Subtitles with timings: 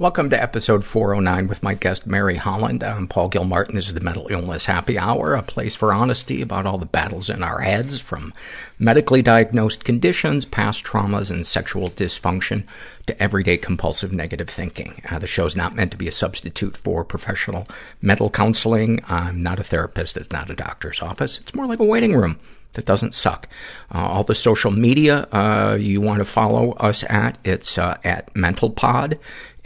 [0.00, 2.82] Welcome to episode 409 with my guest Mary Holland.
[2.82, 3.74] I'm Paul Gilmartin.
[3.74, 7.28] This is the Mental Illness Happy Hour, a place for honesty about all the battles
[7.28, 8.32] in our heads, from
[8.78, 12.64] medically diagnosed conditions, past traumas, and sexual dysfunction
[13.04, 15.02] to everyday compulsive negative thinking.
[15.10, 17.68] Uh, the show's not meant to be a substitute for professional
[18.00, 19.04] mental counseling.
[19.06, 20.16] I'm not a therapist.
[20.16, 21.38] It's not a doctor's office.
[21.40, 22.40] It's more like a waiting room
[22.74, 23.48] that doesn't suck.
[23.92, 28.32] Uh, all the social media uh, you want to follow us at, it's uh, at
[28.34, 29.18] MentalPod,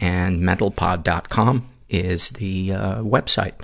[0.05, 3.55] and mentalpod.com is the uh, website.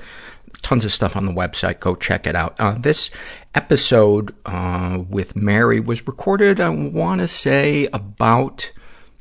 [0.62, 1.80] Tons of stuff on the website.
[1.80, 2.58] Go check it out.
[2.58, 3.10] Uh, this
[3.54, 8.72] episode uh, with Mary was recorded, I want to say, about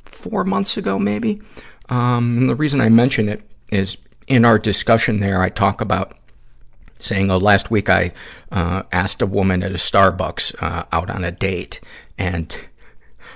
[0.05, 1.41] four months ago, maybe.
[1.89, 3.97] Um, and the reason I mention it is
[4.29, 6.17] in our discussion there, I talk about
[6.99, 8.13] saying, oh, last week I
[8.49, 11.81] uh, asked a woman at a Starbucks uh, out on a date,
[12.17, 12.55] and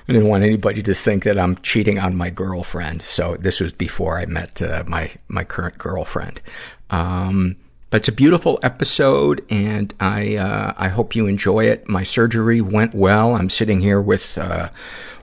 [0.08, 3.02] I didn't want anybody to think that I'm cheating on my girlfriend.
[3.02, 6.42] So this was before I met uh, my my current girlfriend.
[6.90, 7.56] Um,
[7.90, 11.88] but it's a beautiful episode, and I uh, I hope you enjoy it.
[11.88, 13.36] My surgery went well.
[13.36, 14.70] I'm sitting here with uh,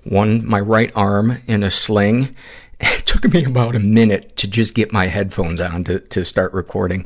[0.05, 2.35] one my right arm in a sling.
[2.83, 6.55] It took me about a minute to just get my headphones on to, to start
[6.55, 7.05] recording.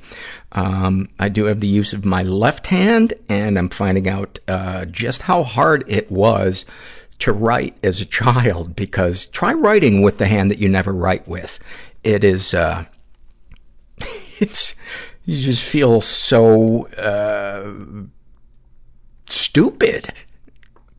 [0.53, 4.85] Um, I do have the use of my left hand, and I'm finding out uh,
[4.85, 6.65] just how hard it was
[7.21, 11.27] to write as a child because try writing with the hand that you never write
[11.27, 11.59] with.
[12.03, 12.85] It is, uh,
[14.39, 14.75] it's,
[15.25, 17.73] you just feel so, uh,
[19.29, 20.13] stupid.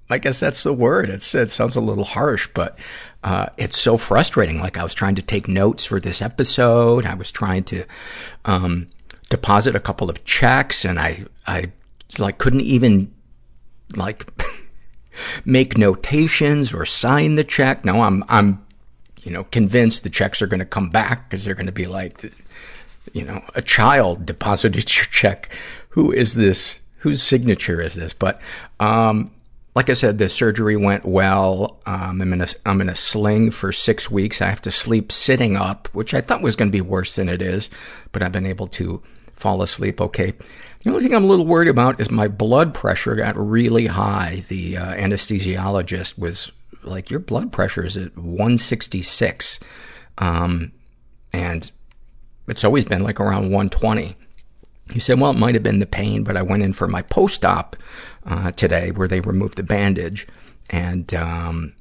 [0.10, 1.10] I guess that's the word.
[1.10, 2.78] It's, it sounds a little harsh, but,
[3.24, 4.60] uh, it's so frustrating.
[4.60, 7.06] Like I was trying to take notes for this episode.
[7.06, 7.86] I was trying to,
[8.46, 8.88] um,
[9.30, 11.72] deposit a couple of checks and I, I
[12.20, 13.12] like couldn't even
[13.96, 14.26] like
[15.44, 17.86] make notations or sign the check.
[17.86, 18.66] No, I'm, I'm,
[19.24, 21.88] you know, convinced the checks are going to come back because they're going to be
[21.88, 22.32] like,
[23.14, 25.50] you know, a child deposited your check.
[25.90, 26.80] Who is this?
[27.00, 28.14] Whose signature is this?
[28.14, 28.42] But,
[28.80, 29.32] um,
[29.76, 31.82] like I said, the surgery went well.
[31.86, 34.42] Um, I'm in a, I'm in a sling for six weeks.
[34.42, 37.28] I have to sleep sitting up, which I thought was going to be worse than
[37.28, 37.70] it is,
[38.12, 39.04] but I've been able to
[39.34, 40.34] fall asleep okay.
[40.86, 44.44] The only thing I'm a little worried about is my blood pressure got really high.
[44.50, 46.52] The uh, anesthesiologist was
[46.84, 49.60] like, your blood pressure is at 166.
[50.20, 50.74] Um,
[51.34, 51.72] and
[52.48, 54.16] it's always been like around 120.
[54.94, 57.02] He said, well, it might have been the pain, but I went in for my
[57.02, 57.76] post-op,
[58.24, 60.28] uh, today where they removed the bandage
[60.70, 61.74] and, um,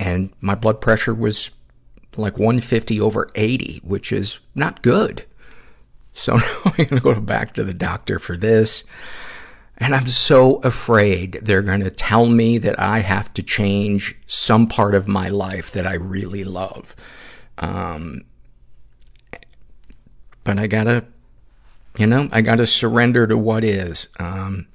[0.00, 1.52] and my blood pressure was
[2.16, 5.26] like 150 over 80, which is not good.
[6.18, 8.84] So I'm going to go back to the doctor for this.
[9.76, 14.66] And I'm so afraid they're going to tell me that I have to change some
[14.66, 16.96] part of my life that I really love.
[17.58, 18.22] Um,
[20.42, 21.04] but I gotta,
[21.98, 24.08] you know, I gotta surrender to what is.
[24.18, 24.68] Um,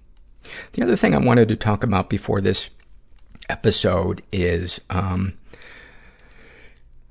[0.74, 2.70] the other thing I wanted to talk about before this
[3.50, 5.34] episode is, um,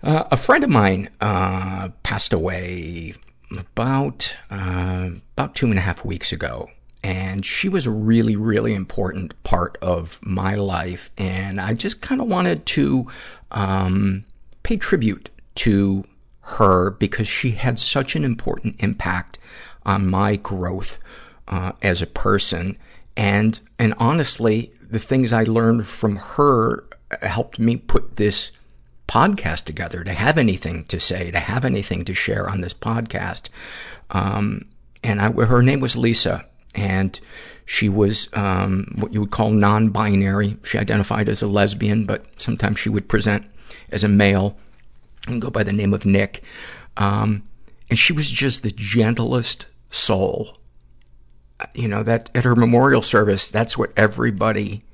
[0.03, 3.13] Uh, a friend of mine, uh, passed away
[3.57, 6.71] about, uh, about two and a half weeks ago.
[7.03, 11.11] And she was a really, really important part of my life.
[11.17, 13.07] And I just kind of wanted to,
[13.51, 14.25] um,
[14.63, 16.05] pay tribute to
[16.41, 19.39] her because she had such an important impact
[19.87, 20.99] on my growth,
[21.49, 22.77] uh, as a person.
[23.17, 26.85] And, and honestly, the things I learned from her
[27.23, 28.51] helped me put this
[29.11, 33.49] podcast together, to have anything to say, to have anything to share on this podcast.
[34.11, 34.67] Um,
[35.03, 36.47] and I, her name was Lisa,
[36.77, 37.19] and
[37.67, 40.59] she was um, what you would call non-binary.
[40.63, 43.47] She identified as a lesbian, but sometimes she would present
[43.91, 44.57] as a male
[45.27, 46.43] and go by the name of Nick.
[46.97, 47.43] Um,
[47.89, 50.59] and she was just the gentlest soul.
[51.75, 54.85] You know, that at her memorial service, that's what everybody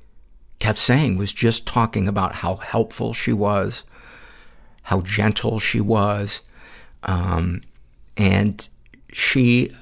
[0.59, 3.83] kept saying was just talking about how helpful she was,
[4.87, 6.39] how gentle she was.
[7.03, 7.59] Um,
[8.15, 8.69] and
[9.11, 9.75] she,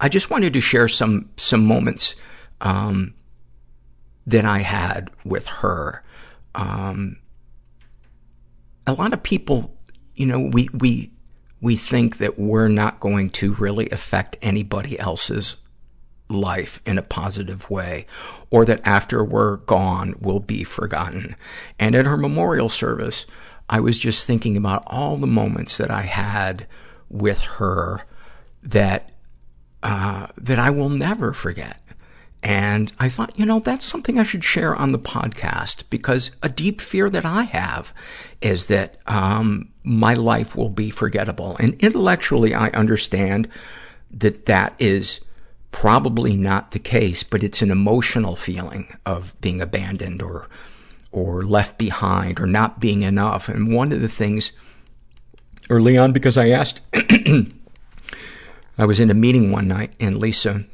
[0.00, 2.16] I just wanted to share some, some moments,
[2.62, 3.12] um,
[4.26, 6.02] that I had with her.
[6.54, 7.18] Um,
[8.86, 9.76] a lot of people,
[10.14, 11.10] you know, we, we,
[11.60, 15.56] we think that we're not going to really affect anybody else's
[16.30, 18.06] life in a positive way,
[18.48, 21.36] or that after we're gone, we'll be forgotten.
[21.78, 23.26] And at her memorial service,
[23.72, 26.66] I was just thinking about all the moments that I had
[27.08, 28.02] with her
[28.62, 29.12] that,
[29.82, 31.80] uh, that I will never forget.
[32.42, 36.50] And I thought, you know, that's something I should share on the podcast because a
[36.50, 37.94] deep fear that I have
[38.42, 41.56] is that, um, my life will be forgettable.
[41.58, 43.48] And intellectually, I understand
[44.10, 45.20] that that is
[45.70, 50.46] probably not the case, but it's an emotional feeling of being abandoned or,
[51.12, 53.48] or left behind or not being enough.
[53.48, 54.52] And one of the things
[55.70, 60.64] early on, because I asked, I was in a meeting one night and Lisa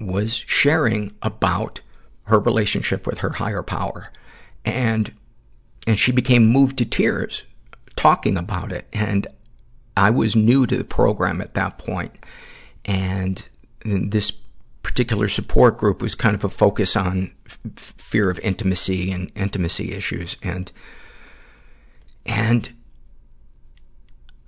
[0.00, 1.80] was sharing about
[2.24, 4.10] her relationship with her higher power.
[4.64, 5.12] And,
[5.86, 7.44] and she became moved to tears
[7.96, 8.86] talking about it.
[8.92, 9.26] And
[9.96, 12.12] I was new to the program at that point.
[12.84, 13.48] And
[13.84, 14.32] this
[14.84, 17.58] particular support group was kind of a focus on f-
[17.96, 20.36] fear of intimacy and intimacy issues.
[20.42, 20.70] And,
[22.24, 22.70] and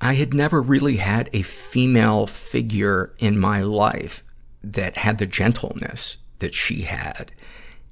[0.00, 4.22] I had never really had a female figure in my life
[4.62, 7.32] that had the gentleness that she had.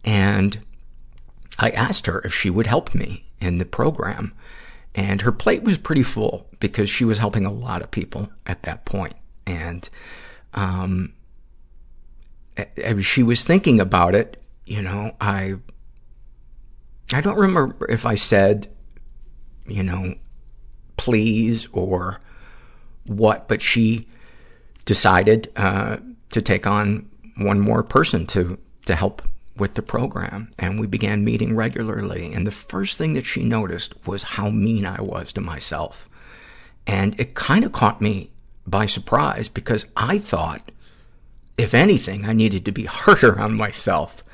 [0.04, 0.60] And
[1.58, 4.34] I asked her if she would help me in the program.
[4.94, 8.62] And her plate was pretty full because she was helping a lot of people at
[8.64, 9.14] that point.
[9.46, 9.88] And,
[10.52, 11.14] um,
[12.56, 15.54] as she was thinking about it, you know, I,
[17.12, 18.68] I don't remember if I said,
[19.66, 20.14] you know,
[20.96, 22.20] please or
[23.06, 24.06] what, but she
[24.84, 25.98] decided, uh,
[26.30, 29.22] to take on one more person to, to help
[29.56, 30.50] with the program.
[30.58, 32.32] And we began meeting regularly.
[32.32, 36.08] And the first thing that she noticed was how mean I was to myself.
[36.86, 38.30] And it kind of caught me
[38.66, 40.70] by surprise because I thought,
[41.56, 44.24] if anything, I needed to be harder on myself.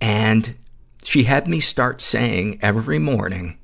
[0.00, 0.56] And
[1.02, 3.58] she had me start saying every morning,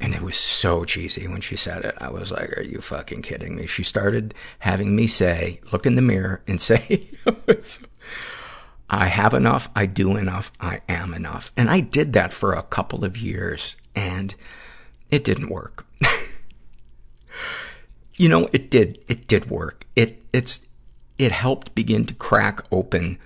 [0.00, 1.94] and it was so cheesy when she said it.
[1.98, 3.66] I was like, are you fucking kidding me?
[3.66, 7.08] She started having me say, look in the mirror and say,
[8.90, 11.52] I have enough, I do enough, I am enough.
[11.56, 14.34] And I did that for a couple of years and
[15.10, 15.86] it didn't work.
[18.16, 19.86] you know, it did, it did work.
[19.94, 20.66] It, it's,
[21.18, 23.18] it helped begin to crack open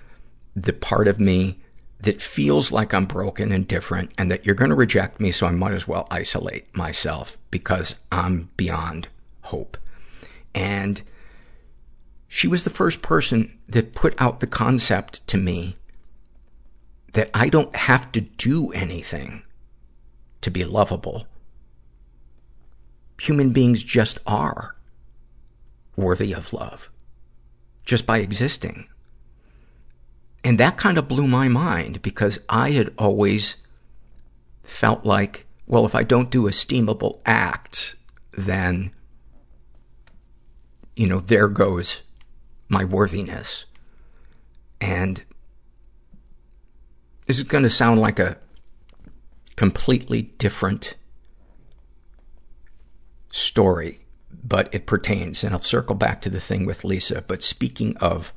[0.56, 1.60] the part of me
[2.00, 5.46] that feels like I'm broken and different and that you're going to reject me, so
[5.46, 9.08] I might as well isolate myself because I'm beyond
[9.42, 9.76] hope.
[10.54, 11.02] And
[12.26, 15.76] she was the first person that put out the concept to me
[17.12, 19.42] that I don't have to do anything
[20.40, 21.26] to be lovable.
[23.20, 24.74] Human beings just are
[25.94, 26.90] worthy of love
[27.84, 28.88] just by existing.
[30.44, 33.56] And that kind of blew my mind because I had always
[34.62, 37.94] felt like, well, if I don't do esteemable acts,
[38.32, 38.92] then,
[40.96, 42.02] you know, there goes
[42.68, 43.66] my worthiness.
[44.80, 45.22] And
[47.26, 48.36] this is going to sound like a
[49.54, 50.96] completely different
[53.30, 54.00] story,
[54.44, 55.44] but it pertains.
[55.44, 57.22] And I'll circle back to the thing with Lisa.
[57.26, 58.32] But speaking of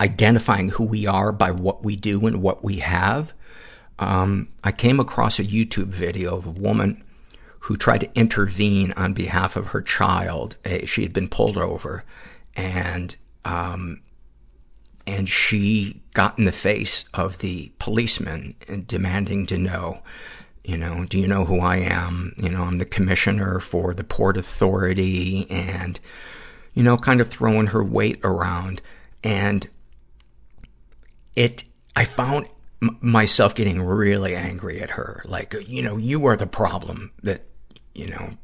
[0.00, 3.32] identifying who we are by what we do and what we have,
[3.98, 7.04] um, I came across a YouTube video of a woman
[7.60, 10.56] who tried to intervene on behalf of her child.
[10.64, 12.04] Uh, she had been pulled over
[12.56, 13.14] and,
[13.44, 14.00] um,
[15.06, 18.54] and she got in the face of the policeman
[18.86, 20.02] demanding to know,
[20.64, 22.34] you know, do you know who I am?
[22.36, 25.98] You know, I'm the commissioner for the Port Authority and,
[26.74, 28.80] you know, kind of throwing her weight around.
[29.24, 29.68] And
[31.34, 31.64] it,
[31.96, 32.48] I found
[32.80, 35.22] m- myself getting really angry at her.
[35.24, 37.42] Like, you know, you are the problem that,
[37.94, 38.34] you know,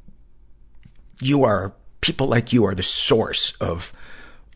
[1.21, 3.93] you are, people like you are the source of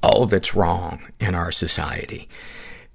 [0.03, 2.29] all that's wrong in our society.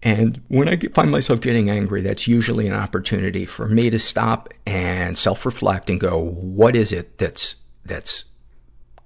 [0.04, 4.54] And when I find myself getting angry, that's usually an opportunity for me to stop
[4.66, 8.26] and self-reflect and go, what is it that's, that's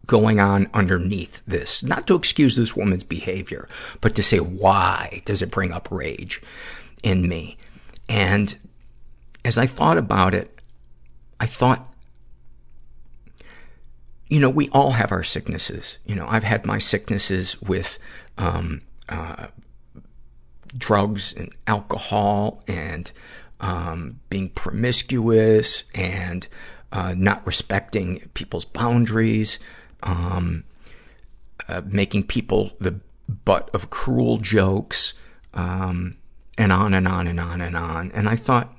[0.05, 1.81] going on underneath this?
[1.81, 3.69] Not to excuse this woman's behavior,
[4.01, 6.41] but to say, why does it bring up rage
[7.03, 7.57] in me?
[8.09, 8.57] And
[9.45, 10.59] as I thought about it,
[11.39, 11.87] I thought,
[14.27, 15.97] you know, we all have our sicknesses.
[16.05, 17.97] You know, I've had my sicknesses with,
[18.37, 19.47] um, uh,
[20.77, 23.11] drugs and alcohol and,
[23.59, 26.47] um, being promiscuous and,
[26.91, 29.59] uh, not respecting people's boundaries,
[30.03, 30.63] um,
[31.67, 32.99] uh, making people the
[33.45, 35.13] butt of cruel jokes,
[35.53, 36.17] um,
[36.57, 38.11] and on and on and on and on.
[38.11, 38.73] And I thought,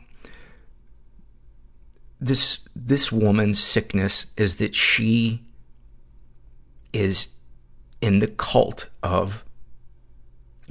[2.21, 5.43] this, this woman's sickness is that she
[6.93, 7.29] is
[8.01, 9.45] in the cult of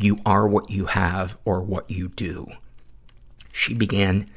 [0.01, 2.47] you are what you have or what you do.
[3.51, 4.29] She began,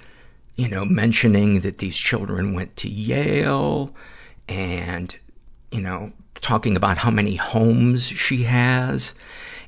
[0.56, 3.94] you know, mentioning that these children went to Yale
[4.48, 5.16] and,
[5.70, 9.14] you know, talking about how many homes she has.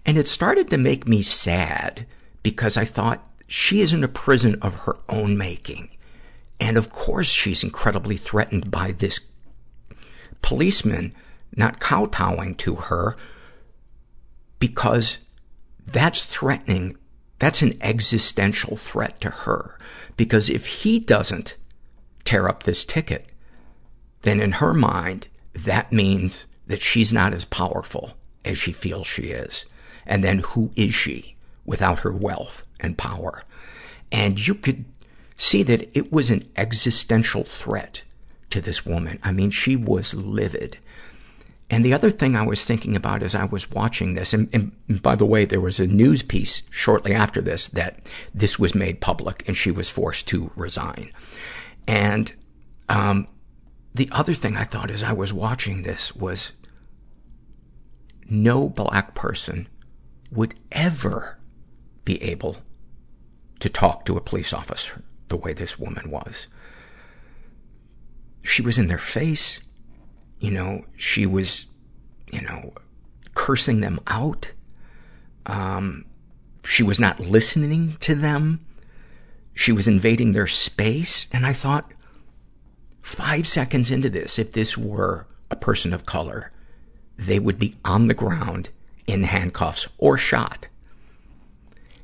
[0.05, 2.07] And it started to make me sad
[2.43, 5.91] because I thought she is in a prison of her own making.
[6.61, 9.21] And of course she's incredibly threatened by this
[10.43, 11.15] policeman
[11.57, 13.17] not kowtowing to her
[14.59, 15.19] because
[15.87, 16.97] that's threatening.
[17.39, 19.79] That's an existential threat to her.
[20.17, 21.57] Because if he doesn't
[22.25, 23.27] tear up this ticket,
[24.23, 28.13] then in her mind, that means that she's not as powerful
[28.45, 29.65] as she feels she is.
[30.07, 33.45] And then who is she without her wealth and power?
[34.11, 34.85] And you could
[35.37, 38.03] see that it was an existential threat
[38.51, 39.19] to this woman.
[39.23, 40.79] I mean, she was livid.
[41.69, 45.03] And the other thing I was thinking about as I was watching this, and, and,
[45.03, 47.99] by the way, there was a news piece shortly after this that
[48.33, 51.11] this was made public and she was forced to resign.
[51.89, 52.33] And,
[52.89, 53.27] um,
[53.95, 56.53] the other thing I thought as I was watching this was
[58.29, 59.69] no black person
[60.31, 61.39] would ever
[62.05, 62.59] be able
[63.61, 66.47] to talk to a police officer the way this woman was.
[68.43, 69.61] She was in their face.
[70.39, 71.67] You know, she was,
[72.31, 72.73] you know,
[73.35, 74.53] cursing them out.
[75.47, 76.05] Um,
[76.65, 78.65] she was not listening to them.
[79.55, 81.27] She was invading their space.
[81.33, 81.93] And I thought,
[83.03, 86.51] five seconds into this, if this were a person of color,
[87.17, 88.71] they would be on the ground
[89.07, 90.67] in handcuffs or shot.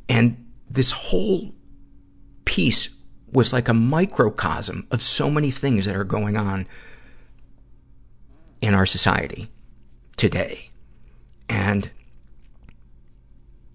[0.09, 1.53] And this whole
[2.45, 2.89] piece
[3.33, 6.67] was like a microcosm of so many things that are going on
[8.63, 9.51] in our society
[10.17, 10.71] today.
[11.49, 11.91] And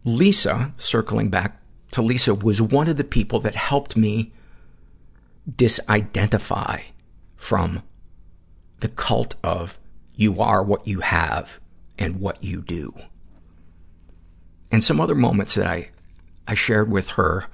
[0.04, 4.32] Lisa, circling back to Lisa, was one of the people that helped me
[5.50, 6.82] disidentify
[7.36, 7.84] from
[8.80, 9.78] the cult of
[10.16, 11.60] you are what you have
[11.98, 12.94] and what you do.
[14.72, 15.90] And some other moments that I,
[16.48, 17.46] I shared with her,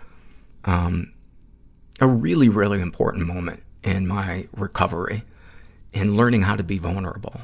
[0.66, 1.14] um,
[2.00, 5.24] a really, really important moment in my recovery
[5.94, 7.42] in learning how to be vulnerable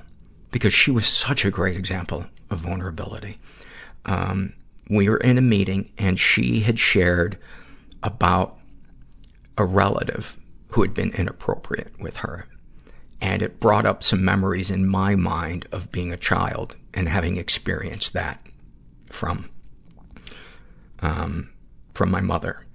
[0.51, 3.38] because she was such a great example of vulnerability.
[4.06, 4.53] Um,
[4.89, 7.38] we were in a meeting and she had shared
[8.01, 8.58] about
[9.58, 10.38] a relative
[10.70, 12.48] who had been inappropriate with her.
[13.22, 17.38] And it brought up some memories in my mind of being a child and having
[17.38, 18.41] experienced that
[19.08, 19.50] from,
[21.01, 21.50] um,
[21.94, 22.65] from my mother.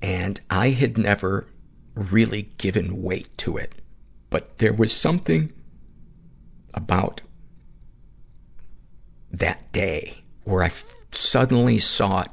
[0.00, 1.46] And I had never
[1.94, 3.72] really given weight to it.
[4.34, 5.52] But there was something
[6.74, 7.20] about
[9.30, 10.72] that day where I
[11.12, 12.30] suddenly saw it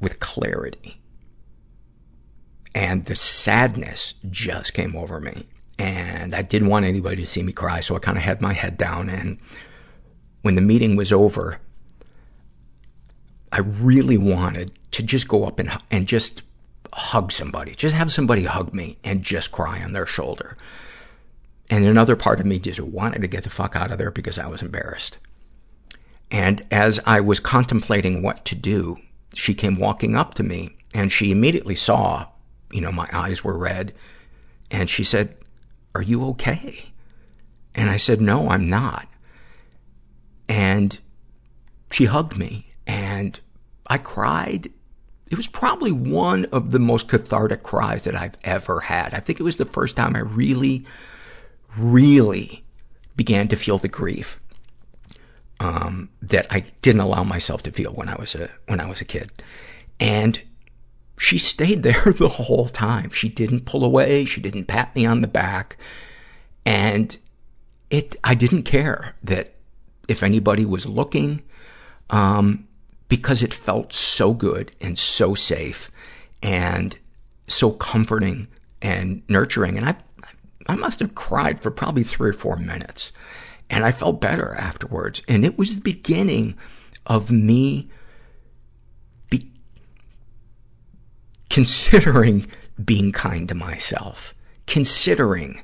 [0.00, 1.00] with clarity.
[2.74, 5.46] And the sadness just came over me.
[5.78, 8.54] And I didn't want anybody to see me cry, so I kind of had my
[8.54, 9.08] head down.
[9.08, 9.38] And
[10.42, 11.60] when the meeting was over,
[13.52, 16.42] I really wanted to just go up and, and just
[16.92, 17.74] hug somebody.
[17.74, 20.56] Just have somebody hug me and just cry on their shoulder.
[21.68, 24.38] And another part of me just wanted to get the fuck out of there because
[24.38, 25.18] I was embarrassed.
[26.30, 28.98] And as I was contemplating what to do,
[29.34, 32.26] she came walking up to me and she immediately saw,
[32.72, 33.94] you know, my eyes were red.
[34.70, 35.36] And she said,
[35.94, 36.90] are you okay?
[37.74, 39.06] And I said, no, I'm not.
[40.48, 40.98] And
[41.90, 43.38] she hugged me and
[43.86, 44.72] I cried.
[45.30, 49.14] It was probably one of the most cathartic cries that I've ever had.
[49.14, 50.84] I think it was the first time I really
[51.76, 52.64] really
[53.16, 54.40] began to feel the grief
[55.60, 59.00] um, that I didn't allow myself to feel when I was a when I was
[59.00, 59.30] a kid,
[59.98, 60.40] and
[61.18, 63.10] she stayed there the whole time.
[63.10, 64.24] She didn't pull away.
[64.24, 65.76] She didn't pat me on the back,
[66.64, 67.16] and
[67.90, 68.16] it.
[68.24, 69.54] I didn't care that
[70.08, 71.42] if anybody was looking,
[72.08, 72.66] um,
[73.10, 75.90] because it felt so good and so safe
[76.42, 76.96] and
[77.48, 78.46] so comforting
[78.80, 79.76] and nurturing.
[79.76, 79.96] And I
[80.66, 83.10] I must have cried for probably three or four minutes.
[83.68, 85.20] And I felt better afterwards.
[85.26, 86.56] And it was the beginning
[87.06, 87.88] of me
[89.28, 89.52] be-
[91.48, 92.46] considering
[92.82, 94.32] being kind to myself,
[94.66, 95.62] considering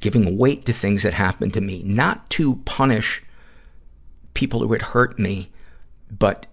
[0.00, 3.22] giving weight to things that happened to me, not to punish
[4.34, 5.50] people who had hurt me,
[6.10, 6.46] but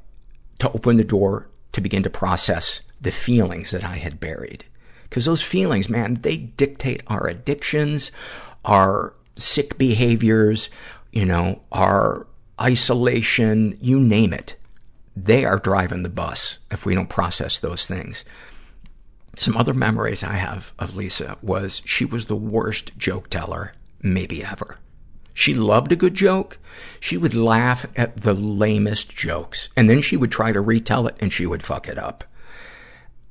[0.60, 4.66] to open the door to begin to process the feelings that I had buried.
[5.04, 8.12] Because those feelings, man, they dictate our addictions,
[8.66, 10.70] our sick behaviors,
[11.12, 12.28] you know, our
[12.62, 14.56] isolation, you name it.
[15.16, 18.24] They are driving the bus if we don't process those things.
[19.36, 24.44] Some other memories I have of Lisa was she was the worst joke teller maybe
[24.44, 24.78] ever.
[25.40, 26.60] She loved a good joke.
[27.00, 29.70] She would laugh at the lamest jokes.
[29.74, 32.26] And then she would try to retell it and she would fuck it up.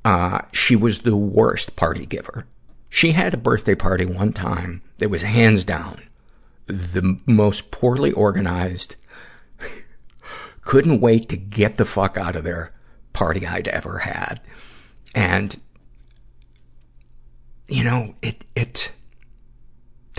[0.03, 2.47] Uh, she was the worst party giver.
[2.89, 6.01] She had a birthday party one time that was hands down
[6.65, 8.95] the most poorly organized,
[10.63, 12.73] couldn't wait to get the fuck out of there
[13.13, 14.41] party I'd ever had.
[15.13, 15.59] And,
[17.67, 18.93] you know, it, it,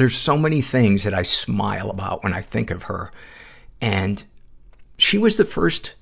[0.01, 3.13] there's so many things that I smile about when I think of her.
[3.83, 4.25] And
[4.97, 5.95] she was the first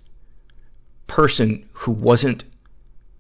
[1.09, 2.45] person who wasn't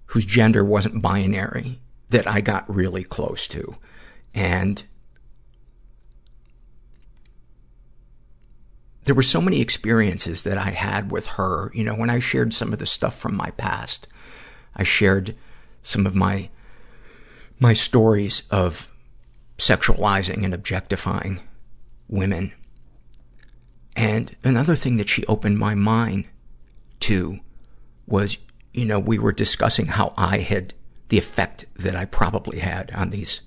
[0.06, 3.74] whose gender wasn't binary that I got really close to.
[4.32, 4.84] And
[9.04, 11.72] there were so many experiences that I had with her.
[11.74, 14.06] You know, when I shared some of the stuff from my past,
[14.76, 15.34] I shared
[15.82, 16.50] some of my,
[17.58, 18.87] my stories of
[19.58, 21.40] sexualizing and objectifying
[22.08, 22.52] women.
[23.96, 26.26] And another thing that she opened my mind
[27.00, 27.40] to
[28.06, 28.38] was
[28.78, 30.74] you know, we were discussing how I had,
[31.08, 33.40] the effect that I probably had on these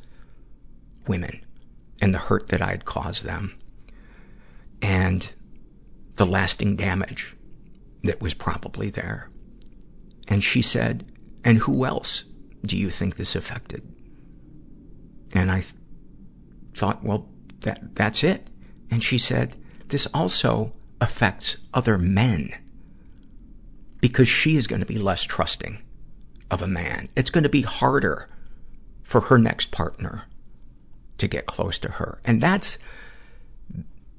[1.08, 1.46] women
[2.02, 3.58] and the hurt that I had caused them
[4.82, 5.34] and
[6.18, 7.36] the lasting damage
[8.04, 9.30] that was probably there.
[10.28, 11.06] And she said,
[11.46, 12.26] and who else
[12.66, 13.84] do you think this affected?
[15.34, 15.64] And I
[16.76, 17.28] thought, well,
[17.62, 18.48] that, that's it.
[18.90, 19.56] And she said,
[19.88, 22.54] this also affects other men
[24.00, 25.82] because she is going to be less trusting
[26.50, 27.10] of a man.
[27.16, 28.28] It's going to be harder
[29.04, 30.26] for her next partner
[31.18, 32.20] to get close to her.
[32.26, 32.78] And that's,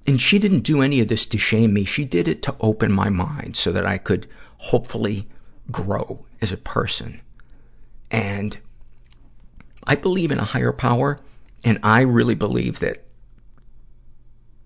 [0.07, 1.85] and she didn't do any of this to shame me.
[1.85, 5.29] She did it to open my mind so that I could hopefully
[5.71, 7.21] grow as a person.
[8.11, 8.59] And
[9.85, 11.21] I believe in a higher power,
[11.65, 13.05] and I really believe that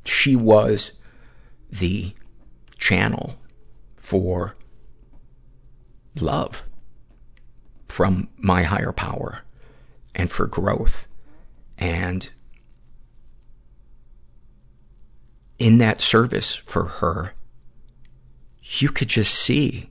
[0.04, 0.92] she was
[1.70, 2.14] the
[2.78, 3.36] channel
[3.96, 4.54] for
[6.14, 6.64] love
[7.88, 9.42] from my higher power
[10.14, 11.08] and for growth.
[11.78, 12.30] And
[15.58, 17.32] in that service for her,
[18.62, 19.90] you could just see,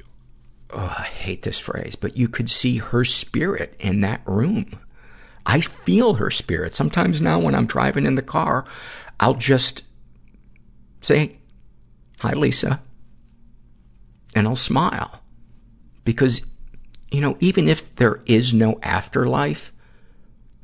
[0.00, 0.02] oh,
[0.72, 4.78] Oh, I hate this phrase, but you could see her spirit in that room.
[5.44, 6.74] I feel her spirit.
[6.74, 8.64] Sometimes now when I'm driving in the car,
[9.20, 9.82] I'll just
[11.00, 11.36] say,
[12.20, 12.80] hi, Lisa
[14.34, 15.22] and I'll smile.
[16.04, 16.42] Because,
[17.10, 19.72] you know, even if there is no afterlife,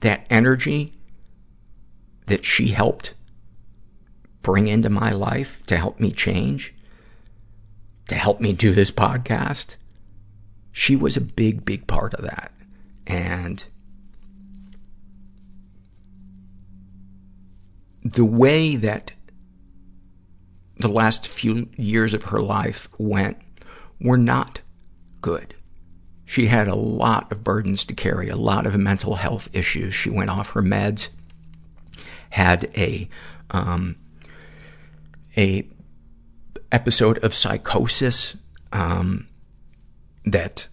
[0.01, 0.94] that energy
[2.27, 3.14] that she helped
[4.42, 6.75] bring into my life to help me change,
[8.09, 9.77] to help me do this podcast,
[10.79, 12.53] she was a big, big part of that.
[13.05, 13.64] And
[18.05, 19.11] the way that
[20.77, 23.38] the last few years of her life went
[24.01, 24.61] were not
[25.21, 25.57] good.
[26.25, 29.97] She had a lot of burdens to carry, a lot of mental health issues.
[29.97, 31.09] She went off her meds,
[32.31, 33.09] had a,
[33.51, 33.97] um,
[35.37, 35.67] a
[36.71, 38.37] episode of psychosis,
[38.73, 39.28] um,
[40.33, 40.69] that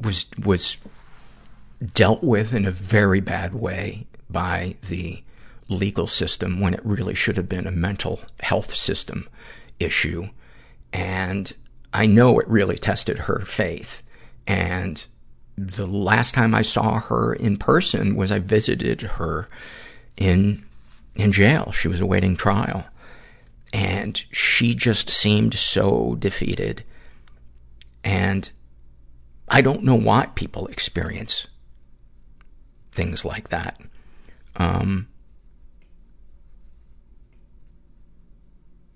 [0.00, 0.76] was, was
[1.94, 5.22] dealt with in a very bad way by the
[5.68, 9.28] legal system when it really should have been a mental health system
[9.78, 10.28] issue.
[10.92, 11.52] And
[11.92, 14.02] I know it really tested her faith.
[14.46, 15.04] And
[15.56, 19.48] the last time I saw her in person was I visited her
[20.16, 20.64] in,
[21.14, 21.72] in jail.
[21.72, 22.84] She was awaiting trial.
[23.72, 26.82] And she just seemed so defeated.
[28.04, 28.50] And
[29.48, 31.46] I don't know why people experience
[32.92, 33.80] things like that.
[34.56, 35.08] Um,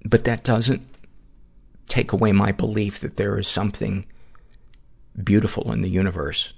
[0.04, 0.82] but that doesn't
[1.86, 4.06] take away my belief that there is something
[5.22, 6.54] beautiful in the universe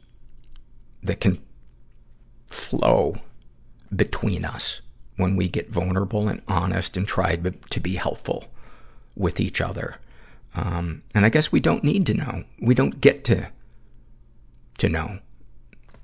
[1.02, 1.38] that can
[2.46, 3.16] flow
[3.94, 4.80] between us
[5.16, 8.46] when we get vulnerable and honest and try to be helpful
[9.14, 9.96] with each other.
[10.56, 12.44] Um, and I guess we don't need to know.
[12.60, 13.50] We don't get to,
[14.78, 15.18] to know,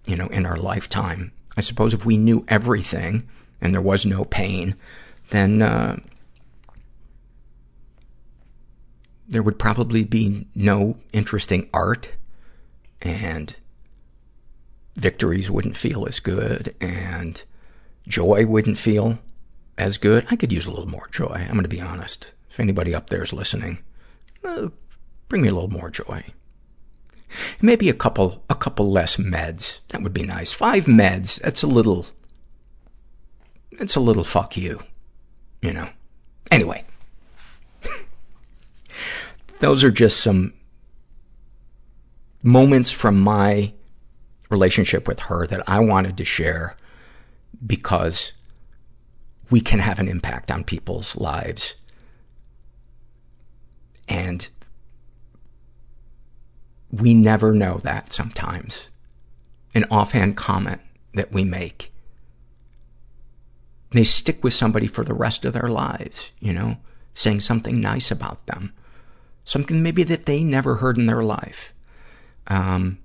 [0.04, 1.32] you know, in our lifetime.
[1.56, 3.28] I suppose if we knew everything
[3.60, 4.76] and there was no pain,
[5.30, 5.98] then, uh,
[9.26, 12.10] there would probably be no interesting art
[13.00, 13.56] and
[14.94, 17.44] victories wouldn't feel as good and
[18.06, 19.18] joy wouldn't feel
[19.78, 20.26] as good.
[20.30, 21.46] I could use a little more joy.
[21.48, 22.32] I'm going to be honest.
[22.50, 23.78] If anybody up there is listening,
[24.44, 24.68] Uh,
[25.28, 26.24] bring me a little more joy.
[27.61, 29.81] Maybe a couple, a couple less meds.
[29.88, 30.52] That would be nice.
[30.52, 31.40] Five meds.
[31.40, 32.07] That's a little,
[33.78, 34.83] that's a little fuck you.
[35.62, 35.88] You know.
[36.50, 36.85] Anyway.
[39.61, 40.52] Those are just some
[42.42, 43.72] moments from my
[44.50, 46.76] relationship with her that I wanted to share
[47.64, 48.33] because
[49.50, 51.76] we can have an impact on people's lives.
[54.08, 54.48] And
[56.90, 58.88] we never know that sometimes.
[59.74, 60.82] An offhand comment
[61.14, 61.92] that we make
[63.92, 66.76] may stick with somebody for the rest of their lives, you know,
[67.14, 68.72] saying something nice about them.
[69.44, 71.74] Something maybe that they never heard in their life.
[72.46, 72.98] Um,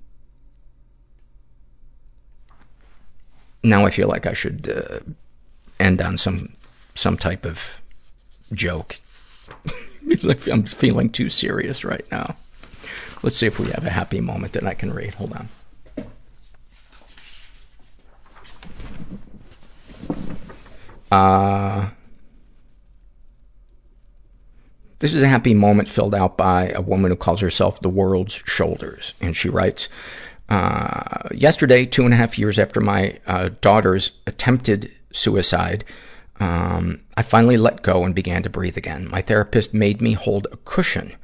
[3.64, 5.00] now I feel like I should uh,
[5.80, 6.54] end on some
[6.94, 7.82] some type of
[8.54, 9.00] joke.
[10.08, 12.36] because I'm feeling too serious right now.
[13.24, 15.16] Let's see if we have a happy moment that I can read.
[15.16, 15.50] Hold on.
[21.12, 21.90] Uh,
[25.00, 28.42] This is a happy moment filled out by a woman who calls herself the world's
[28.46, 29.14] shoulders.
[29.22, 29.90] And she writes,
[30.50, 35.86] uh, yesterday, two and a half years after my uh, daughter's attempted suicide,
[36.40, 39.10] um, I finally let go and began to breathe again.
[39.10, 41.16] My therapist made me hold a cushion.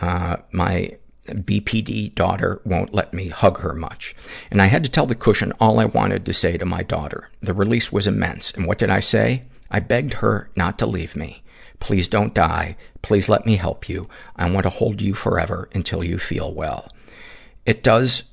[0.00, 4.14] Uh, my BPD daughter won't let me hug her much.
[4.50, 7.30] And I had to tell the cushion all I wanted to say to my daughter.
[7.40, 8.52] The release was immense.
[8.52, 9.44] And what did I say?
[9.70, 11.42] I begged her not to leave me.
[11.80, 12.76] Please don't die.
[13.02, 14.08] Please let me help you.
[14.36, 16.90] I want to hold you forever until you feel well.
[17.66, 18.24] It does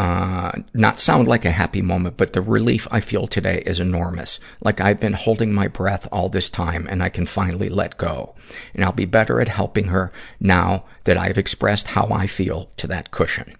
[0.00, 4.40] uh, not sound like a happy moment, but the relief I feel today is enormous.
[4.62, 8.34] Like I've been holding my breath all this time and I can finally let go.
[8.74, 10.10] And I'll be better at helping her
[10.40, 13.54] now that I've expressed how I feel to that cushion.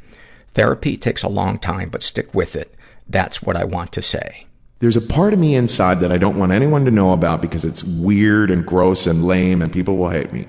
[0.55, 2.75] Therapy takes a long time, but stick with it.
[3.07, 4.47] That's what I want to say.
[4.79, 7.67] There's a part of me inside that I don't want anyone to know about because
[7.67, 10.49] it's weird and gross and lame and people will hate me.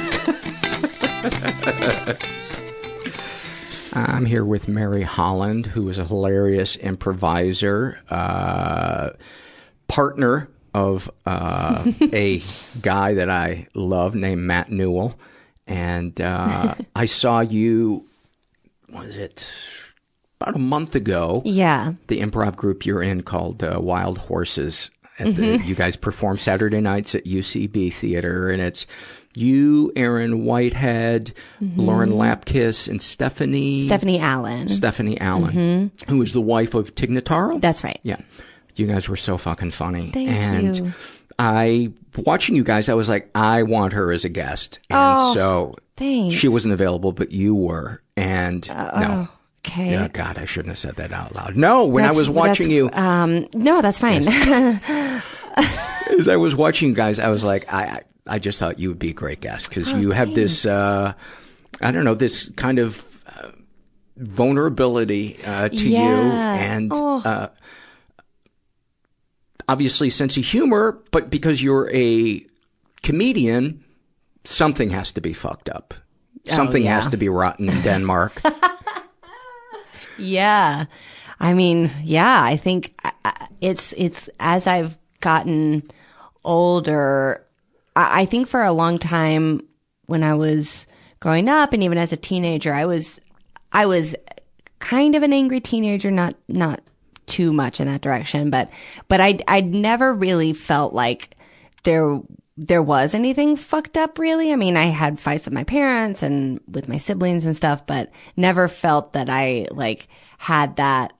[3.93, 9.11] I'm here with Mary Holland, who is a hilarious improviser, uh,
[9.87, 12.41] partner of uh, a
[12.81, 15.19] guy that I love named Matt Newell.
[15.67, 18.07] And uh, I saw you,
[18.91, 19.51] was it
[20.39, 21.41] about a month ago?
[21.45, 21.93] Yeah.
[22.07, 24.89] The improv group you're in called uh, Wild Horses.
[25.19, 25.65] The, Mhm.
[25.65, 28.87] you guys perform Saturday nights at UCB Theater, and it's
[29.33, 31.77] you, Erin Whitehead, Mhm.
[31.77, 33.83] Lauren Lapkus, and Stephanie.
[33.83, 34.69] Stephanie Allynne.
[34.69, 36.09] Stephanie Allynne, Mhm.
[36.09, 37.59] who is the wife of Tig Notaro.
[37.61, 37.99] That's right.
[38.03, 38.17] Yeah,
[38.75, 40.11] you guys were so fucking funny.
[40.13, 40.93] Thank and you.
[41.39, 45.33] I watching you guys, I was like, I want her as a guest, and Oh,
[45.33, 46.35] so thanks.
[46.35, 48.91] she wasn't available, but you were, and no.
[48.93, 49.27] oh,
[49.65, 50.09] okay.
[50.13, 51.55] God, I shouldn't have said that out loud.
[51.55, 54.27] No, when I was watching you, Um, no, that's fine.
[56.19, 58.99] as I was watching you guys, I was like, I, I, just thought you would
[58.99, 61.13] be a great guest because Oh, you have this, uh,
[61.81, 63.49] I don't know, this kind of uh,
[64.17, 67.21] vulnerability uh, to you and Oh.
[67.25, 67.47] uh,
[69.67, 72.45] obviously sense of humor, but because you're a
[73.03, 73.83] comedian,
[74.43, 75.93] something has to be fucked up.
[76.49, 76.95] Oh, Something yeah.
[76.95, 78.41] has to be rotten in Denmark.
[80.17, 80.85] Yeah.
[81.39, 85.89] I mean, yeah, I think uh, uh, it's, it's as I've gotten
[86.43, 87.43] older,
[87.95, 89.61] I, think for a long time
[90.05, 90.87] when I was
[91.19, 93.19] growing up and even as a teenager, I was,
[93.71, 94.15] I was
[94.79, 96.81] kind of an angry teenager, not, not
[97.25, 98.69] too much in that direction, but,
[99.07, 101.35] but I, I never really felt like
[101.83, 102.19] there,
[102.57, 104.51] there was anything fucked up really.
[104.51, 108.11] I mean, I had fights with my parents and with my siblings and stuff, but
[108.35, 111.13] never felt that I like had that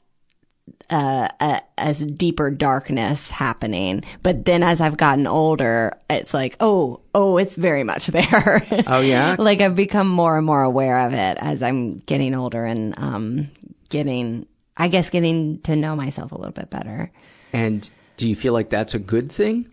[0.92, 4.04] uh, a, as deeper darkness happening.
[4.22, 8.66] But then as I've gotten older, it's like, oh, oh, it's very much there.
[8.88, 9.36] Oh, yeah?
[9.40, 13.50] like I've become more and more aware of it as I'm getting older and, um,
[13.90, 14.46] getting,
[14.78, 17.12] I guess getting to know myself a little bit better.
[17.54, 19.66] and do you feel like that's a good thing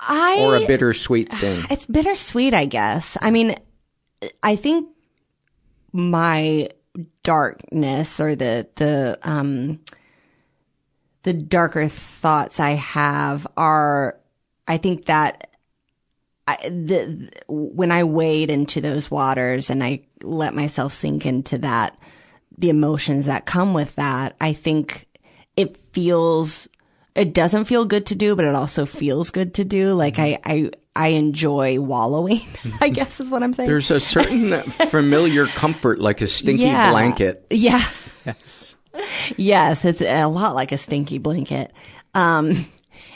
[0.00, 1.62] I, or a bittersweet thing?
[1.70, 3.16] It's bittersweet, I guess.
[3.20, 3.54] I mean,
[4.42, 4.88] I think
[5.92, 6.70] my
[7.22, 9.80] darkness or the the um
[11.22, 14.18] the darker thoughts I have are
[14.66, 15.50] I think that
[16.48, 21.96] I, the when I wade into those waters and I let myself sink into that
[22.60, 25.06] the emotions that come with that, I think
[25.56, 26.68] it feels
[27.14, 29.94] it doesn't feel good to do, but it also feels good to do.
[29.94, 32.46] Like I I I enjoy wallowing,
[32.80, 33.68] I guess is what I'm saying.
[33.68, 36.90] There's a certain familiar comfort, like a stinky Yeah.
[36.90, 37.46] blanket.
[37.50, 37.86] Yeah.
[38.26, 38.76] Yes.
[39.36, 41.72] Yes, it's a lot like a stinky blanket.
[42.12, 42.66] Um,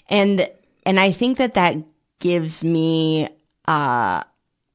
[0.09, 0.49] and,
[0.87, 1.77] and I think that that
[2.21, 3.25] gives me,
[3.67, 4.27] uh, I,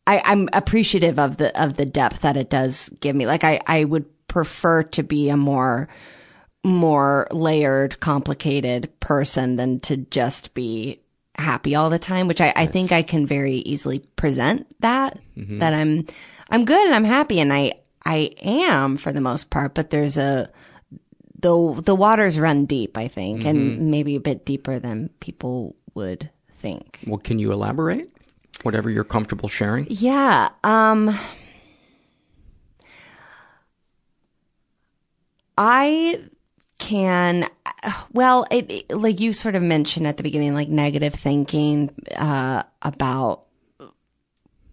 [0.07, 3.25] I'm appreciative of the, of the depth that it does give me.
[3.25, 5.87] Like I, I would prefer to be a more,
[6.65, 10.99] more layered, complicated person than to just be
[11.39, 15.59] happy all the time, which I, I think I can very easily present that, Mhm.
[15.59, 16.05] that I'm,
[16.49, 17.73] I'm good and I'm happy and I,
[18.05, 20.49] I am for the most part, but there's a,
[21.39, 23.49] the, the waters run deep, I think, Mhm.
[23.49, 26.99] and maybe a bit deeper than people would think.
[27.07, 28.11] Well, can you elaborate?
[28.63, 29.87] Whatever you're comfortable sharing.
[29.89, 30.49] Yeah.
[30.65, 31.17] Um,
[35.57, 36.19] I
[36.79, 37.47] can,
[38.11, 42.63] well, it, it- like you sort of mentioned at the beginning, like negative thinking, uh,
[42.81, 43.43] about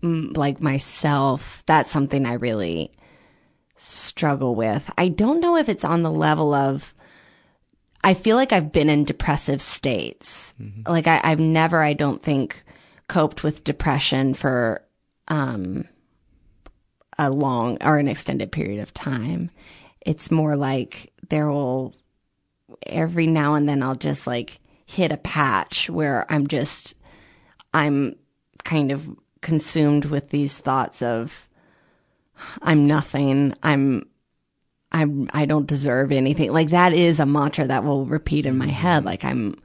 [0.02, 1.62] mm, like myself.
[1.66, 2.90] That's something I really
[3.76, 4.90] struggle with.
[4.96, 6.94] I don't know if it's on the level of,
[8.02, 10.54] I feel like I've been in depressive states.
[10.86, 12.62] Like I, I've never, I don't think,
[13.08, 14.82] coped with depression for
[15.28, 15.86] um,
[17.18, 19.50] a long or an extended period of time.
[20.06, 21.94] It's more like there will
[22.86, 26.94] every now and then I'll just like hit a patch where I'm just
[27.74, 28.16] I'm
[28.64, 29.08] kind of
[29.40, 31.48] consumed with these thoughts of
[32.62, 33.54] I'm nothing.
[33.62, 34.08] I'm
[34.92, 36.52] I'm I don't deserve anything.
[36.52, 38.98] Like that is a mantra that will repeat in my head.
[38.98, 39.06] Mm-hmm.
[39.06, 39.56] Like I'm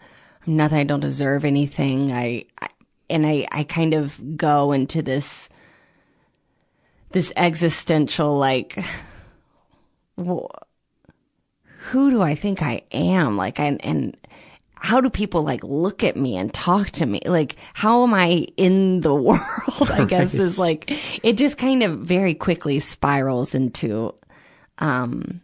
[0.46, 0.80] I'm nothing.
[0.80, 2.12] I don't deserve anything.
[2.12, 2.68] I, I
[3.10, 5.50] and I I kind of go into this
[7.12, 8.84] this existential like
[10.28, 10.48] wh-
[11.90, 13.38] who do I think I am?
[13.38, 14.18] Like and and
[14.76, 17.22] how do people like look at me and talk to me?
[17.26, 19.92] Like how am I in the world?
[19.92, 20.92] I guess is like
[21.24, 24.14] it just kind of very quickly spirals into
[24.80, 25.42] um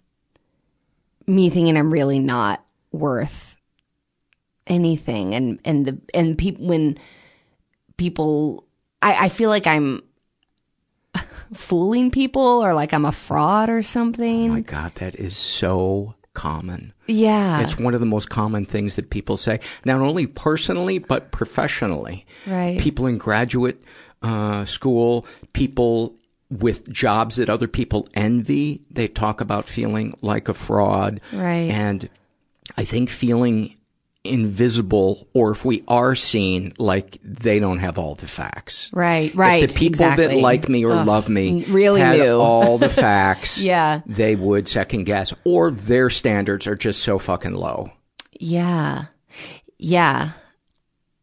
[1.28, 3.58] me thinking I'm really not worth
[4.66, 6.98] anything and and the and people when
[7.98, 8.66] people
[9.02, 10.04] I, I feel like I'm
[11.54, 14.52] fooling people or like I'm a fraud or something.
[14.52, 16.94] Oh my God, that is so common.
[17.08, 17.62] Yeah.
[17.62, 22.26] It's one of the most common things that people say, not only personally, but professionally.
[22.46, 22.80] Right.
[22.80, 23.82] People in graduate
[24.22, 26.16] uh, school, people
[26.50, 31.22] with jobs that other people envy, they talk about feeling like a fraud.
[31.34, 31.72] Right.
[31.72, 32.10] And
[32.78, 33.77] I think feeling
[34.28, 38.90] invisible or if we are seen like they don't have all the facts.
[38.94, 39.64] Right, right.
[39.64, 42.38] If the people that like me or Ugh, love me mm, really had knew.
[42.40, 44.02] all the facts, Yeah.
[44.06, 47.92] they would second guess or their standards are just so fucking low.
[48.40, 49.06] Yeah.
[49.78, 50.32] Yeah.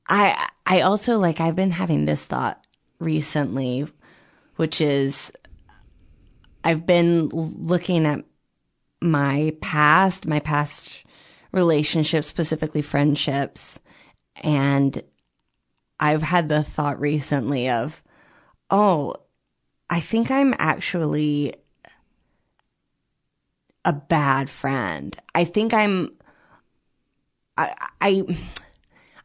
[0.08, 2.60] I I also like I've been having this thought
[2.98, 3.86] recently
[4.56, 5.32] which is
[6.62, 8.24] I've been looking at
[9.00, 11.03] my past, my past
[11.54, 13.78] relationships, specifically friendships,
[14.36, 15.02] and
[15.98, 18.02] I've had the thought recently of
[18.70, 19.14] oh,
[19.88, 21.54] I think I'm actually
[23.84, 25.16] a bad friend.
[25.34, 26.10] I think I'm
[27.56, 28.38] I, I,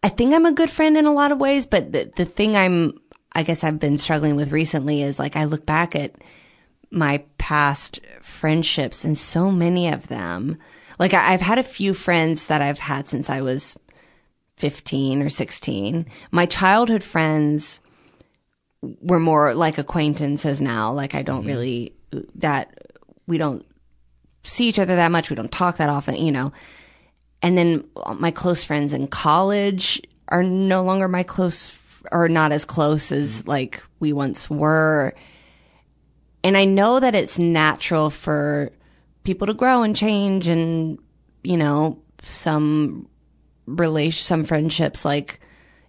[0.04, 2.56] I think I'm a good friend in a lot of ways, but the, the thing
[2.56, 3.00] I'm,
[3.34, 6.16] I guess I've been struggling with recently is like I look back at
[6.92, 10.58] my past friendships and so many of them,
[11.00, 13.78] like I, I've had a few friends that I've had since I was
[14.58, 16.06] 15 or 16.
[16.32, 17.80] My childhood friends
[18.82, 20.94] were more like acquaintances now.
[20.94, 21.48] Like I don't mm-hmm.
[21.48, 21.94] really,
[22.36, 22.78] that
[23.26, 23.66] we don't
[24.44, 25.30] see each other that much.
[25.30, 26.52] We don't talk that often, you know.
[27.42, 27.86] And then
[28.18, 31.78] my close friends in college are no longer my close
[32.12, 33.50] or not as close as mm-hmm.
[33.50, 35.14] like we once were.
[36.44, 38.72] And I know that it's natural for
[39.24, 41.00] people to grow and change and,
[41.44, 43.08] you know, some
[43.66, 45.40] relation, some friendships like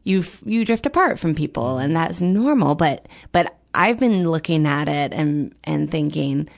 [0.05, 4.89] you you drift apart from people and that's normal, but but I've been looking at
[4.89, 6.49] it and and thinking,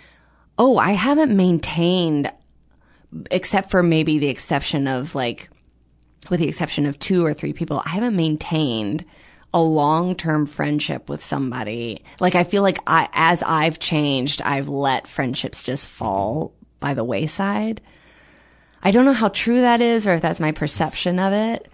[0.59, 2.31] "Oh, I haven't maintained
[3.31, 5.51] except for maybe the exception of like,
[6.31, 9.05] with the exception of two or three people, I haven't maintained
[9.55, 12.05] a long term friendship with somebody.
[12.21, 17.05] Like, I feel like I, as I've changed, I've let friendships just fall by the
[17.05, 17.81] wayside.
[18.83, 21.71] I don't know how true that is or if that's my perception of it,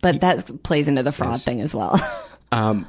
[0.00, 1.98] but that plays into the fraud thing as well.
[2.52, 2.84] Um,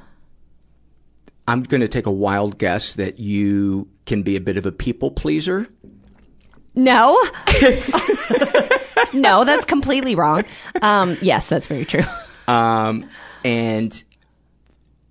[1.47, 4.71] I'm going to take a wild guess that you can be a bit of a
[4.71, 5.67] people pleaser.
[6.73, 7.21] No.
[9.13, 10.45] no, that's completely wrong.
[10.81, 12.05] Um, yes, that's very true.
[12.47, 13.07] Um,
[13.43, 14.03] and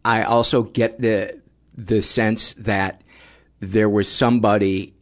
[0.05, 1.40] I also get the
[1.77, 3.03] the sense that
[3.61, 4.94] there was somebody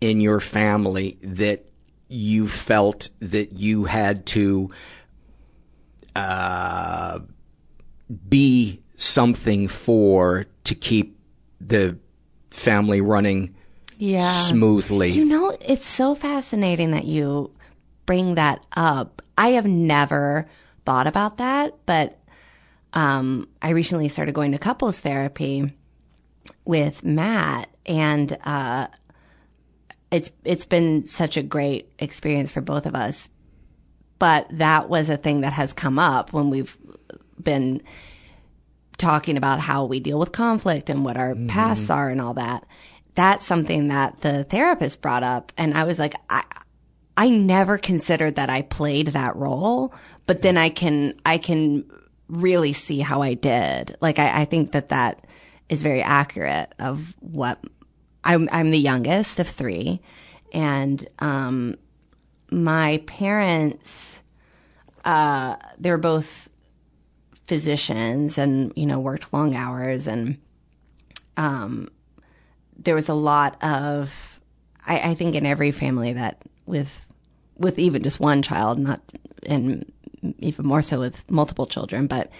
[0.00, 1.66] in your family that
[2.08, 4.70] you felt that you had to
[6.16, 7.20] uh,
[8.28, 11.18] be something for to keep
[11.60, 11.96] the
[12.50, 13.54] family running
[13.96, 14.30] yeah.
[14.30, 15.10] smoothly.
[15.10, 17.52] You know, it's so fascinating that you
[18.06, 19.22] bring that up.
[19.38, 20.48] I have never
[20.84, 22.18] thought about that, but
[22.92, 25.72] um, I recently started going to couples therapy
[26.64, 28.88] with Matt, and uh,
[30.10, 33.28] it's it's been such a great experience for both of us.
[34.18, 36.76] But that was a thing that has come up when we've
[37.42, 37.82] been
[38.98, 41.46] talking about how we deal with conflict and what our Mm-hmm.
[41.48, 42.66] pasts are and all that.
[43.14, 46.44] That's something that the therapist brought up, and I was like, I.
[47.16, 49.92] I never considered that I played that role,
[50.26, 51.84] but then I can, I can
[52.28, 53.94] really see how I did.
[54.00, 55.26] Like, I, I think that that
[55.68, 57.62] is very accurate of what
[58.24, 60.00] I'm, I'm the youngest of three.
[60.52, 61.76] And, um,
[62.50, 64.20] my parents,
[65.04, 66.48] uh, they were both
[67.46, 70.38] physicians and, you know, worked long hours and,
[71.36, 71.88] um,
[72.76, 74.40] there was a lot of,
[74.86, 77.12] I, I think in every family that with,
[77.56, 79.00] with even just one child, not,
[79.44, 79.90] and
[80.38, 82.30] even more so with multiple children, but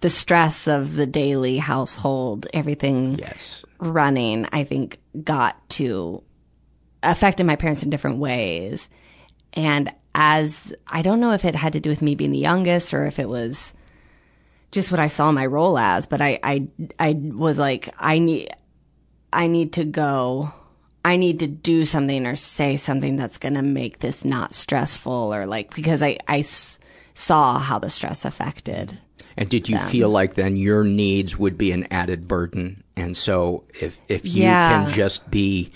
[0.00, 3.64] the stress of the daily household, everything yes.
[3.78, 6.22] running, I think got to
[7.02, 8.88] affected my parents in different ways.
[9.54, 12.92] And as I don't know if it had to do with me being the youngest
[12.92, 13.74] or if it was
[14.70, 18.50] just what I saw my role as, but I, I, I was like, I need,
[19.32, 20.52] I need to go.
[21.04, 25.34] I need to do something or say something that's going to make this not stressful
[25.34, 26.78] or like, because I, I s-
[27.14, 28.98] saw how the stress affected.
[29.36, 29.88] And did you them.
[29.88, 32.82] feel like then your needs would be an added burden?
[32.96, 34.68] And so if, if you Yeah.
[34.86, 35.70] can just be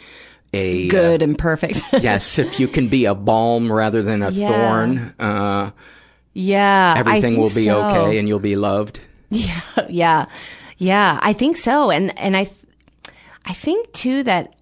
[0.52, 1.82] a Good uh, and perfect.
[2.00, 4.48] yes, if you can be a balm rather than a Yeah.
[4.48, 5.70] thorn, uh,
[6.32, 6.94] yeah.
[6.96, 7.86] Everything will be so.
[7.86, 9.00] okay and you'll be loved.
[9.30, 10.26] Yeah, yeah,
[10.78, 11.18] yeah.
[11.20, 12.48] I think so, and and I,
[13.44, 14.54] I think too that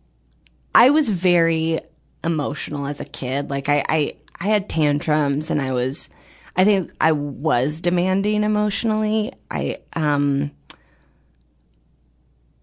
[0.75, 1.81] I was very
[2.25, 3.51] emotional as a kid.
[3.51, 6.09] Like I, I, I had tantrums and I was,
[6.57, 9.33] I think I was demanding emotionally.
[9.51, 10.51] I, um,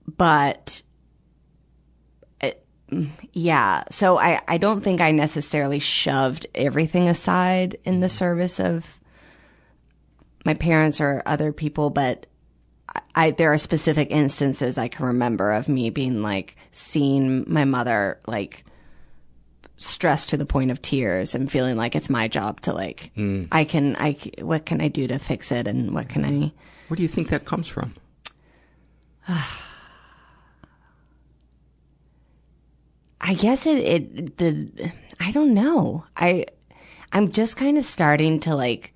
[0.06, 0.82] but
[2.40, 2.66] it,
[3.34, 9.00] yeah, so I, I don't think I necessarily shoved everything aside in the service of
[10.46, 12.28] my parents or other people, but
[13.16, 18.20] I, there are specific instances I can remember of me being like seeing my mother
[18.26, 18.66] like
[19.80, 23.48] stressed to the point of tears and feeling like it's my job to like Mm.
[23.52, 26.52] I can I what can I do to fix it and what can I
[26.90, 27.96] Where do you think that comes from?
[33.22, 36.04] I guess it it the I don't know.
[36.16, 36.46] I
[37.12, 38.94] I'm just kind of starting to like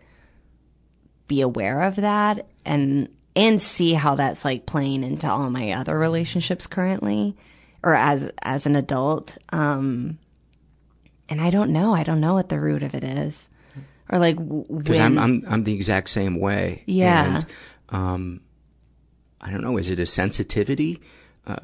[1.28, 5.98] be aware of that and and see how that's like playing into all my other
[5.98, 7.36] relationships currently
[7.84, 9.38] or as as an adult.
[9.52, 10.20] Um
[11.30, 11.94] and I don't know.
[11.94, 13.48] I don't know what the root of it is.
[14.10, 16.84] Or like Because when I'm, I'm I'm the exact same way.
[16.86, 17.38] Yeah.
[17.38, 17.46] And,
[17.90, 18.42] um,
[19.42, 19.78] I don't know.
[19.78, 21.02] Is it a sensitivity?
[21.48, 21.58] Uh,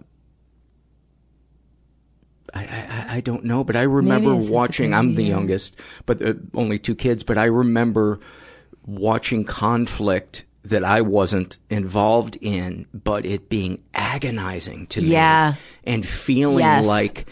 [2.53, 4.93] I, I I don't know, but I remember watching.
[4.93, 7.21] I'm the youngest, but uh, only two kids.
[7.23, 8.19] But I remember
[8.85, 15.07] watching conflict that I wasn't involved in, but it being agonizing to me.
[15.09, 15.55] Yeah.
[15.83, 16.85] and feeling Yes.
[16.85, 17.27] like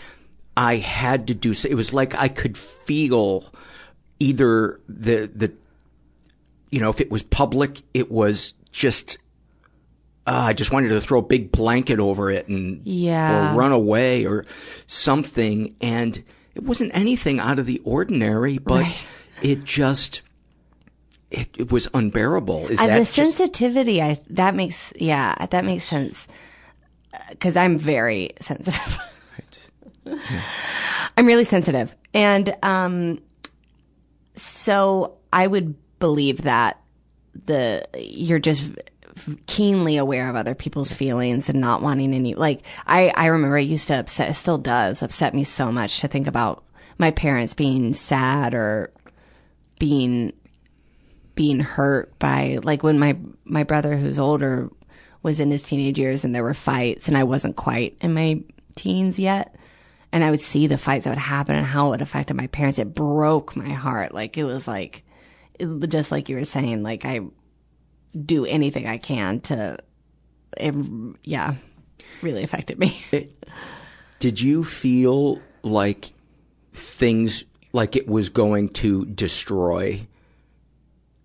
[0.58, 1.54] I had to do.
[1.54, 3.46] so- It was like I could feel
[4.20, 5.52] either the the
[6.72, 9.18] you know if it was public, it was just.
[10.26, 13.54] Uh, I just wanted to throw a big blanket over it and Yeah.
[13.54, 14.46] or run away or
[14.86, 16.22] something, and
[16.54, 19.08] it wasn't anything out of the ordinary, but Right.
[19.42, 20.22] it just
[21.32, 22.68] it, it was unbearable.
[22.68, 26.28] Is Uh, that the just- sensitivity i that makes yeah that makes sense
[27.32, 28.98] because i'm very sensitive
[31.18, 31.94] i'm really sensitive.
[32.14, 33.20] And um
[34.36, 36.80] so i would believe that
[37.46, 38.72] the you're just
[39.48, 43.64] keenly aware of other people's feelings and not wanting any like i i remember it
[43.64, 46.64] used to upset it still does upset me so much to think about
[47.00, 48.92] my parents being sad or
[49.80, 50.34] being
[51.36, 54.70] being hurt by like when my my brother who's older
[55.24, 58.42] was in his teenage years and there were fights and I wasn't quite in my
[58.76, 59.56] teens yet
[60.18, 62.80] and I would see the fights that would happen and how it affected my parents.
[62.80, 64.16] It broke my heart.
[64.16, 65.04] Like it was like
[65.60, 67.20] it, just like you were saying like I
[68.20, 69.78] do anything I can to
[70.58, 70.76] it,
[71.24, 71.54] yeah
[72.24, 73.00] really affected me.
[74.20, 76.12] Did you feel like
[76.74, 80.02] things like it was going to destroy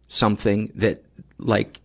[0.09, 1.03] something that
[1.38, 1.80] like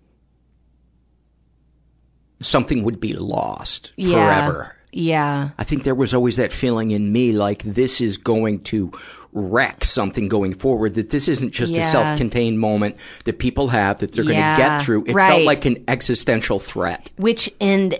[2.41, 4.11] something would be lost yeah.
[4.11, 4.76] forever?
[4.97, 8.91] Yeah I think there was always that feeling in me like this is going to
[9.37, 13.99] wreck something going forward, that this isn't just a self contained moment that people have
[13.99, 15.05] that they're going to get through.
[15.05, 15.29] It right.
[15.29, 17.09] felt like an existential threat.
[17.17, 17.99] which and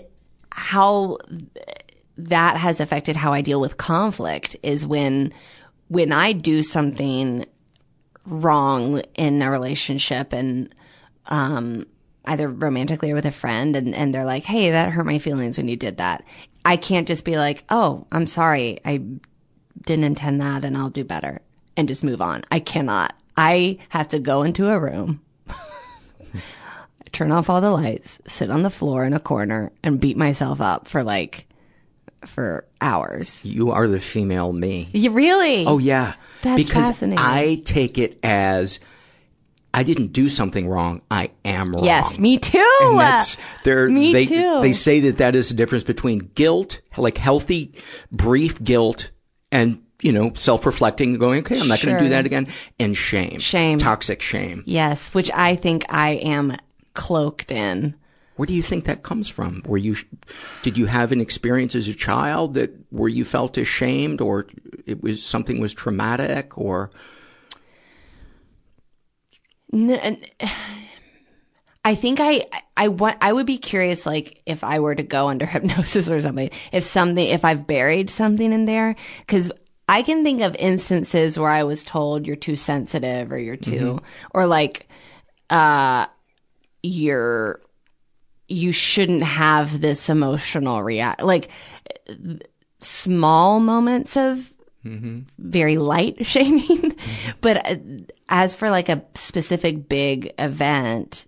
[0.50, 1.18] how
[2.16, 5.32] that has affected how I deal with conflict is when
[5.86, 7.46] when I do something
[8.26, 10.74] wrong in a relationship and
[11.26, 11.86] um
[12.24, 15.56] either romantically or with a friend and, and they're like, Hey, that hurt my feelings
[15.56, 16.24] when you did that.
[16.68, 18.78] I can't just be like, Oh, I'm sorry.
[18.84, 19.02] I
[19.86, 21.40] didn't intend that and I'll do better
[21.76, 22.44] and just move on.
[22.50, 23.14] I cannot.
[23.36, 25.22] I have to go into a room
[27.12, 30.60] turn off all the lights, sit on the floor in a corner, and beat myself
[30.60, 31.46] up for like
[32.26, 33.44] for hours.
[33.44, 34.88] You are the female me.
[34.92, 35.64] You really?
[35.66, 36.14] Oh yeah.
[36.42, 37.24] That's because fascinating.
[37.24, 38.78] I take it as
[39.78, 41.02] I didn't do something wrong.
[41.08, 41.84] I am wrong.
[41.84, 42.78] Yes, me too.
[42.80, 44.60] And that's Me they, too.
[44.60, 47.74] They say that that is the difference between guilt, like healthy,
[48.10, 49.12] brief guilt,
[49.52, 52.48] and you know, self-reflecting, going, okay, I'm not going to do that again,
[52.80, 53.78] and shame, Shame.
[53.78, 54.64] toxic shame.
[54.66, 56.56] Yes, which I think I am
[56.94, 57.94] cloaked in.
[58.34, 59.62] Where do you think that comes from?
[59.64, 59.94] Were you,
[60.62, 64.48] did you have an experience as a child that where you felt ashamed, or
[64.86, 66.90] it was something was traumatic, or
[71.84, 72.46] I think I
[72.76, 76.20] I want I would be curious like if I were to go under hypnosis or
[76.20, 78.96] something if something if I've buried something in there
[79.26, 79.50] cuz
[79.88, 84.00] I can think of instances where I was told you're too sensitive or you're too
[84.34, 84.86] or like
[85.48, 86.06] uh
[86.82, 87.60] you're
[88.48, 91.48] you shouldn't have this emotional react like
[92.80, 94.52] small moments of
[95.38, 96.96] very light shaming.
[97.40, 97.76] but uh,
[98.28, 101.26] as for like a specific big event,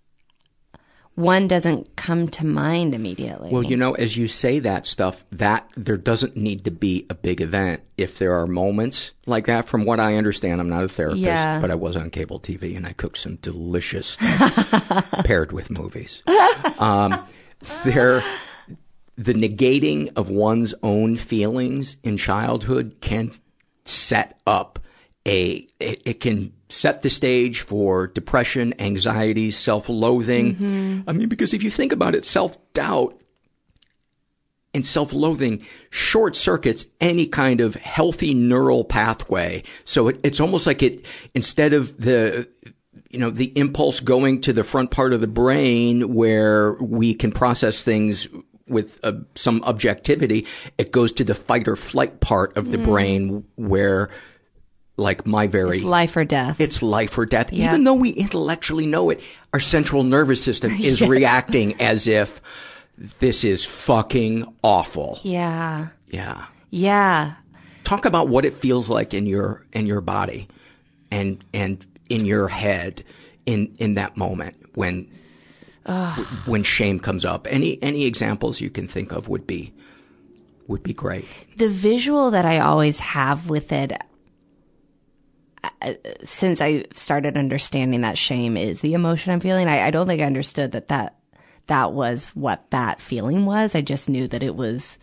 [1.17, 3.51] one doesn't come to mind immediately.
[3.51, 7.15] Well, you know, as you say that stuff, that there doesn't need to be a
[7.15, 9.69] big event if there are moments like that.
[9.69, 11.61] From what I understand, I'm not a therapist, Yeah.
[11.61, 16.23] but I was on cable TV and I cooked some delicious stuff paired with movies.
[16.79, 17.19] Um,
[17.85, 18.23] there,
[19.19, 23.31] the negating of one's own feelings in childhood can
[23.91, 24.79] set up
[25.27, 30.57] a it, it can set the stage for depression, anxiety, self-loathing.
[30.57, 31.05] Mhm.
[31.07, 33.21] I mean, because if you think about it, self-doubt
[34.73, 39.63] and self-loathing short circuits any kind of healthy neural pathway.
[39.85, 42.49] So it, it's almost like it, instead of the,
[43.11, 47.33] you know, the impulse going to the front part of the brain where we can
[47.33, 48.29] process things
[48.71, 50.47] with uh, some objectivity,
[50.79, 52.85] it goes to the fight or flight part of the Mm.
[52.85, 54.09] brain where,
[54.97, 56.61] like my very it's life or death.
[56.61, 57.53] it's life or death.
[57.53, 57.69] Yeah.
[57.71, 59.21] Even though we intellectually know it,
[59.53, 62.41] our central nervous system is reacting as if
[63.19, 65.19] this is fucking awful.
[65.23, 65.89] yeah.
[66.09, 66.45] Yeah.
[66.71, 67.35] Yeah.
[67.85, 70.49] Talk about what it feels like in your in your body
[71.11, 73.03] and and in your head
[73.47, 75.09] in in that moment when
[75.91, 76.27] Ugh.
[76.47, 77.47] when shame comes up.
[77.51, 79.73] Any any examples you can think of would be
[80.69, 81.27] would be great.
[81.57, 83.93] the visual that I always have with it
[85.83, 89.67] uh, since I started understanding that shame is the emotion I'm feeling.
[89.69, 91.17] I, I don't think I understood that that
[91.67, 93.75] that was what that feeling was.
[93.75, 94.99] I just knew that it was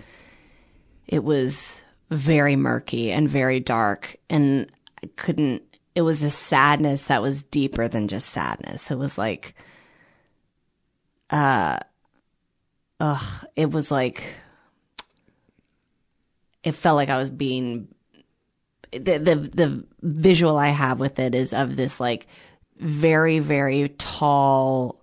[1.05, 4.71] it was very murky and very dark and
[5.03, 5.63] I couldn't
[5.95, 8.89] it was a sadness that was deeper than just sadness.
[8.89, 9.53] It was like
[11.29, 11.79] uh
[12.99, 14.23] ugh, it was like
[16.63, 17.87] it felt like I was being
[18.91, 22.27] the the the visual I have with it is of this like
[22.77, 25.01] very very tall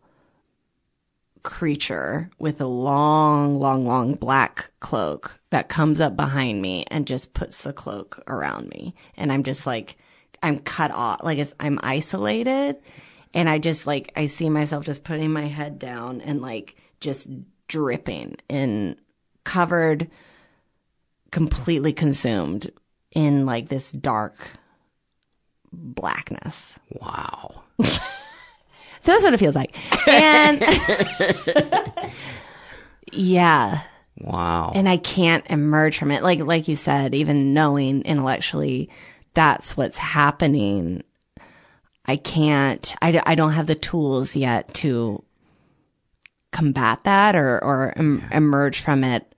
[1.42, 7.34] creature with a long long long black cloak that comes up behind me and just
[7.34, 8.94] puts the cloak around me.
[9.16, 9.96] And I'm just like
[10.42, 12.76] I'm cut off like I'm isolated
[13.34, 17.28] and I just like I see myself just putting my head down and like just
[17.68, 18.96] dripping and
[19.42, 20.08] covered
[21.30, 22.70] completely consumed
[23.10, 24.48] in like this dark
[25.72, 26.78] blackness.
[27.00, 27.64] Wow.
[27.82, 28.00] so
[29.04, 29.76] that's what it feels like.
[30.08, 30.62] And
[33.12, 33.82] yeah.
[34.20, 34.70] Wow.
[34.76, 36.22] And I can't emerge from it.
[36.22, 38.90] Like like you said, even knowing intellectually
[39.34, 41.02] that's what's happening,
[42.06, 45.22] I can't I, I don't have the tools yet to
[46.52, 49.34] combat that or or em- emerge from it.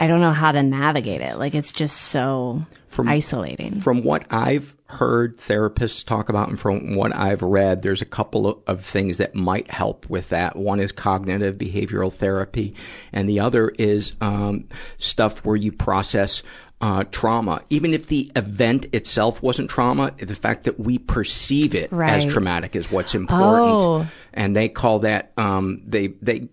[0.00, 1.38] I don't know how to navigate it.
[1.38, 2.64] Like it's just so
[2.98, 3.80] isolating.
[3.80, 8.46] From what I've heard therapists talk about and from what I've read, there's a couple
[8.46, 10.56] of, of things that might help with that.
[10.56, 12.74] One is cognitive behavioral therapy,
[13.12, 16.42] and the other is um, stuff where you process
[16.80, 17.62] uh, trauma.
[17.70, 22.76] Even if the event itself wasn't trauma, the fact that we perceive it as traumatic
[22.76, 23.82] is what's important.
[23.82, 24.06] Oh.
[24.32, 26.48] And they call that um, they they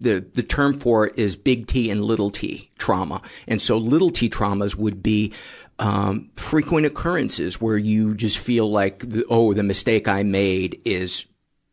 [0.00, 3.22] the the term for it is big T and little T trauma.
[3.48, 5.32] And so little T traumas would be
[5.78, 11.26] um, frequent occurrences where you just feel like, the, oh, the mistake I made is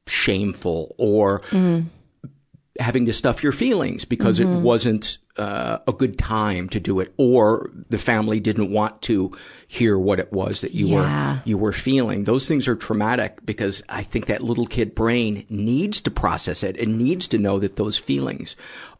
[0.08, 1.42] shameful, or
[2.80, 4.44] having to stuff your feelings because Mhm.
[4.58, 9.32] it wasn't uh, a good time to do it, or the family didn't want to
[9.68, 11.34] hear what it was that you Yeah.
[11.36, 12.26] were you were feeling.
[12.26, 16.78] Those things are traumatic because I think that little kid brain needs to process it
[16.80, 18.56] and needs to know that those feelings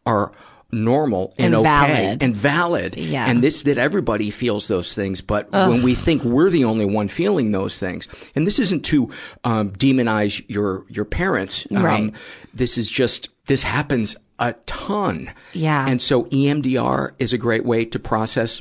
[0.06, 0.32] are
[0.72, 2.22] normal and, And okay valid.
[2.22, 2.96] and valid.
[2.96, 3.26] Yeah.
[3.26, 5.70] And this that everybody feels those things, but Ugh.
[5.70, 9.10] when we think we're the only one feeling those things, and this isn't to
[9.44, 11.66] um, demonize your your parents.
[11.74, 12.12] Um, Right.
[12.54, 15.30] This is just this happens a ton.
[15.52, 15.86] Yeah.
[15.86, 18.60] And so EMDR is a great way to process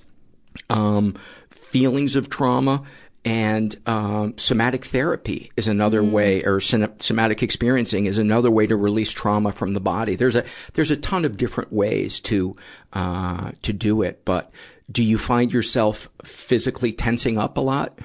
[0.69, 1.15] um,
[1.49, 2.83] feelings of trauma.
[3.25, 6.11] And um, somatic therapy is another Mm.
[6.11, 10.15] way, or somatic experiencing is another way to release trauma from the body.
[10.15, 12.55] There's a there's a ton of different ways to
[12.93, 14.23] uh, to do it.
[14.23, 14.49] But
[14.89, 17.99] do you find yourself physically tensing up a lot,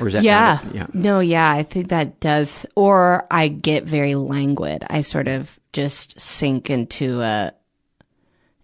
[0.00, 0.60] or is that yeah.
[0.64, 0.86] not- yeah?
[0.92, 2.66] No, yeah, I think that does.
[2.74, 4.84] Or I get very languid.
[4.90, 7.52] I sort of just sink into a,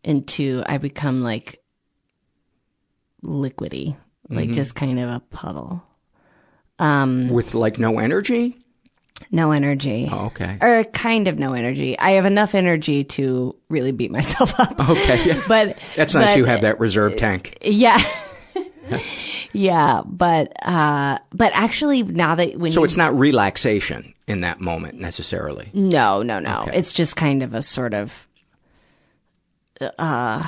[0.02, 1.60] into, I become like
[3.22, 3.96] liquidy,
[4.28, 4.54] like Mhm.
[4.54, 5.84] just kind of a puddle.
[6.78, 8.56] Um, With like no energy?
[9.30, 10.08] no energy.
[10.10, 10.56] Oh, okay.
[10.62, 11.96] Or kind of no energy.
[11.98, 14.80] I have enough energy to really beat myself up.
[14.88, 15.26] Okay.
[15.26, 15.42] Yeah.
[15.46, 17.58] But That's nice but- you have that reserve tank.
[17.62, 18.02] Yeah.
[18.90, 24.40] That's- yeah, but uh but actually now that when so you, it's not relaxation in
[24.42, 25.70] that moment necessarily.
[25.72, 26.62] No, no, no.
[26.62, 26.78] Okay.
[26.78, 28.28] It's just kind of a sort of,
[29.98, 30.46] uh,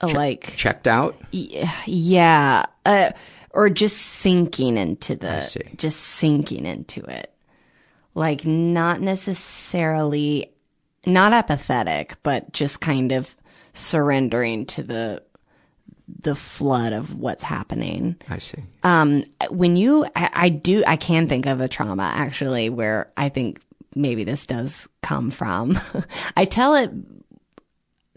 [0.00, 1.16] a like Checked out?
[1.32, 3.10] y- yeah, uh,
[3.50, 5.60] or just sinking into the, I see.
[5.76, 7.32] just sinking into it,
[8.14, 10.52] like not necessarily,
[11.06, 13.36] not apathetic, but just kind of
[13.74, 15.22] surrendering to the,
[16.20, 18.16] the flood of what's happening.
[18.28, 18.62] I see.
[18.82, 23.28] Um, when you, I, I do, I can think of a trauma actually where I
[23.28, 23.60] think
[23.94, 25.78] maybe this does come from.
[26.36, 26.90] I tell it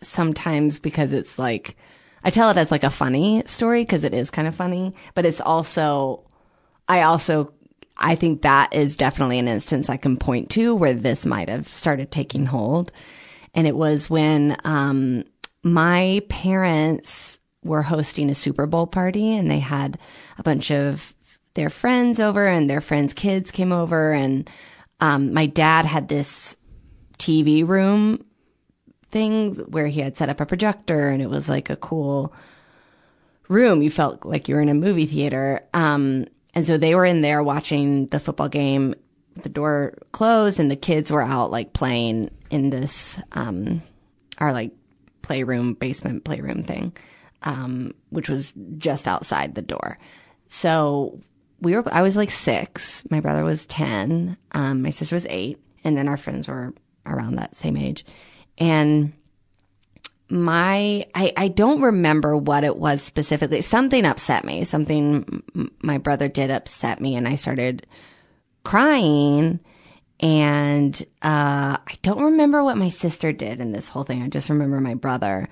[0.01, 1.75] sometimes because it's like,
[2.23, 5.25] I tell it as like a funny story because it is kind of funny, but
[5.25, 6.23] it's also,
[6.87, 7.53] I also,
[7.97, 11.67] I think that is definitely an instance I can point to where this might have
[11.67, 12.91] started taking hold.
[13.53, 15.23] And it was when, um,
[15.63, 19.97] my parents were hosting a Super Bowl party and they had
[20.37, 21.13] a bunch of
[21.55, 24.49] their friends over and their friends' kids came over and
[24.99, 26.55] um, my dad had this
[27.17, 28.23] TV room
[29.11, 32.33] thing where he had set up a projector and it was like a cool
[33.47, 33.81] room.
[33.81, 35.61] You felt like you were in a movie theater.
[35.73, 38.95] Um, and so they were in there watching the football game,
[39.41, 43.81] the door closed and the kids were out like playing in this, um,
[44.37, 44.71] our like
[45.21, 46.95] playroom, basement playroom thing,
[47.43, 49.97] um, which was just outside the door.
[50.47, 51.19] So
[51.61, 53.03] we were, I was like six.
[53.09, 54.37] My brother was 10.
[54.51, 55.59] Um, my sister was eight.
[55.83, 56.73] And then our friends were
[57.05, 58.05] around that same age.
[58.57, 59.13] And
[60.29, 63.61] my, I, I don't remember what it was specifically.
[63.61, 64.63] Something upset me.
[64.63, 65.43] Something
[65.81, 67.15] my brother did upset me.
[67.15, 67.85] And I started
[68.63, 69.59] crying.
[70.19, 74.23] And, uh, I don't remember what my sister did in this whole thing.
[74.23, 75.49] I just remember my brother.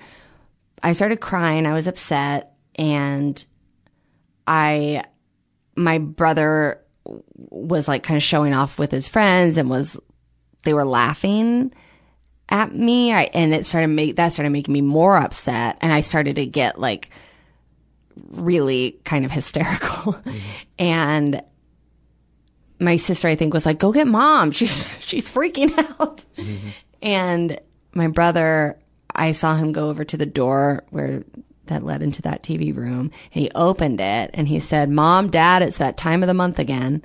[0.84, 1.66] I started crying.
[1.66, 2.52] I was upset.
[2.76, 3.42] And
[4.46, 5.04] I,
[5.74, 6.80] my brother
[7.36, 9.98] was like kind of showing off with his friends and was,
[10.64, 11.72] they were laughing
[12.48, 13.12] at me.
[13.12, 15.78] I, and it started make, that started making me more upset.
[15.80, 17.10] And I started to get like
[18.30, 20.16] really kind of hysterical.
[20.76, 21.40] And
[22.80, 24.50] my sister, I think, was like, go get mom.
[24.50, 26.24] She's, she's freaking out.
[26.36, 26.68] Mm-hmm.
[27.00, 27.60] And
[27.94, 28.76] my brother,
[29.14, 31.22] I saw him go over to the door where
[31.66, 35.62] that led into that TV room and he opened it and he said, mom, dad,
[35.62, 37.02] it's that time of the month again.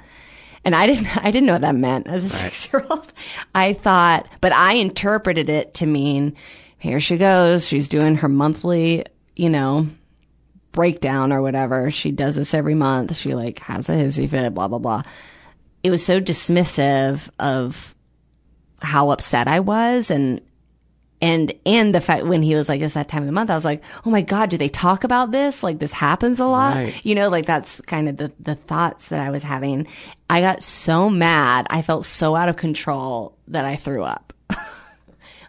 [0.66, 3.12] And I didn't, I didn't know what that meant as a six year old.
[3.54, 6.36] I thought, but I interpreted it to mean,
[6.78, 7.68] here she goes.
[7.68, 9.06] She's doing her monthly,
[9.36, 9.88] you know,
[10.72, 11.92] breakdown or whatever.
[11.92, 13.16] She does this every month.
[13.16, 15.04] She like has a hissy fit, blah, blah, blah.
[15.84, 17.96] It was so dismissive of
[18.82, 20.42] how upset I was and,
[21.22, 23.56] and, and the fact when he was like, it's that time of the month, I
[23.56, 25.64] was like, oh my God, do they talk about this?
[25.64, 26.76] Like this happens a lot.
[26.76, 27.06] Right.
[27.06, 29.88] You know, like that's kind of the, the thoughts that I was having.
[30.30, 31.68] I got so mad.
[31.70, 34.32] I felt so out of control that I threw up.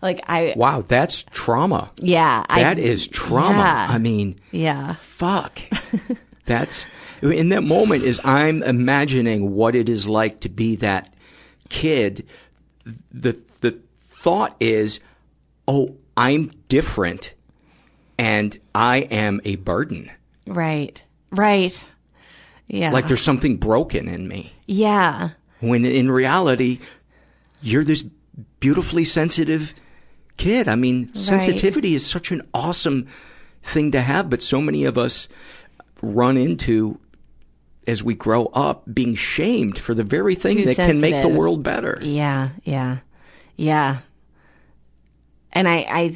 [0.02, 1.90] like I, Wow, that's trauma.
[1.96, 3.58] yeah, I- That is trauma.
[3.58, 3.86] Yeah.
[3.90, 4.94] I mean, yeah.
[4.94, 5.60] fuck.
[6.46, 6.84] That's
[7.22, 11.14] in that moment is I'm imagining what it is like to be that
[11.68, 12.26] kid.
[13.12, 14.98] The the thought is,
[15.70, 17.32] oh, I'm different,
[18.18, 20.10] and I am a burden.
[20.46, 21.02] Right.
[21.30, 21.82] Right.
[22.66, 22.90] Yeah.
[22.90, 24.52] Like there's something broken in me.
[24.66, 25.30] yeah.
[25.60, 26.80] When in reality,
[27.60, 28.02] you're this
[28.60, 29.74] beautifully sensitive
[30.38, 30.68] kid.
[30.68, 33.06] I mean, sensitivity is such an awesome
[33.62, 35.28] thing to have, but so many of us
[36.00, 36.98] run into
[37.86, 41.28] as we grow up being shamed for the very thing Too that can make the
[41.28, 41.98] world better.
[42.00, 42.50] Yeah.
[42.64, 42.98] Yeah.
[43.56, 43.98] Yeah.
[45.52, 46.14] And I,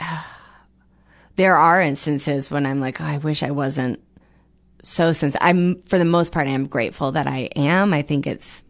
[0.00, 0.24] I,
[1.36, 4.02] there are instances when I'm like, oh, I wish I wasn't
[4.82, 5.46] so sensitive.
[5.46, 7.92] I'm, for the most part, I'm grateful that I am.
[7.92, 8.62] I think it's,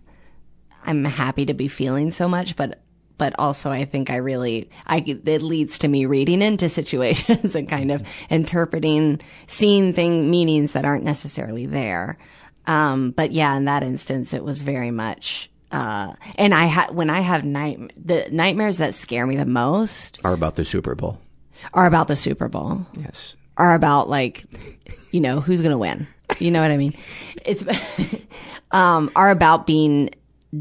[0.85, 2.81] I'm happy to be feeling so much, but,
[3.18, 7.68] but also I think I really, I, it leads to me reading into situations and
[7.68, 12.18] kind of interpreting, seeing thing, meanings that aren't necessarily there.
[12.66, 17.10] Um, but yeah, in that instance, it was very much, uh, and I had, when
[17.10, 21.20] I have night, the nightmares that scare me the most Are about the Super Bowl.
[21.74, 22.86] are about the Super Bowl.
[22.94, 23.36] Yes.
[23.56, 24.44] Are about like,
[25.10, 26.06] you know, who's going to win.
[26.38, 26.94] You know what I mean?
[27.44, 27.64] It's,
[28.70, 30.10] um, are about being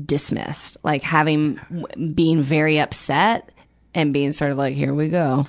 [0.06, 1.60] dismissed, like having,
[2.14, 3.50] being very upset
[3.94, 5.48] and being sort of like, here we go.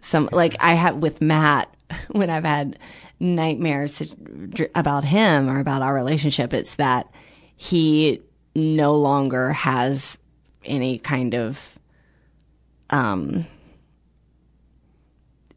[0.00, 1.74] Some, like I have with Matt,
[2.08, 2.78] when I've had
[3.18, 4.02] nightmares
[4.74, 7.10] about him or about our relationship, it's that
[7.56, 8.20] he
[8.54, 10.18] no longer has
[10.64, 11.78] any kind of,
[12.90, 13.46] um,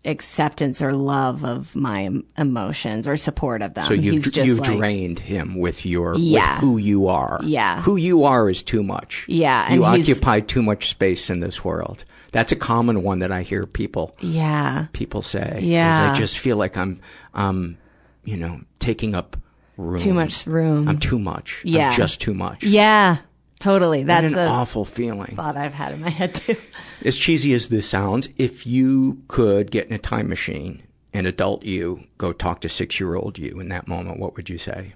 [0.03, 3.83] acceptance or love of my emotions or support of them.
[3.85, 6.55] So you've, He's just you've like, drained him with your Yeah.
[6.55, 7.39] with who you are.
[7.43, 7.81] Yeah.
[7.81, 9.25] Who you are is too much.
[9.27, 12.05] Yeah, You occupy too much space in this world.
[12.31, 15.59] That's a common one that I hear people yeah, people say.
[15.63, 16.11] Yeah.
[16.11, 16.99] I just feel like I'm
[17.33, 17.77] um
[18.23, 19.37] you know, taking up
[19.77, 19.99] room.
[19.99, 20.87] too much room.
[20.87, 21.61] I'm too much.
[21.65, 21.95] I'm Yeah.
[21.95, 22.63] just too much.
[22.63, 23.17] yeah,
[23.59, 23.99] totally.
[23.99, 25.35] What That's an awful feeling.
[25.35, 26.55] thought I've had in my head too.
[27.05, 30.81] As cheesy as this sounds, if you could get in a time machine
[31.13, 34.49] and adult you go talk to six year old you in that moment, what would
[34.49, 34.93] you say?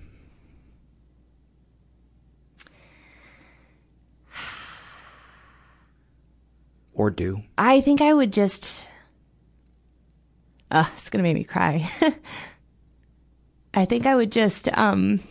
[6.93, 7.43] Or do?
[7.57, 8.89] I think I would just.
[10.71, 11.89] Uh, it's gonna make me cry.
[13.73, 15.21] I think I would just um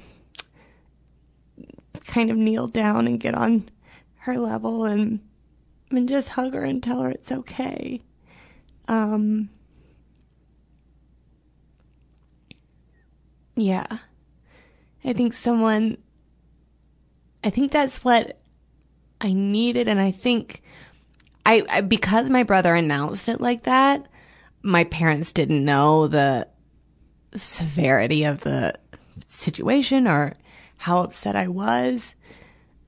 [2.07, 3.69] kind of kneel down and get on
[4.21, 5.21] her level and
[5.91, 8.01] and just hug her and tell her it's okay.
[8.87, 9.51] Um
[13.57, 13.99] Yeah.
[15.05, 15.99] I think someone
[17.43, 18.41] I think that's what
[19.21, 20.63] I needed and I think
[21.45, 24.07] I, I because my brother announced it like that,
[24.63, 26.47] my parents didn't know the
[27.39, 28.75] severity of the
[29.27, 30.35] situation or
[30.77, 32.15] how upset I was.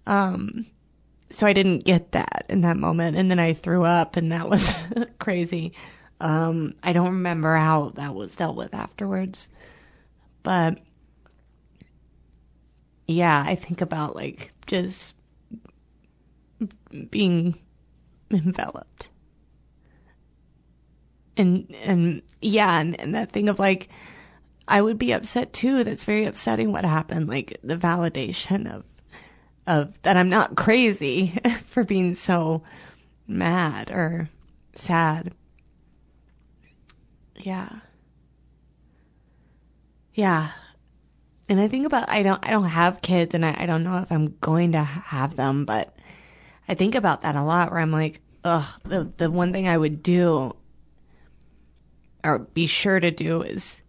[0.06, 0.66] Um
[1.30, 4.48] so I didn't get that in that moment and then I threw up and that
[4.48, 4.72] was
[5.18, 5.72] crazy.
[6.20, 9.48] Um I don't remember how that was dealt with afterwards.
[10.42, 10.78] But
[13.06, 15.14] yeah, I think about like just
[17.10, 17.58] being
[18.30, 19.08] enveloped.
[21.36, 23.88] And and yeah, and, and that thing of like
[24.70, 25.82] I would be upset too.
[25.82, 28.84] That's very upsetting what happened, like the validation of
[29.66, 32.62] of that I'm not crazy for being so
[33.26, 34.30] mad or
[34.76, 35.34] sad.
[37.34, 37.80] Yeah.
[40.14, 40.50] Yeah.
[41.48, 43.98] And I think about I don't I don't have kids and I, I don't know
[43.98, 45.96] if I'm going to have them, but
[46.68, 49.76] I think about that a lot where I'm like, ugh, the the one thing I
[49.76, 50.54] would do
[52.22, 53.79] or be sure to do is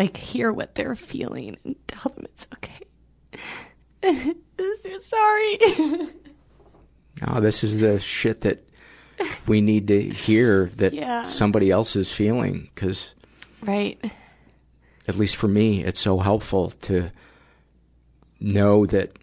[0.00, 2.80] like hear what they're feeling and tell them it's okay.
[5.02, 5.58] Sorry.
[7.26, 8.66] Oh, this is the shit that
[9.46, 11.24] we need to hear that Yeah.
[11.24, 13.14] somebody else is feeling because
[13.60, 14.02] right.
[15.06, 17.10] at least for me, it's so helpful to
[18.40, 19.18] know that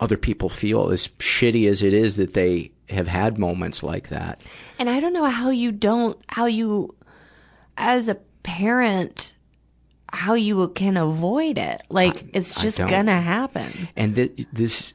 [0.00, 4.44] other people feel as shitty as it is that they have had moments like that.
[4.80, 6.96] And I don't know how you don't, how you,
[7.76, 9.34] as a parent,
[10.12, 11.82] how you can avoid it.
[11.88, 13.88] Like, it's just gonna happen.
[13.96, 14.94] And th- this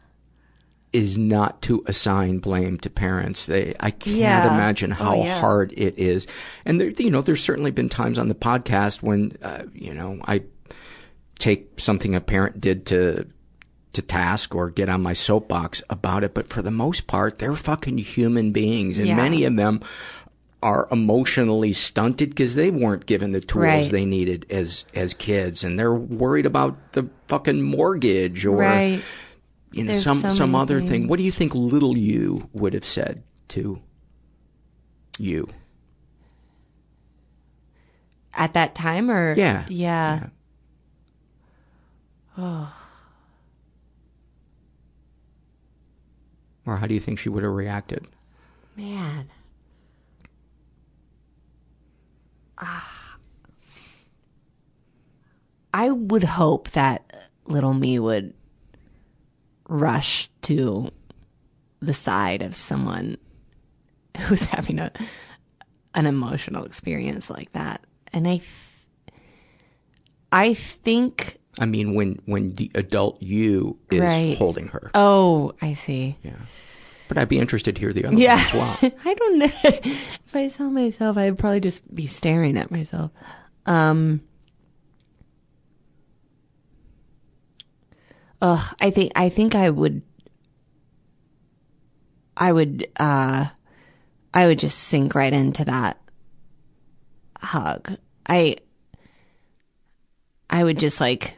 [0.94, 3.46] is not to assign blame to parents.
[3.48, 4.54] They, I can't Yeah.
[4.54, 5.40] imagine Oh, how yeah.
[5.40, 6.28] hard it is.
[6.66, 10.20] And there, you know, there's certainly been times on the podcast when, uh, you know,
[10.26, 10.44] I
[11.40, 13.26] take something a parent did to
[13.94, 17.56] to task or get on my soapbox about it, but for the most part, they're
[17.56, 19.16] fucking human beings, and Yeah.
[19.16, 19.82] many of them
[20.68, 23.90] are emotionally stunted because they weren't given the tools Right.
[23.90, 29.02] they needed as as kids, and they're worried about the fucking mortgage or Right.
[29.72, 31.08] you know There's some so some other thing.
[31.08, 33.80] What do you think little you would have said to
[35.18, 35.48] you?
[38.34, 39.36] At that time or?
[39.38, 39.64] Yeah.
[39.70, 40.28] Yeah.
[42.38, 42.74] Oh.
[46.66, 48.06] Or how do you think she would have reacted?
[48.76, 49.30] Man.
[52.60, 53.18] Ah.
[55.74, 58.34] I would hope that little me would
[59.70, 60.90] rush to
[61.82, 63.18] the side of someone
[64.18, 64.92] who's having a
[65.94, 67.82] an emotional experience like that.
[68.14, 68.44] And I th-
[70.32, 74.38] I think I mean, when when the adult you is Right.
[74.38, 74.92] holding her.
[74.94, 76.18] Oh, I see.
[76.24, 76.38] Yeah.
[77.08, 78.36] But I'd be interested to hear the other Yeah.
[78.36, 78.92] one as well.
[79.06, 79.50] I don't know.
[79.64, 83.12] if I saw myself, I'd probably just be staring at myself.
[83.66, 84.22] Um,
[88.42, 90.02] ugh, I think I think I would.
[92.36, 92.88] I would.
[92.98, 93.46] uh
[94.34, 96.00] I would just sink right into that
[97.40, 97.98] hug.
[98.28, 98.58] I.
[100.50, 101.36] I would just like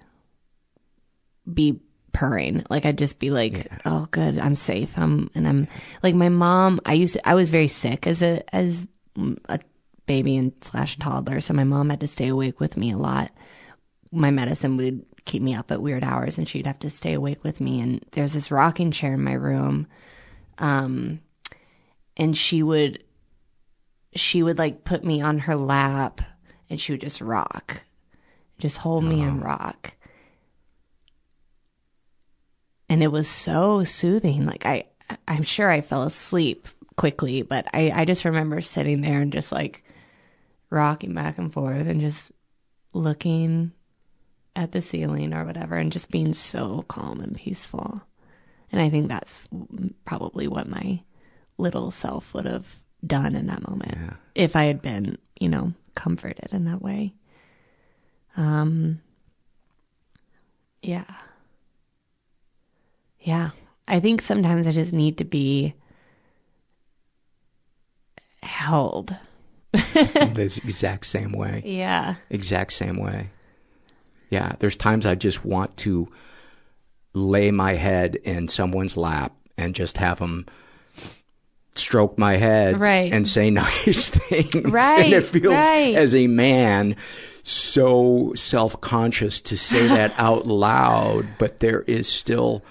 [1.51, 1.79] be
[2.13, 2.65] purring.
[2.69, 5.67] Like I'd just be like, "Oh, good, I'm safe." I'm and I'm
[6.03, 6.79] like my mom.
[6.85, 8.87] I used to, I was very sick as a as
[9.47, 9.59] a
[10.05, 13.31] baby and slash toddler, so my mom had to stay awake with me a lot.
[14.11, 17.43] My medicine would keep me up at weird hours, and she'd have to stay awake
[17.43, 17.79] with me.
[17.79, 19.87] And there's this rocking chair in my room,
[20.57, 21.21] um,
[22.17, 23.03] and she would
[24.15, 26.21] she would like put me on her lap
[26.69, 27.83] and she would just rock,
[28.57, 29.93] just hold me and rock.
[32.89, 34.45] And it was so soothing.
[34.45, 34.85] Like I,
[35.27, 39.51] I'm sure I fell asleep quickly, but I, I just remember sitting there and just
[39.51, 39.83] like
[40.69, 42.31] rocking back and forth and just
[42.93, 43.71] looking
[44.55, 48.01] at the ceiling or whatever and just being so calm and peaceful.
[48.71, 49.41] And I think that's
[50.05, 51.01] probably what my
[51.57, 56.49] little self would have done in that moment if I had been, you know, comforted
[56.51, 57.13] in that way.
[58.35, 59.01] Um
[60.81, 61.05] yeah.
[63.29, 63.51] Yeah.
[63.87, 65.75] I think sometimes I just need to be
[68.41, 69.15] held.
[69.71, 71.61] the exact same way.
[71.63, 72.15] Yeah.
[72.31, 73.29] Exact same way.
[74.31, 76.07] Yeah, there's times I just want to
[77.13, 80.45] lay my head in someone's lap and just have them
[81.75, 83.11] stroke my head Right.
[83.13, 84.55] and say nice things.
[84.55, 85.95] and Right, it feels right.
[85.95, 86.95] as a man
[87.43, 92.63] so self-conscious to say that out loud, but there is still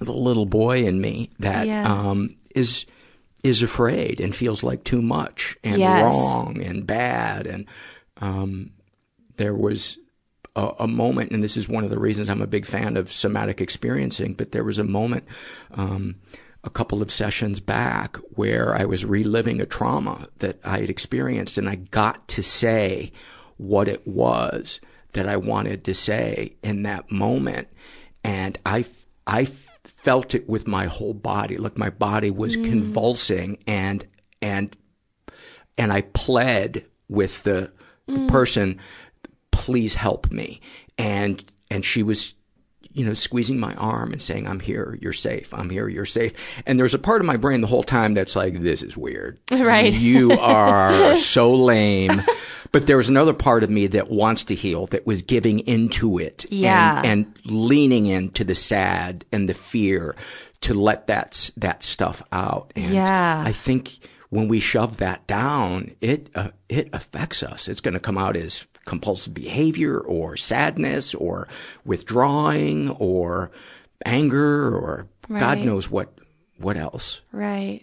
[0.00, 1.90] the little boy in me that Yeah.
[1.90, 2.86] um, is
[3.42, 6.02] is afraid and feels like too much and Yes.
[6.02, 7.64] wrong and bad and
[8.20, 8.70] um,
[9.36, 9.98] there was
[10.56, 13.12] a, a moment, and this is one of the reasons I'm a big fan of
[13.12, 15.24] somatic experiencing, but there was a moment
[15.72, 16.16] um,
[16.64, 21.58] a couple of sessions back where I was reliving a trauma that I had experienced,
[21.58, 23.12] and I got to say
[23.58, 24.80] what it was
[25.12, 27.68] that I wanted to say in that moment,
[28.24, 28.86] and I,
[29.26, 29.44] I
[30.06, 32.64] felt it with my whole body, like my body was Mm.
[32.70, 34.06] convulsing, and
[34.40, 34.76] and
[35.76, 37.72] and I pled with the,
[38.06, 38.28] the Mm.
[38.28, 38.78] person,
[39.50, 40.60] please help me.
[40.96, 42.34] And, and she was,
[42.96, 46.32] you know, squeezing my arm and saying, I'm here, you're safe, I'm here, you're safe.
[46.64, 49.38] And there's a part of my brain the whole time that's like, this is weird.
[49.52, 49.92] Right.
[49.92, 52.22] You are so lame.
[52.72, 56.18] But there was another part of me that wants to heal, that was giving into
[56.18, 56.44] it.
[56.44, 57.02] and- Yeah.
[57.04, 60.16] And, leaning into the sad and the fear
[60.62, 62.72] to let that, that stuff out.
[62.74, 63.42] And Yeah.
[63.46, 63.98] I think
[64.30, 67.68] when we shove that down, it uh, it affects us.
[67.68, 71.48] It's going to come out as compulsive behavior or sadness or
[71.84, 73.50] withdrawing or
[74.04, 76.12] anger or God knows what
[76.58, 77.20] what else.
[77.32, 77.82] Right.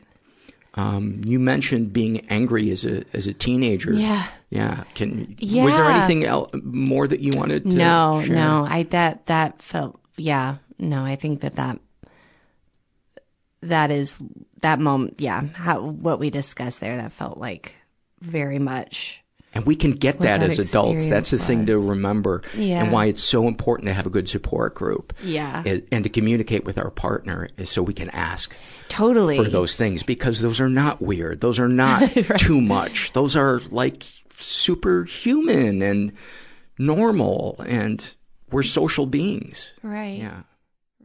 [0.75, 3.93] Um, you mentioned being angry as a as a teenager.
[3.93, 4.25] Yeah.
[4.49, 4.83] Yeah.
[4.95, 8.35] Can was there anything else more that you wanted to no share?
[8.35, 11.79] no i that that felt yeah no i think that that
[13.61, 14.15] that is
[14.61, 17.73] that moment yeah how what we discussed there that felt like
[18.21, 19.22] very much
[19.55, 21.07] And we can get that, that as adults.
[21.07, 22.41] That's the experience thing to remember.
[22.55, 22.83] Yeah.
[22.83, 25.13] And why it's so important to have a good support group.
[25.23, 25.61] Yeah.
[25.65, 28.53] And, and to communicate with our partner is so we can ask
[28.89, 31.41] totally for those things because those are not weird.
[31.41, 33.13] Those are not too much.
[33.13, 34.03] Those are like
[34.39, 36.13] superhuman and
[36.79, 38.15] normal and
[38.51, 39.71] we're social beings.
[39.83, 40.41] right Yeah.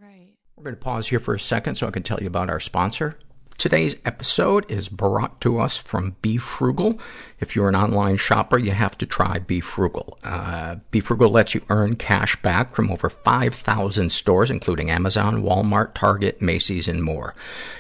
[0.01, 0.35] Right.
[0.57, 2.61] We're going to pause here for a second so I can tell you about our
[2.61, 3.19] sponsor.
[3.59, 6.97] Today's episode is brought to us from Be Frugal.
[7.41, 10.17] If you're an online shopper, you have to try Be Frugal.
[10.23, 15.95] Uh, Be Frugal lets you earn cash back from over 5,000 stores, including Amazon, Walmart,
[15.95, 17.35] Target, Macy's, and more.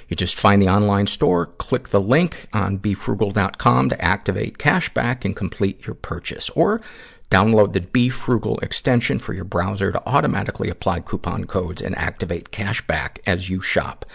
[0.08, 5.24] You just find the online store, click the link on BeFrugal.com to activate cash back
[5.24, 6.50] and complete your purchase.
[6.50, 6.80] Or
[7.30, 12.50] Download the Be Frugal extension for your browser to automatically apply coupon codes and activate
[12.50, 14.06] cash back as you shop.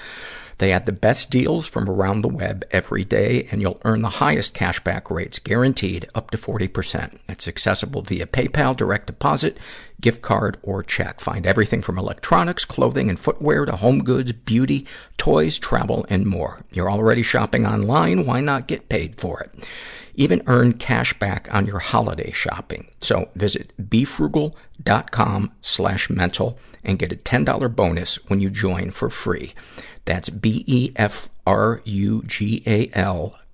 [0.63, 4.07] They add the best deals from around the web every day, and you'll earn the
[4.07, 7.17] highest cashback rates guaranteed up to 40%.
[7.27, 9.57] It's accessible via PayPal, direct deposit,
[9.99, 11.19] gift card, or check.
[11.19, 14.87] Find everything from electronics, clothing, and footwear to home goods, beauty,
[15.17, 16.61] toys, travel, and more.
[16.71, 18.25] You're already shopping online.
[18.25, 19.67] Why not get paid for it?
[20.15, 22.87] Even earn cash back on your holiday shopping.
[23.01, 29.53] So visit befrugal.com slash mental and get a $10 bonus when you join for free.
[30.05, 30.99] That's B-E-F-R-U-G-A-L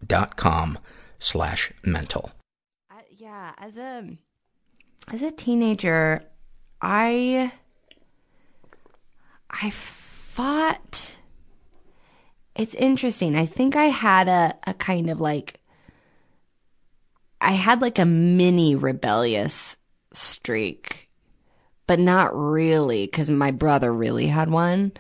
[0.08, 0.80] dot com
[1.20, 2.32] slash mental.
[3.18, 4.08] yeah as a
[5.12, 6.24] as a teenager
[6.82, 7.52] i
[9.50, 11.18] i fought
[12.56, 15.60] it's interesting i think i had a, a kind of like
[17.42, 19.76] i had like a mini rebellious
[20.14, 21.10] streak
[21.88, 24.94] but not really because my brother really had one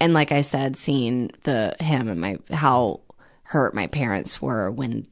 [0.00, 3.00] and like i said seeing the him and my how
[3.42, 5.06] hurt my parents were when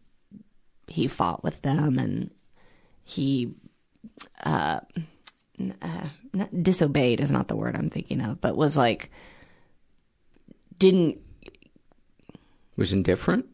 [0.89, 2.31] he fought with them and
[3.05, 3.55] he
[4.45, 4.81] uh,
[5.83, 9.11] uh not, disobeyed is not the word I'm thinking of, but was like
[10.79, 11.19] didn't
[12.77, 13.47] Was indifferent?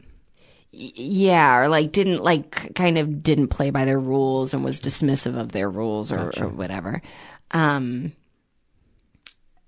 [0.73, 5.37] yeah, or like didn't like kind of didn't play by their rules and was dismissive
[5.37, 7.03] of their rules or, or whatever.
[7.51, 8.13] Um,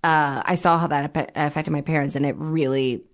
[0.03, 3.05] uh, I saw how that affected my parents, and it really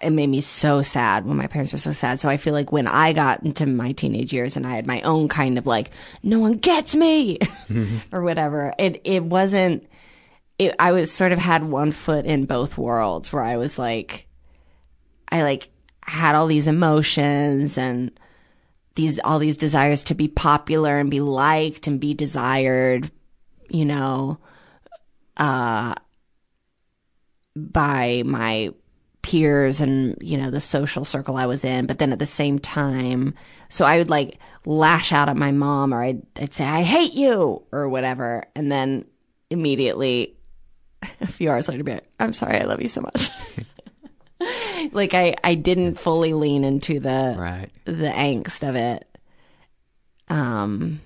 [0.00, 2.20] it made me so sad when my parents were so sad.
[2.20, 5.00] So I feel like when I got into my teenage years and I had my
[5.02, 5.90] own kind of like,
[6.22, 7.38] no one gets me
[8.12, 9.88] or whatever, it, it wasn't,
[10.58, 14.26] it, I was sort of had one foot in both worlds where I was like,
[15.30, 15.68] I like
[16.02, 18.18] had all these emotions and
[18.94, 23.10] these, all these desires to be popular and be liked and be desired,
[23.68, 24.38] you know,
[25.38, 25.94] uh,
[27.56, 28.70] by my
[29.22, 32.58] peers and you know the social circle I was in but then at the same
[32.60, 33.34] time
[33.68, 37.14] so I would like lash out at my mom or I'd, I'd say I hate
[37.14, 39.04] you or whatever and then
[39.50, 40.36] immediately
[41.20, 43.28] a few hours later be like I'm sorry I love you so much
[44.92, 47.70] like I I didn't fully lean into the Right.
[47.84, 49.04] the angst of it
[50.28, 51.00] um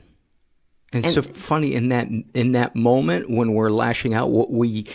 [0.92, 4.86] And, so funny in that in that moment when we're lashing out, what we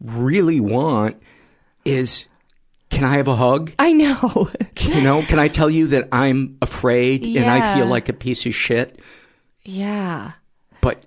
[0.00, 1.20] really want
[1.84, 2.26] is,
[2.90, 3.72] can I have a hug?
[3.78, 8.08] I know You know, can I tell you that I'm afraid and I feel like
[8.08, 8.98] a piece of shit?
[9.64, 10.32] yeah
[10.80, 11.02] But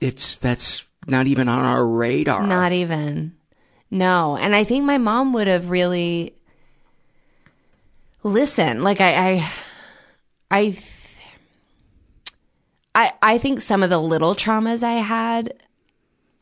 [0.00, 2.46] it's that's not even on our radar.
[2.46, 3.32] Not even.
[3.90, 4.36] No.
[4.36, 6.34] And I think my mom would have really
[8.22, 8.82] listened.
[8.82, 9.50] Like I I
[10.50, 10.78] I
[12.94, 15.54] I I think some of the little traumas I had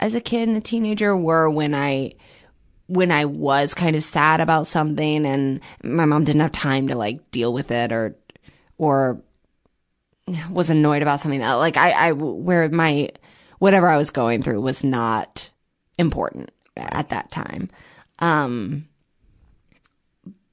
[0.01, 2.15] as a kid and a teenager were when I
[2.87, 6.97] when I was kind of sad about something and my mom didn't have time to
[6.97, 8.17] like deal with it or
[8.79, 9.21] or
[10.51, 11.61] was annoyed about something else.
[11.61, 13.11] Like I, I, where my,
[13.59, 15.51] whatever I was going through was not
[15.97, 17.71] important at that time.
[18.19, 18.89] Um,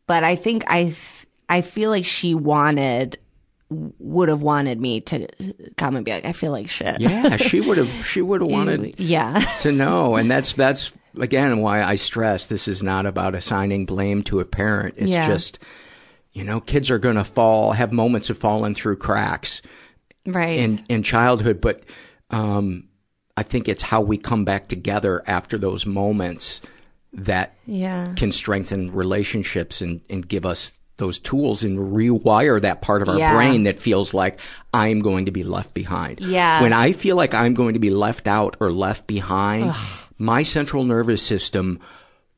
[0.07, 0.95] but I think I,
[1.49, 3.19] I feel like she wanted,
[3.99, 5.27] would have wanted me to
[5.77, 6.99] come and be like, I feel like shit.
[7.01, 7.91] Yeah, she would have.
[8.05, 8.99] She would have wanted.
[8.99, 9.39] Yeah.
[9.59, 14.23] to know, and that's that's again why I stress this is not about assigning blame
[14.23, 14.95] to a parent.
[14.97, 15.27] It's Yeah.
[15.27, 15.59] just,
[16.33, 19.61] you know, kids are going to fall, have moments of falling through cracks
[20.25, 20.59] Right.
[20.59, 21.83] in in childhood, but
[22.31, 22.89] um,
[23.37, 26.61] I think it's how we come back together after those moments
[27.13, 28.13] that Yeah.
[28.17, 33.17] can strengthen relationships and, and give us those tools and rewire that part of our
[33.17, 33.35] Yeah.
[33.35, 34.39] brain that feels like
[34.73, 36.21] I'm going to be left behind.
[36.21, 36.61] Yeah.
[36.61, 39.73] When I feel like I'm going to be left out or left behind,
[40.17, 41.79] my central nervous system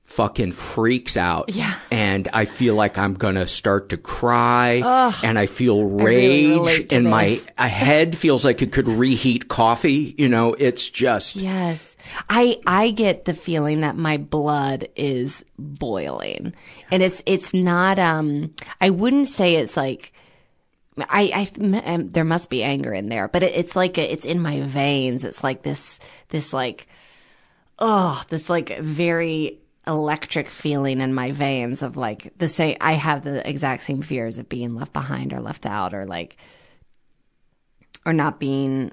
[0.08, 1.54] fucking freaks out.
[1.54, 1.76] Yeah.
[1.92, 5.14] And I feel like I'm gonna start to cry Ugh.
[5.22, 9.50] and I feel rage relate to and my a head feels like it could reheat
[9.50, 10.16] coffee.
[10.18, 11.96] You know, it's just Yes.
[12.30, 16.54] I I get the feeling that my blood is boiling.
[16.90, 20.14] And it's it's not um I wouldn't say it's like
[20.98, 24.26] I, I um, there must be anger in there, but it, it's like a, it's
[24.26, 25.26] in my veins.
[25.26, 26.00] It's like this
[26.30, 26.88] this like
[27.78, 33.24] oh, this like very electric feeling in my veins of like the same I have
[33.24, 36.38] the exact same fears of being left behind or left out or like
[38.06, 38.92] or not being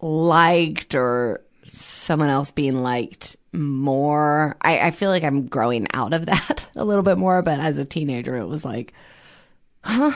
[0.00, 4.56] liked or someone else being liked more.
[4.60, 7.78] I, I feel like I'm growing out of that a little bit more, but as
[7.78, 8.92] a teenager, it was like,
[9.84, 10.12] huh?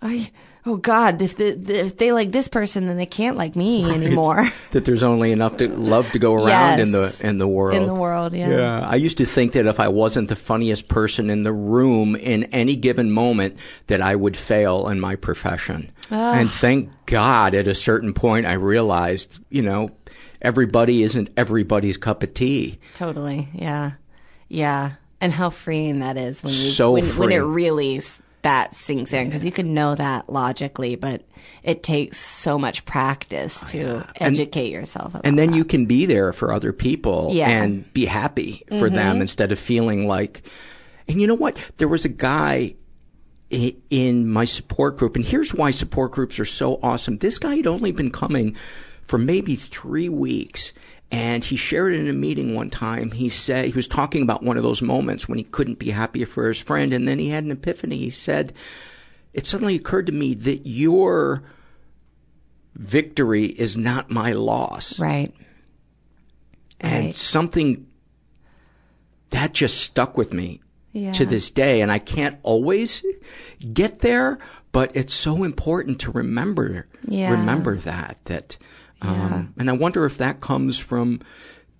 [0.00, 0.30] I,
[0.66, 4.50] oh God, if, the, if they like this person, then they can't like me anymore.
[4.72, 7.76] that there's only enough to love to go around in the in the world.
[7.76, 8.50] In the world, yeah.
[8.50, 12.16] Yeah, I used to think that if I wasn't the funniest person in the room
[12.16, 15.90] in any given moment, that I would fail in my profession.
[16.10, 19.90] And thank God, at a certain point, I realized, you know,
[20.40, 22.78] everybody isn't everybody's cup of tea.
[22.94, 23.48] Totally.
[23.52, 23.92] Yeah.
[24.48, 24.92] Yeah.
[25.20, 28.00] And how freeing that is when you, So when, when it really
[28.42, 31.22] that sinks in because you can know that logically, but
[31.62, 35.08] it takes so much practice to And- educate yourself.
[35.10, 37.48] About And then you can be there for other people Yeah.
[37.48, 39.22] and be happy for them Mhm.
[39.22, 40.42] instead of feeling like,
[41.08, 41.56] and you know what?
[41.78, 42.74] There was a guy
[43.50, 47.18] in my support group, and here's why support groups are so awesome.
[47.18, 48.54] This guy had only been coming
[49.02, 50.72] for maybe three weeks.
[51.10, 53.12] And he shared it in a meeting one time.
[53.12, 56.26] He said he was talking about one of those moments when he couldn't be happier
[56.26, 57.96] for his friend, and then he had an epiphany.
[57.96, 58.52] He said,
[59.32, 61.42] "It suddenly occurred to me that your
[62.74, 65.32] victory is not my loss." Right.
[66.80, 67.16] And Right.
[67.16, 67.86] something
[69.30, 70.60] that just stuck with me
[70.92, 71.12] Yeah.
[71.12, 71.80] to this day.
[71.80, 73.02] And I can't always
[73.72, 74.38] get there,
[74.72, 77.30] but it's so important to remember, Yeah.
[77.30, 78.58] remember that, that,
[79.02, 81.20] um, and I wonder if that comes from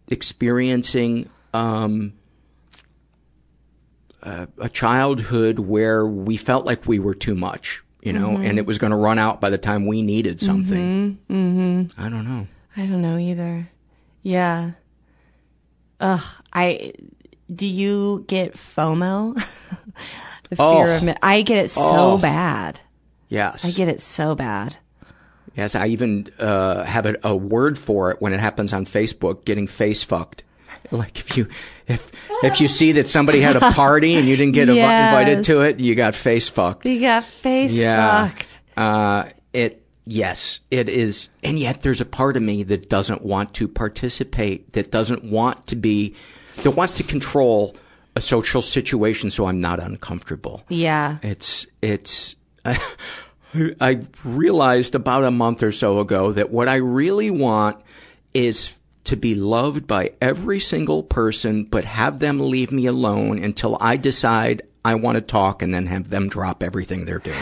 [0.08, 2.12] experiencing, um,
[4.22, 8.48] a, a childhood where we felt like we were too much, you know, Mhm.
[8.48, 11.18] and it was going to run out by the time we needed something.
[11.30, 11.34] Mm-hmm.
[11.34, 12.00] mm-hmm.
[12.00, 12.46] I don't know.
[12.76, 13.68] I don't know either.
[14.22, 14.72] Yeah.
[16.00, 16.22] Ugh.
[16.52, 16.92] I.
[17.52, 19.34] Do you get FOMO?
[20.50, 20.96] the fear Oh.
[20.96, 21.16] of.
[21.22, 22.18] I get it so Oh.
[22.18, 22.80] bad.
[23.28, 23.64] Yes.
[23.64, 24.76] I get it so bad.
[25.58, 29.44] Yes, I even uh, have a, a word for it when it happens on Facebook,
[29.44, 30.44] getting face fucked.
[30.92, 31.48] Like if you
[31.86, 32.10] if
[32.42, 35.08] if you see that somebody had a party and you didn't get Yes.
[35.12, 36.86] invited to it, you got face fucked.
[36.86, 38.28] You got face yeah.
[38.28, 38.60] fucked.
[38.76, 43.52] Uh, it yes, it is, and yet there's a part of me that doesn't want
[43.54, 46.14] to participate, that doesn't want to be,
[46.62, 47.74] that wants to control
[48.16, 50.62] a social situation so I'm not uncomfortable.
[50.68, 51.18] Yeah.
[51.22, 52.36] It's it's.
[52.64, 52.78] I,
[53.80, 57.78] I realized about a month or so ago that what I really want
[58.34, 63.78] is to be loved by every single person, but have them leave me alone until
[63.80, 67.36] I decide I want to talk and then have them drop everything they're doing.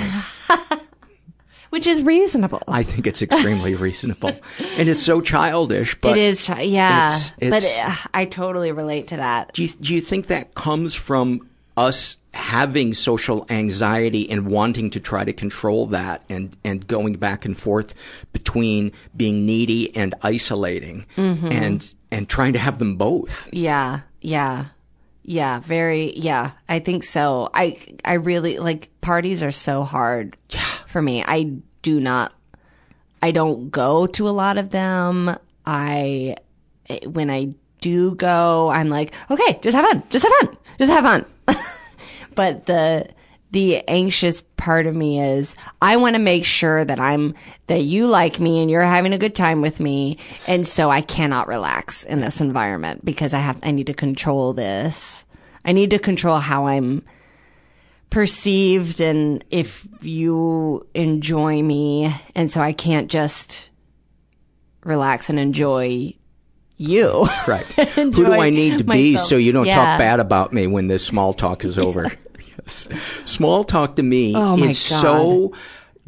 [1.71, 2.63] Which is reasonable.
[2.69, 4.33] I think it's extremely reasonable.
[4.77, 6.45] And it's so childish, but it is.
[6.45, 7.07] Chi- yeah.
[7.09, 9.53] it's- but it's- uh, I totally relate to that.
[9.53, 15.01] Do you, do you think that comes from us having social anxiety and wanting to
[15.01, 17.95] try to control that and, and going back and forth
[18.33, 21.51] between being needy and isolating Mhm.
[21.51, 23.49] and, and trying to have them both?
[23.53, 24.67] Yeah, yeah,
[25.23, 25.61] yeah.
[25.61, 26.53] Very, yeah.
[26.69, 27.49] I think so.
[27.55, 30.37] I, I really like parties are so hard
[30.87, 31.25] for me.
[31.27, 32.33] I do not,
[33.23, 35.37] I don't go to a lot of them.
[35.65, 36.37] I,
[37.05, 41.05] when I do go, I'm like, okay, just have fun, just have fun, just have
[41.05, 41.25] fun.
[42.37, 43.09] but the,
[43.51, 47.35] the anxious part of me is I want to make sure that I'm
[47.67, 51.01] that you like me and you're having a good time with me and so I
[51.01, 55.25] cannot relax in this environment because I have I need to control this.
[55.65, 57.05] I need to control how I'm
[58.11, 63.71] perceived and if you enjoy me and so I can't just
[64.85, 66.15] relax and enjoy
[66.79, 67.27] you.
[67.47, 67.71] Right.
[67.73, 69.75] Who do I need to be so you don't Yeah.
[69.75, 72.11] talk bad about me when this small talk is over?
[72.63, 72.89] Yes.
[73.25, 75.53] Small talk to me Oh is so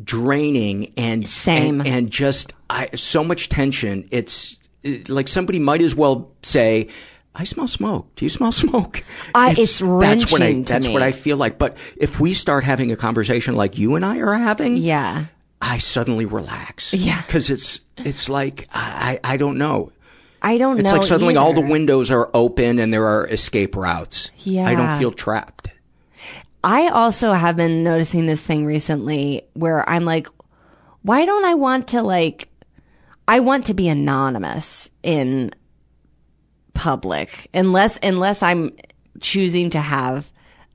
[0.03, 1.81] draining and Same.
[1.81, 4.09] and, and just I, so much tension.
[4.11, 6.89] It's it- like somebody might as well say,
[7.35, 8.15] "I smell smoke.
[8.17, 9.03] Do you smell smoke?"
[9.35, 11.03] I- it's that's what I wrenching that's what.
[11.03, 11.59] I feel like.
[11.59, 15.27] But if we start having a conversation like you and I are having, yeah,
[15.61, 16.93] I suddenly relax.
[16.95, 17.21] Yeah.
[17.27, 19.93] because it's it's like I I don't know.
[20.41, 20.99] I don't It's know.
[20.99, 24.31] like suddenly all the windows are open and there are escape routes.
[24.39, 24.67] Yeah.
[24.69, 25.71] I don't feel trapped.
[26.63, 30.27] I also have been noticing this thing recently where I'm like,
[31.03, 32.49] why don't I want to like,
[33.29, 35.53] I want to be anonymous in
[36.75, 38.77] public unless, unless I'm
[39.21, 40.31] choosing to have,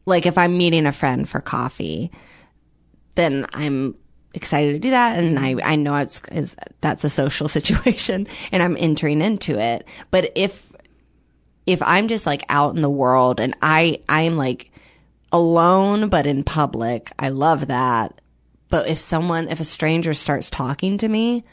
[0.06, 2.12] like if I'm meeting a friend for coffee,
[3.16, 3.96] then I'm
[4.34, 5.20] excited to do that.
[5.20, 5.70] And I, mm-hmm.
[5.70, 9.86] I know it's, it's, that's a social situation and I'm entering into it.
[10.12, 10.72] But if,
[11.66, 14.73] if I'm just like out in the world and I, I'm like
[15.34, 18.22] alone, but in public, I love that.
[18.70, 21.44] But if someone, if a stranger starts talking to me,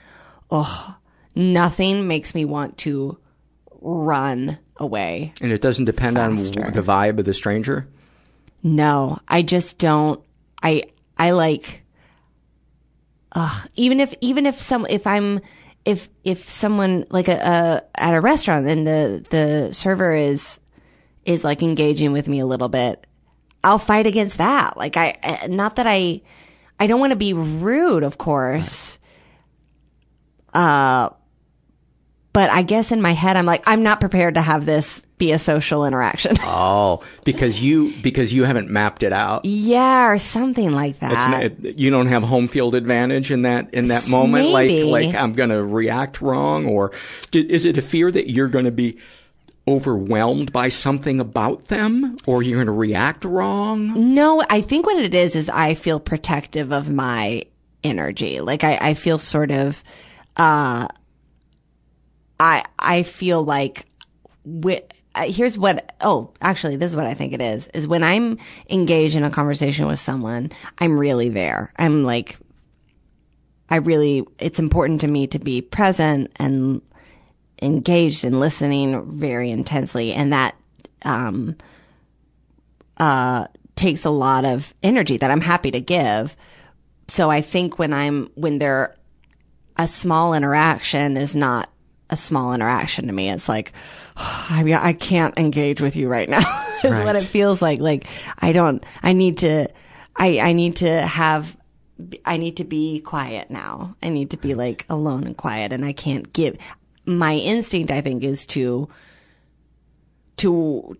[0.50, 0.96] oh,
[1.34, 3.18] nothing makes me want to
[3.80, 5.32] run away.
[5.40, 6.60] And it doesn't depend on Faster.
[6.60, 7.88] w- the vibe of the stranger.
[8.62, 10.22] No, I just don't.
[10.62, 10.84] I
[11.18, 11.82] I like.
[13.32, 15.40] Ugh, even if even if some if I'm
[15.84, 20.60] if if someone like a, a at a restaurant and the the server is
[21.24, 23.06] is like engaging with me a little bit,
[23.62, 24.76] I'll fight against that.
[24.76, 26.22] Like I not that I
[26.78, 28.98] I don't want to be rude, of course.
[30.54, 31.10] Uh
[32.32, 35.32] but I guess in my head I'm like I'm not prepared to have this be
[35.32, 36.36] a social interaction.
[36.52, 39.44] Oh, because you because you haven't mapped it out.
[39.44, 41.62] Yeah, or something like It's that.
[41.62, 44.52] not, you don't have home field advantage in that in that moment.
[44.52, 44.82] Maybe.
[44.84, 46.92] Like like I'm going to react wrong, or
[47.32, 48.98] is it a fear that you're going to be
[49.70, 54.14] overwhelmed by something about them, or you're going to react wrong?
[54.14, 57.44] no, I think what it is is I feel protective of my
[57.84, 58.40] energy.
[58.40, 59.82] Like I, I feel sort of,
[60.36, 60.88] uh,
[62.38, 63.86] I I feel like
[64.44, 64.84] wi-
[65.14, 68.38] uh, here's what oh actually this is what I think it is is when I'm
[68.68, 72.38] engaged in a conversation with someone I'm really there I'm like
[73.68, 76.80] I really it's important to me to be present and
[77.62, 80.54] engaged and listening very intensely and that
[81.04, 81.56] um
[82.98, 83.46] uh
[83.76, 86.36] takes a lot of energy that I'm happy to give
[87.08, 88.94] so I think when I'm when there
[89.76, 91.70] a small interaction is not
[92.10, 93.72] a small interaction to me it's like
[94.16, 96.38] I, I can't engage with you right now
[96.84, 97.04] is Right.
[97.04, 97.78] what it feels like.
[97.80, 98.06] Like
[98.38, 98.82] I don't.
[99.02, 99.68] I need to.
[100.16, 101.54] I I need to have.
[102.24, 103.96] I need to be quiet now.
[104.02, 106.56] I need to be like alone and quiet, and I can't give.
[107.18, 108.88] My instinct, I think, is to
[110.38, 110.96] to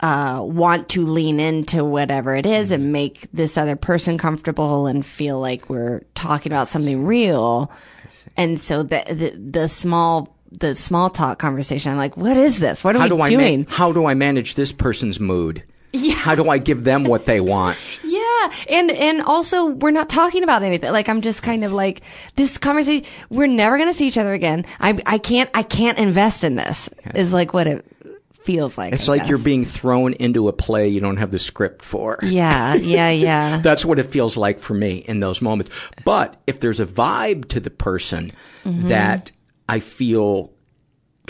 [0.00, 5.04] uh, want to lean into whatever it is and make this other person comfortable and
[5.04, 7.70] feel like we're talking about something real.
[8.36, 9.30] And so the, the
[9.60, 12.82] the small the small talk conversation, I'm like, what is this?
[12.82, 13.66] What are how we do I doing?
[13.68, 15.62] ma- how do I manage this person's mood?
[15.92, 16.14] Yeah.
[16.14, 17.76] How do I give them what they want?
[18.04, 18.19] Yeah,
[18.68, 20.92] and and also we're not talking about anything.
[20.92, 22.02] Like I'm just kind of like
[22.36, 23.04] this conversation.
[23.28, 24.64] We're never gonna see each other again.
[24.78, 26.88] I I can't I can't invest in this.
[27.14, 27.84] Is like what it
[28.42, 28.94] feels like.
[28.94, 29.28] It's I like guess.
[29.28, 32.18] you're being thrown into a play you don't have the script for.
[32.22, 33.58] Yeah, yeah, yeah.
[33.62, 35.70] That's what it feels like for me in those moments.
[36.04, 38.32] But if there's a vibe to the person
[38.64, 38.88] Mhm.
[38.88, 39.30] that
[39.68, 40.52] I feel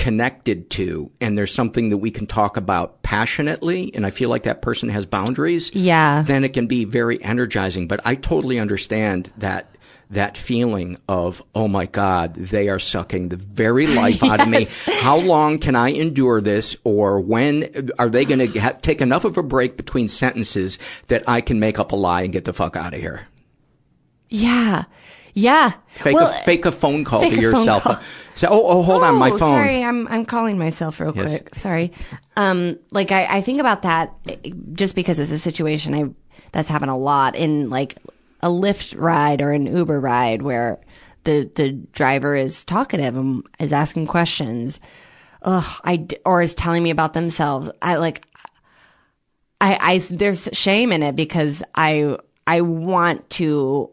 [0.00, 4.44] connected to and there's something that we can talk about passionately and I feel like
[4.44, 6.24] that person has boundaries, Yeah.
[6.26, 7.86] then it can be very energizing.
[7.86, 9.66] But I totally understand that
[10.08, 14.66] that feeling of, oh my God, they are sucking the very life out of me.
[14.86, 16.74] How long can I endure this?
[16.82, 20.78] Or when are they going to ha- take enough of a break between sentences
[21.08, 23.26] that I can make up a lie and get the fuck out of here?
[24.30, 24.84] Yeah,
[25.34, 25.74] yeah.
[25.94, 27.82] Fake, well, a, fake a phone call to yourself.
[27.82, 28.00] call.
[28.40, 29.50] Say, oh, oh, hold on, my Oh, phone.
[29.50, 31.28] Sorry, I'm I'm calling myself real Yes.
[31.28, 31.54] quick.
[31.54, 31.92] Sorry.
[32.38, 36.04] Um, like I, I think about that eh, just because it's a situation I
[36.52, 37.96] that's happened a lot in like
[38.40, 40.80] a Lyft ride or an Uber ride where
[41.24, 44.80] the the driver is talkative and is asking questions.
[45.42, 47.70] Ugh, I or is telling me about themselves.
[47.82, 48.24] I like.
[49.60, 53.90] I, I there's shame in it because I I want to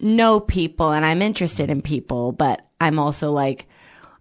[0.00, 3.66] know people and I'm interested in people, but I'm also like,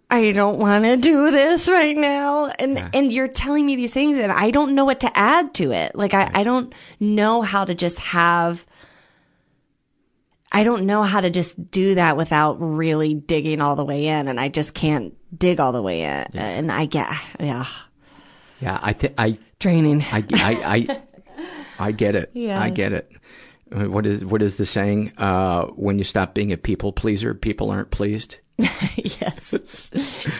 [0.09, 2.45] I don't want to do this right now.
[2.45, 5.71] And, and you're telling me these things and I don't know what to add to
[5.71, 5.95] it.
[5.95, 8.65] Like, I, I don't know how to just have,
[10.51, 14.27] I don't know how to just do that without really digging all the way in.
[14.27, 16.25] And I just can't dig all the way in.
[16.33, 17.65] And I get, yeah,
[18.61, 20.01] Yeah, I think I draining.
[20.03, 21.01] I, I, I,
[21.87, 22.31] I get it.
[22.33, 22.61] Yeah.
[22.61, 23.11] I get it.
[23.71, 25.13] What is what is the saying?
[25.17, 28.37] Uh, when you stop being a people pleaser, people aren't pleased.
[28.95, 29.91] yes,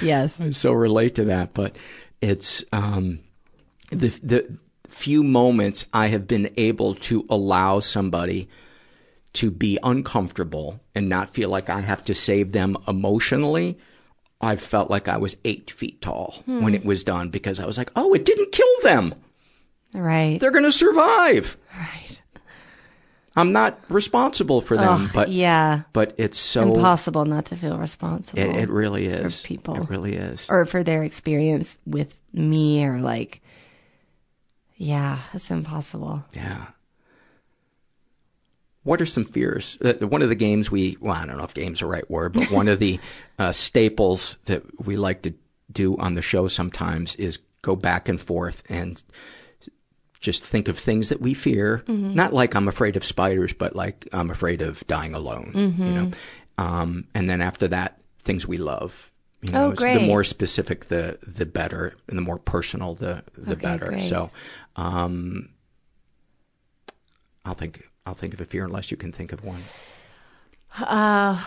[0.02, 0.40] yes.
[0.42, 1.76] I so relate to that, but
[2.22, 3.20] it's um,
[3.92, 8.48] the the few moments I have been able to allow somebody
[9.34, 13.78] to be uncomfortable and not feel like I have to save them emotionally.
[14.40, 16.62] I've felt like I was eight feet tall Hmm.
[16.64, 19.14] when it was done because I was like, oh, it didn't kill them.
[19.94, 20.40] Right.
[20.40, 21.58] They're going to survive.
[21.78, 22.22] Right.
[23.36, 25.82] I'm not responsible for them, Ugh, but yeah.
[25.91, 28.40] but it's so impossible not to feel responsible.
[28.40, 29.41] It, it really for is.
[29.41, 29.76] people.
[29.82, 30.48] It really is.
[30.49, 33.41] or for their experience with me or like
[34.78, 36.66] yeah it's impossible Yeah.
[38.84, 39.78] What are some fears?
[39.84, 42.34] Uh, one of the games we, well, I don't know if game's the right word,
[42.34, 42.99] but one of the
[43.40, 45.34] uh, staples that we like to
[45.72, 49.02] do on the show sometimes is go back and forth and
[50.26, 51.84] just think of things that we fear.
[51.88, 52.15] Mhm.
[52.15, 55.52] Not like I'm afraid of spiders, but like I'm afraid of dying alone.
[55.53, 55.61] You
[55.93, 55.93] Mhm.
[55.95, 56.11] know,
[56.57, 59.11] um, and then after that, things we love.
[59.41, 63.23] You Oh, know, so the more specific, the the better, and the more personal, the
[63.38, 63.88] the Okay, better.
[63.91, 64.02] great.
[64.02, 64.31] So,
[64.76, 65.49] um,
[67.45, 69.64] I'll think I'll think of a fear unless you can think of one.
[70.80, 71.41] uh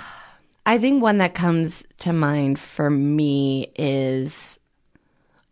[0.64, 4.57] i think one that comes to mind for me is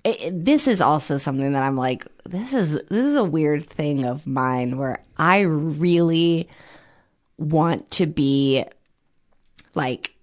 [0.06, 4.04] it, this is also something that i'm like this is this is a weird thing
[4.04, 6.48] of mine where i really
[7.38, 8.64] want to be
[9.74, 10.16] like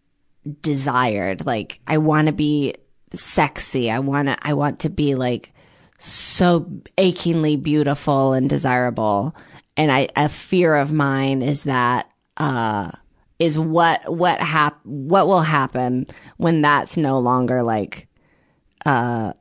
[0.62, 1.46] desired.
[1.46, 2.76] Like i want to be
[3.14, 3.90] sexy.
[3.90, 5.54] I want to i want to be like
[6.00, 9.36] so achingly beautiful and desirable.
[9.78, 12.92] And i a fear of mine is that uh
[13.40, 16.08] is what what hap what will happen
[16.38, 18.08] when that's no longer like
[18.86, 19.34] uh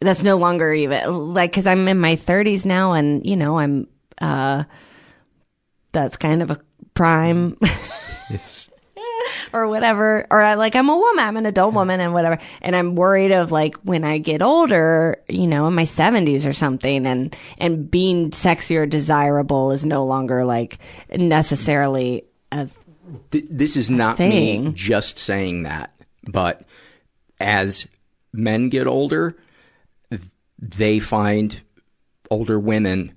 [0.00, 3.86] that's no longer even like cuz I'm in my 30s now and you know I'm
[4.20, 4.64] uh
[5.92, 6.60] that's kind of a
[6.94, 7.56] prime
[8.30, 8.68] Yes.
[9.52, 10.26] or whatever.
[10.30, 12.38] Or I, like I'm a woman I'm an adult woman and whatever.
[12.60, 16.52] And I'm worried of like when I get older you know in my 70s or
[16.52, 20.78] something and and being sexy or desirable is no longer like
[21.14, 22.68] necessarily a
[23.30, 25.94] Th- this is not me just saying that,
[26.26, 26.62] but
[27.38, 27.86] as
[28.32, 29.36] men get older,
[30.74, 31.60] they find
[32.30, 33.12] older women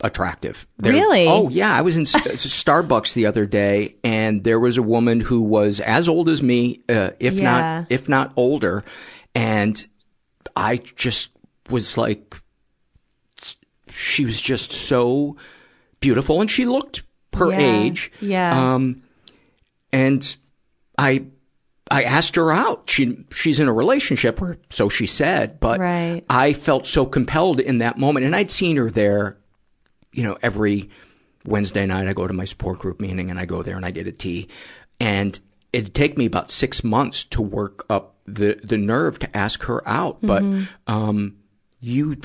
[0.00, 0.66] attractive.
[0.78, 1.26] They're- Really?
[1.26, 5.40] Oh yeah, I was in Starbucks the other day, and there was a woman who
[5.40, 7.42] was as old as me, uh, if Yeah.
[7.44, 8.84] not if not older,
[9.34, 9.82] and
[10.54, 11.30] I just
[11.70, 12.36] was like,
[13.88, 15.36] she was just so
[16.00, 17.02] beautiful and she looked
[17.34, 17.58] her Yeah.
[17.58, 18.12] age.
[18.20, 18.74] Yeah.
[18.74, 19.02] Um,
[19.92, 20.36] and
[20.98, 21.24] I,
[21.90, 22.90] I asked her out.
[22.90, 26.24] She, she's in a relationship or so she said, but Right.
[26.28, 29.36] I felt so compelled in that moment and I'd seen her there,
[30.12, 30.90] you know, every
[31.44, 33.92] Wednesday night I go to my support group meeting and I go there and I
[33.92, 34.48] get a tea
[34.98, 35.38] and
[35.72, 39.86] it'd take me about six months to work up the, the nerve to ask her
[39.88, 40.18] out.
[40.22, 40.66] But, Mhm.
[40.88, 41.36] um,
[41.80, 42.16] you,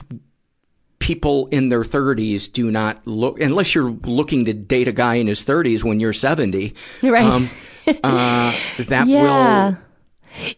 [1.00, 5.28] people in their 30s do not look, unless you're looking to date a guy in
[5.28, 6.74] his 30s when you're 70.
[7.04, 7.24] Right.
[7.24, 7.50] Um,
[8.03, 9.70] uh, that yeah.
[9.70, 9.78] will,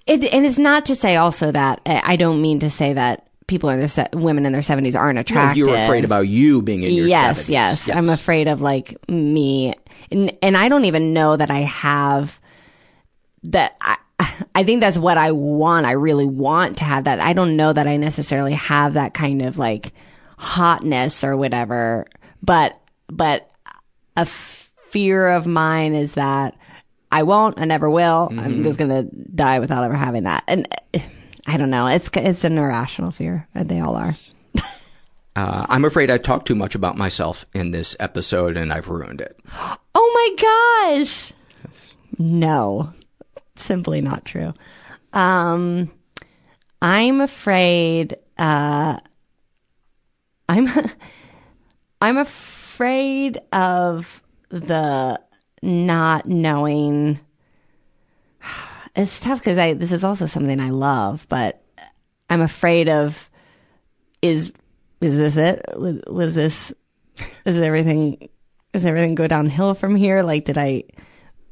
[0.06, 3.70] It, and it's not to say also that I don't mean to say that people
[3.70, 5.58] in their se- women in their seventies aren't no, attractive.
[5.58, 7.50] you're afraid about you being in your yes, 70s.
[7.50, 9.74] yes, I'm afraid of like me,
[10.12, 12.40] and, and I don't even know that I have
[13.44, 13.76] that.
[13.82, 13.98] I,
[14.56, 15.86] I think that's what I want.
[15.86, 17.20] I really want to have that.
[17.20, 19.94] I don't know that I necessarily have that kind of like
[20.38, 22.06] hotness or whatever,
[22.42, 23.50] but but
[24.16, 26.56] a fear of mine is that
[27.14, 27.60] I won't.
[27.60, 28.28] I never will.
[28.32, 28.64] I'm Mhm.
[28.64, 30.44] just gonna die without ever having that.
[30.48, 31.00] And uh,
[31.48, 31.88] I don't know.
[31.88, 33.48] It's it's an irrational fear.
[33.56, 34.14] and They all are.
[35.36, 39.20] Uh, I'm afraid I talked too much about myself in this episode and I've ruined
[39.22, 39.36] it.
[39.96, 41.34] Oh my gosh.
[42.20, 42.94] No,
[43.56, 44.54] simply not true.
[45.12, 45.92] Um,
[46.84, 48.98] I'm afraid, uh,
[50.50, 50.70] I'm,
[52.02, 55.20] I'm afraid of the
[55.64, 57.20] not knowing.
[58.96, 61.64] It's tough because I, this is also something I love, but
[62.30, 63.28] I'm afraid of,
[64.22, 64.54] is,
[65.02, 65.66] is this it?
[65.76, 66.72] Was, was this,
[67.44, 68.30] is everything,
[68.72, 70.22] is everything go downhill from here?
[70.22, 70.84] Like, did I,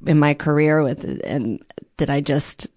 [0.06, 1.64] in my career with, and
[1.98, 2.68] did I just,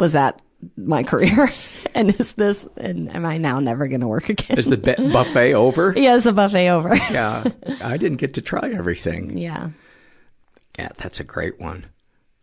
[0.00, 0.42] was that
[0.76, 1.48] my career?
[1.94, 4.58] and is this, and am I now never going to work again?
[4.58, 5.94] Is the buffet over?
[5.96, 6.96] yeah, is the buffet over?
[6.96, 7.44] yeah.
[7.80, 9.38] I didn't get to try everything.
[9.38, 9.70] yeah.
[10.78, 11.86] Yeah, that's a great one.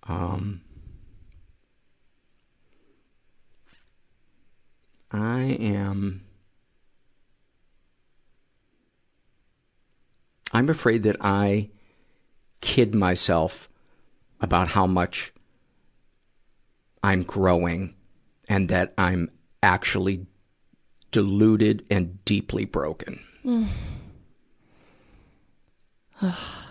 [0.03, 0.61] Um,
[5.11, 6.23] I am.
[10.53, 11.69] I'm afraid that I
[12.61, 13.69] kid myself
[14.39, 15.33] about how much
[17.03, 17.95] I'm growing
[18.47, 19.31] and that I'm
[19.63, 20.25] actually
[21.11, 23.19] deluded and deeply broken.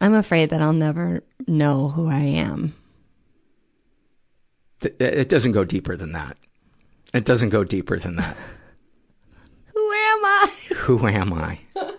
[0.00, 2.74] I'm afraid that I'll never know who I am.
[4.82, 6.38] It doesn't go deeper than that.
[7.12, 8.36] It doesn't go deeper than that.
[9.74, 10.52] Who am I?
[10.76, 11.58] Who am I?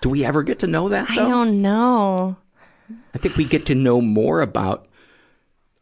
[0.00, 1.10] Do we ever get to know that?
[1.10, 2.36] I don't know.
[3.14, 4.86] I think we get to know more about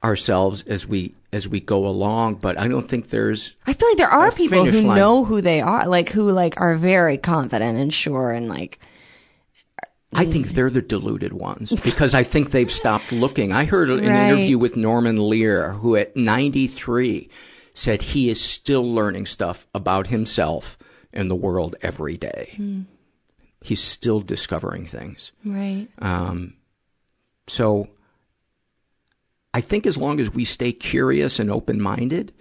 [0.03, 3.99] ourselves as we as we go along, but I don't think there's I feel like
[3.99, 4.97] there are people who line.
[4.97, 8.79] know who they are, like who like are very confident and sure and like
[10.15, 13.53] I think they're the deluded ones because I think they've stopped looking.
[13.53, 14.29] I heard an Right.
[14.29, 17.29] interview with Norman Lear, who at 93
[17.75, 20.79] said he is still learning stuff about himself
[21.13, 22.55] and the world every day.
[22.57, 22.85] Mm.
[23.63, 25.33] He's still discovering things.
[25.45, 25.89] right.
[25.99, 26.55] Um,
[27.47, 27.89] so
[29.53, 32.33] I think as long as we stay curious and open minded,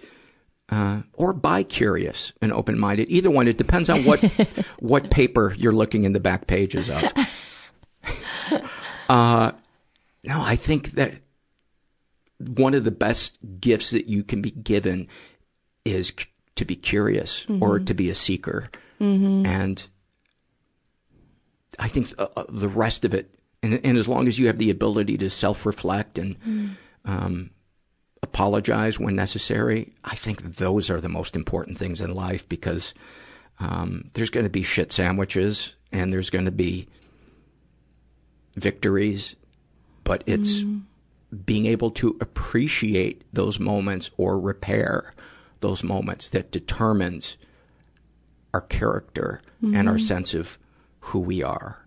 [0.70, 4.20] uh, or bi curious and open minded, either one, it depends on what
[4.80, 7.04] what paper you're looking in the back pages of.
[9.08, 9.52] Uh,
[10.24, 11.12] no, I think that
[12.38, 15.08] one of the best gifts that you can be given
[15.84, 16.24] is c-
[16.56, 17.86] to be curious or Mhm.
[17.86, 18.70] to be a seeker.
[19.00, 19.46] Mhm.
[19.46, 19.86] And
[21.78, 24.58] I think uh, uh, the rest of it, and, and as long as you have
[24.58, 26.76] the ability to self reflect and Mm.
[27.04, 27.50] um,
[28.22, 32.94] apologize when necessary, I think those are the most important things in life because
[33.60, 36.88] um, there's going to be shit sandwiches and there's going to be
[38.56, 39.36] victories,
[40.04, 40.82] but it's Mm.
[41.46, 45.14] being able to appreciate those moments or repair
[45.60, 47.36] those moments that determines
[48.52, 50.00] our character and our Mhm.
[50.06, 50.58] sense of
[51.00, 51.84] who we are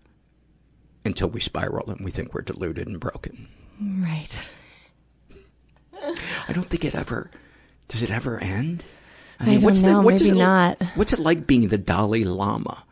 [1.04, 3.48] until we spiral and we think we're deluded and broken.
[3.80, 4.36] Right.
[6.48, 7.30] I don't think it ever
[7.88, 8.84] does it ever end?
[9.40, 9.70] I don't know,
[10.10, 10.82] does maybe it, not.
[10.94, 12.84] What's it like being the Dalai Lama?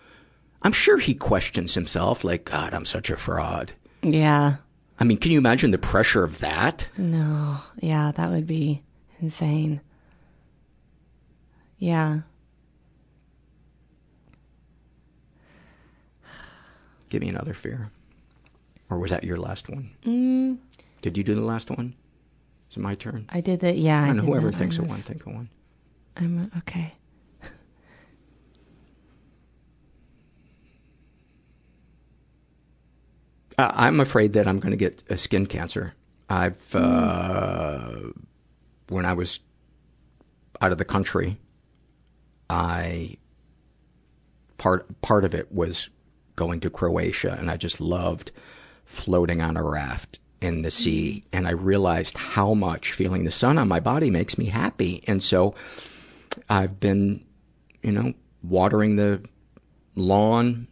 [0.66, 3.70] I'm sure he questions himself like, God, I'm such a fraud.
[4.02, 4.56] Yeah.
[4.98, 6.88] I mean, can you imagine the pressure of that?
[6.98, 7.58] No.
[7.80, 8.82] Yeah, that would be
[9.20, 9.80] insane.
[11.78, 12.22] Yeah.
[17.10, 17.92] Give me another fear.
[18.90, 19.90] Or was that your last one?
[20.04, 20.58] Mm,
[21.00, 21.94] Did you do the last one?
[22.72, 23.26] Is it my turn?
[23.28, 23.76] I did that.
[23.76, 24.02] Yeah.
[24.02, 24.90] I I know, whoever that thinks of one.
[24.94, 25.48] one, think of one.
[26.16, 26.92] I'm okay.
[27.40, 27.46] Uh,
[33.58, 35.94] Uh, I'm afraid that I'm going to get a skin cancer.
[36.28, 36.78] I've hmm.
[36.78, 38.10] uh,
[38.88, 39.40] when I was
[40.60, 41.38] out of the country,
[42.50, 43.16] I
[44.58, 45.88] part part of it was
[46.34, 48.32] going to Croatia, and I just loved
[48.84, 50.82] floating on a raft in the hmm.
[50.82, 55.02] sea, and I realized how much feeling the sun on my body makes me happy,
[55.06, 55.54] and so
[56.48, 57.24] I've been,
[57.82, 58.12] you know,
[58.42, 59.22] watering the
[59.94, 60.68] lawn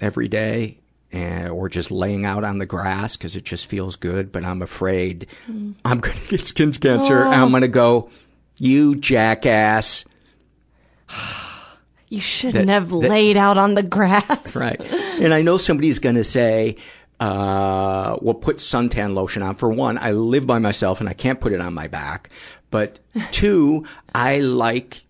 [0.00, 0.78] every day
[1.12, 4.30] and, or just laying out on the grass because it just feels good.
[4.32, 5.74] But I'm afraid Mm.
[5.84, 7.22] I'm going to get skin cancer.
[7.24, 7.26] Oh.
[7.30, 8.10] And I'm going to go,
[8.56, 10.04] you jackass.
[12.10, 14.56] You shouldn't That- have that- laid out on the grass.
[14.56, 14.80] Right.
[15.18, 16.76] And I know somebody's going to say,
[17.18, 19.56] uh, well, put suntan lotion on.
[19.56, 22.30] For one, I live by myself and I can't put it on my back.
[22.70, 23.00] But
[23.32, 25.04] two, I like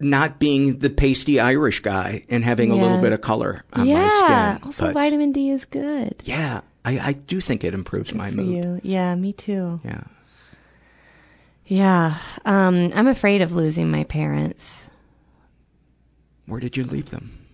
[0.00, 4.02] not being the pasty Irish guy and having a little bit of color on yeah.
[4.02, 4.28] my skin.
[4.28, 8.30] Yeah, Also, But, vitamin D is good yeah, I, I do think it improves my
[8.30, 8.48] mood.
[8.48, 8.80] you.
[8.82, 9.80] Yeah, me too.
[9.84, 10.04] Yeah.
[11.66, 12.18] Yeah.
[12.44, 14.86] Um, I'm afraid of losing my parents.
[16.46, 17.46] Where did you leave them?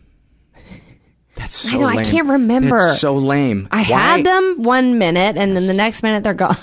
[1.35, 1.87] That's so I know.
[1.87, 2.77] I can't remember.
[2.77, 3.69] That's so lame.
[3.73, 3.85] I Why?
[4.16, 6.57] had them one minute, and then the next minute they're gone.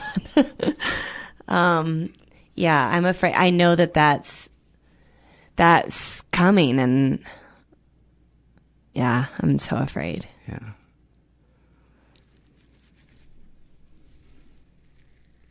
[1.49, 2.13] um,
[2.55, 3.33] yeah, I'm afraid.
[3.33, 4.47] I know that that's
[5.61, 7.23] that's coming, and
[8.95, 10.27] yeah, I'm so afraid.
[10.47, 10.71] Yeah.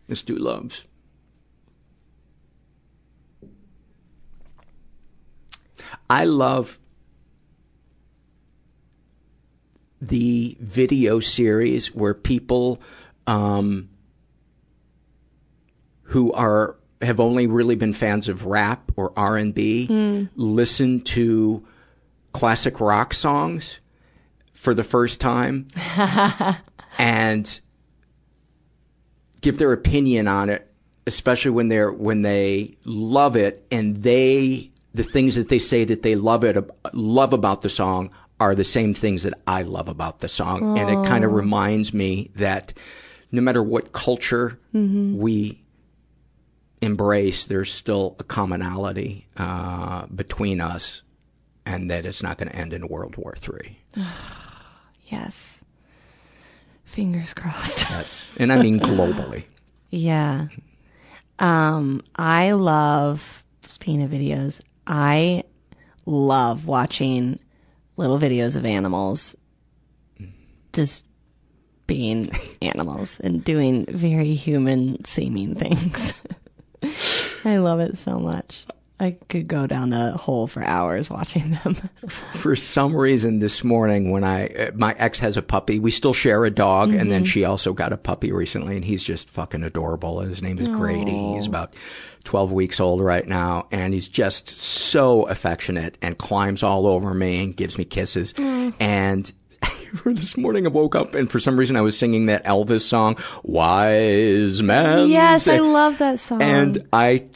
[0.08, 0.84] Let's do loves.
[6.08, 6.80] I love
[10.02, 12.82] the video series where people
[13.28, 13.90] um,
[16.02, 20.24] who are have only really been fans of rap or R and B Hmm.
[20.36, 21.64] listen to
[22.32, 23.80] classic rock songs
[24.52, 25.66] for the first time
[26.98, 27.60] and
[29.40, 30.70] give their opinion on it,
[31.06, 36.02] especially when they're when they love it and they the things that they say that
[36.02, 36.56] they love it
[36.92, 38.10] love about the song
[38.40, 41.92] are the same things that I love about the song, and it kind of reminds
[41.92, 42.72] me that
[43.32, 45.16] no matter what culture Mhm.
[45.16, 45.59] we
[46.80, 51.02] embrace, there's still a commonality uh, between us,
[51.66, 53.78] and that it's not going to end in World War Three.
[55.06, 55.60] yes.
[56.84, 57.86] Fingers crossed.
[57.90, 59.44] Yes, and I mean globally.
[59.90, 60.48] Yeah.
[61.38, 65.44] Um, I love, speaking of videos, I
[66.06, 67.38] love watching
[67.96, 69.36] little videos of animals
[70.72, 71.04] just
[71.86, 72.30] being
[72.62, 76.12] animals and doing very human seeming things.
[77.44, 78.64] I love it so much.
[79.02, 81.74] I could go down a hole for hours watching them.
[82.34, 86.12] For some reason, this morning when I uh, my ex has a puppy, we still
[86.12, 87.28] share a dog, and then Mhm.
[87.28, 90.20] she also got a puppy recently, and he's just fucking adorable.
[90.20, 91.16] His name is Grady.
[91.34, 91.72] He's about
[92.24, 97.42] twelve weeks old right now, and he's just so affectionate and climbs all over me
[97.42, 98.34] and gives me kisses.
[98.34, 98.74] Mm.
[98.80, 99.32] And
[100.04, 103.16] this morning I woke up, and for some reason I was singing that Elvis song,
[103.42, 106.42] "Wise Man." yes, I love that song.
[106.42, 107.26] and I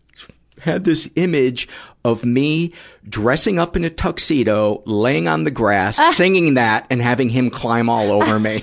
[0.60, 1.68] had this image
[2.04, 2.72] of me
[3.08, 7.88] dressing up in a tuxedo, laying on the grass, singing that, and having him climb
[7.88, 8.62] all over me.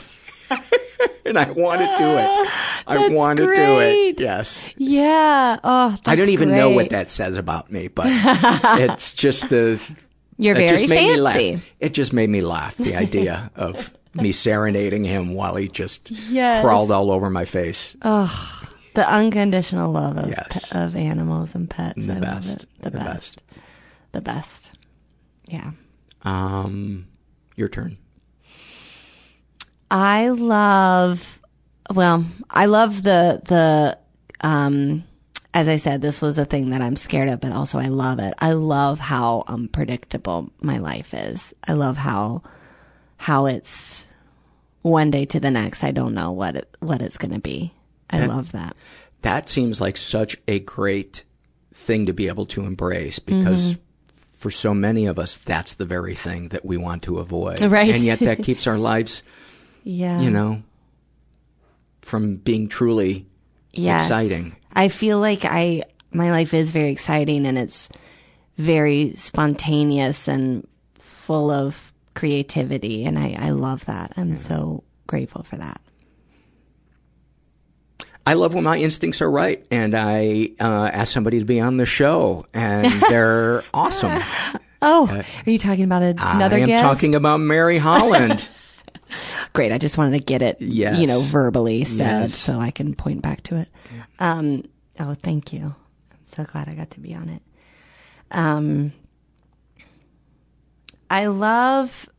[1.25, 2.49] and I want to do it.
[2.87, 4.19] I want to do it.
[4.19, 4.65] Yes.
[4.77, 5.59] yeah.
[5.63, 8.07] Oh, I don't even know what that says about me, but
[8.79, 9.79] it's just the.
[10.37, 11.51] You're it just very fancy.
[11.53, 11.69] laugh.
[11.79, 12.75] It just made me laugh.
[12.77, 16.63] The idea of me serenading him while he just Yes.
[16.63, 17.95] crawled all over my face.
[18.01, 18.61] Oh,
[18.95, 20.69] the unconditional love of Yes.
[20.71, 22.05] pe- of animals and pets.
[22.05, 22.65] The I best.
[22.81, 23.41] The, The best.
[24.11, 24.71] The best.
[25.47, 25.71] Yeah.
[26.23, 27.07] Um,
[27.55, 27.97] your turn.
[29.91, 31.39] I love
[31.93, 33.97] well, I love the the
[34.47, 35.03] um
[35.53, 38.19] as I said, this was a thing that I'm scared of, but also I love
[38.19, 38.33] it.
[38.39, 41.53] I love how unpredictable my life is.
[41.67, 42.41] I love how
[43.17, 44.07] how it's
[44.81, 45.83] one day to the next.
[45.83, 47.73] I don't know what it what it's going to be.
[48.09, 48.75] I That- love that.
[49.21, 51.23] that seems like such a great
[51.73, 53.77] thing to be able to embrace because Mhm.
[54.33, 57.95] for so many of us that's the very thing that we want to avoid Right.
[57.95, 59.23] and yet that keeps our lives
[59.83, 60.19] Yeah.
[60.21, 60.61] you know
[62.01, 63.25] from being truly
[63.71, 64.03] Yes.
[64.03, 67.89] exciting I feel like I my life is very exciting and it's
[68.57, 70.67] very spontaneous and
[70.99, 74.13] full of creativity and I, I love that.
[74.17, 75.81] I'm so grateful for that.
[78.25, 81.75] I love when my instincts are right, and I uh, ask somebody to be on
[81.75, 84.21] the show, and they're awesome.
[84.81, 85.09] Oh,
[85.45, 86.81] are you talking about another I am guest?
[86.83, 88.47] talking about Mary Holland.
[89.53, 89.71] Great.
[89.71, 90.99] I just wanted to get it, Yes.
[90.99, 92.33] you know, verbally said Yes.
[92.35, 93.67] so I can point back to it.
[94.19, 94.63] Um,
[94.99, 95.75] oh, thank you.
[96.11, 97.41] I'm so glad I got to be on it.
[98.31, 98.93] Um,
[101.09, 102.09] I love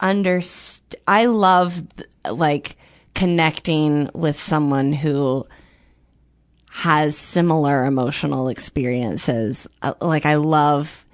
[0.00, 1.82] underst- I love
[2.28, 2.76] like
[3.14, 5.46] connecting with someone who
[6.70, 9.66] has similar emotional experiences.
[9.82, 11.06] Uh, Like I love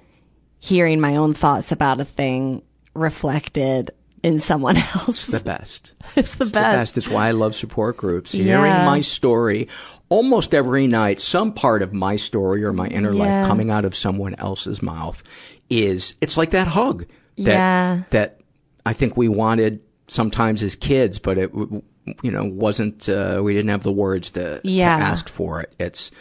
[0.59, 2.61] hearing my own thoughts about a thing
[2.93, 3.91] reflected
[4.23, 5.27] in someone else.
[5.27, 5.93] the best.
[6.15, 6.97] It's the It's best.
[6.97, 8.33] It's why I love support groups.
[8.33, 9.67] Hearing my story
[10.09, 13.19] almost every night, some part of my story or my inner Yeah.
[13.19, 15.23] life coming out of someone else's mouth
[15.69, 17.05] is, it's like that hug
[17.37, 18.01] that, Yeah.
[18.09, 18.41] that
[18.85, 19.79] I think we wanted
[20.09, 24.59] sometimes as kids, but it, you know, wasn't, uh, we didn't have the words to,
[24.65, 24.97] Yeah.
[24.97, 25.73] to ask for it.
[25.79, 26.11] It's,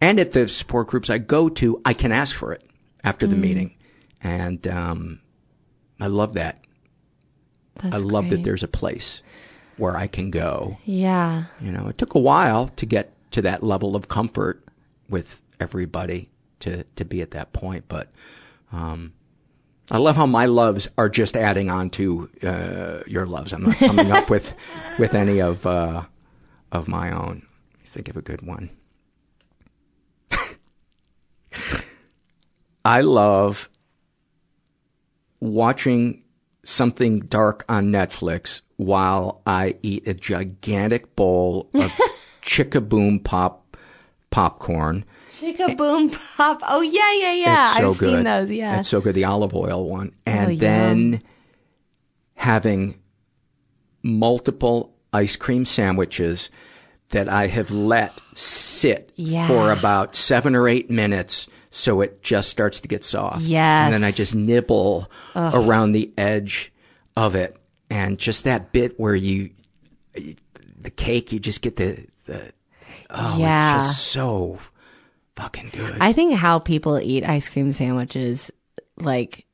[0.00, 2.62] and at the support groups I go to, I can ask for it
[3.04, 3.40] after the Mm.
[3.40, 3.74] meeting.
[4.22, 5.20] And, um,
[6.00, 6.63] I love that.
[7.76, 8.38] That's I love great.
[8.38, 9.22] that there's a place
[9.76, 10.78] where I can go.
[10.84, 11.44] Yeah.
[11.60, 14.62] You know, it took a while to get to that level of comfort
[15.08, 16.30] with everybody
[16.60, 18.08] to, to be at that point, but,
[18.72, 19.12] um,
[19.90, 23.52] I love how my loves are just adding on to, uh, your loves.
[23.52, 24.54] I'm not coming up with,
[24.98, 26.04] with any of, uh,
[26.72, 27.46] of my own.
[27.86, 28.70] Think of a good one.
[32.84, 33.68] I love
[35.40, 36.23] watching
[36.64, 41.92] something dark on Netflix while I eat a gigantic bowl of
[42.42, 43.76] Chickaboom Pop
[44.30, 45.04] popcorn.
[45.30, 46.60] Chicka boom pop.
[46.68, 47.74] Oh yeah, yeah, yeah.
[47.74, 48.14] So I've good.
[48.16, 48.50] seen those.
[48.50, 48.78] Yeah.
[48.78, 49.14] It's so good.
[49.16, 50.12] The olive oil one.
[50.26, 51.22] Oh, and Oh, then
[52.34, 52.98] having
[54.02, 56.50] multiple ice cream sandwiches
[57.10, 59.46] that I have let sit Yeah.
[59.46, 63.42] for about seven or eight minutes so it just starts to get soft.
[63.42, 63.86] Yes.
[63.86, 65.52] And then I just nibble Ugh.
[65.54, 66.72] around the edge
[67.16, 67.56] of it.
[67.90, 69.50] And just that bit where you,
[70.14, 72.52] the cake, you just get the, the,
[73.10, 73.76] oh, Yeah.
[73.76, 74.58] it's just so
[75.36, 75.96] fucking good.
[76.00, 78.50] I think how people eat ice cream sandwiches,
[78.96, 79.44] like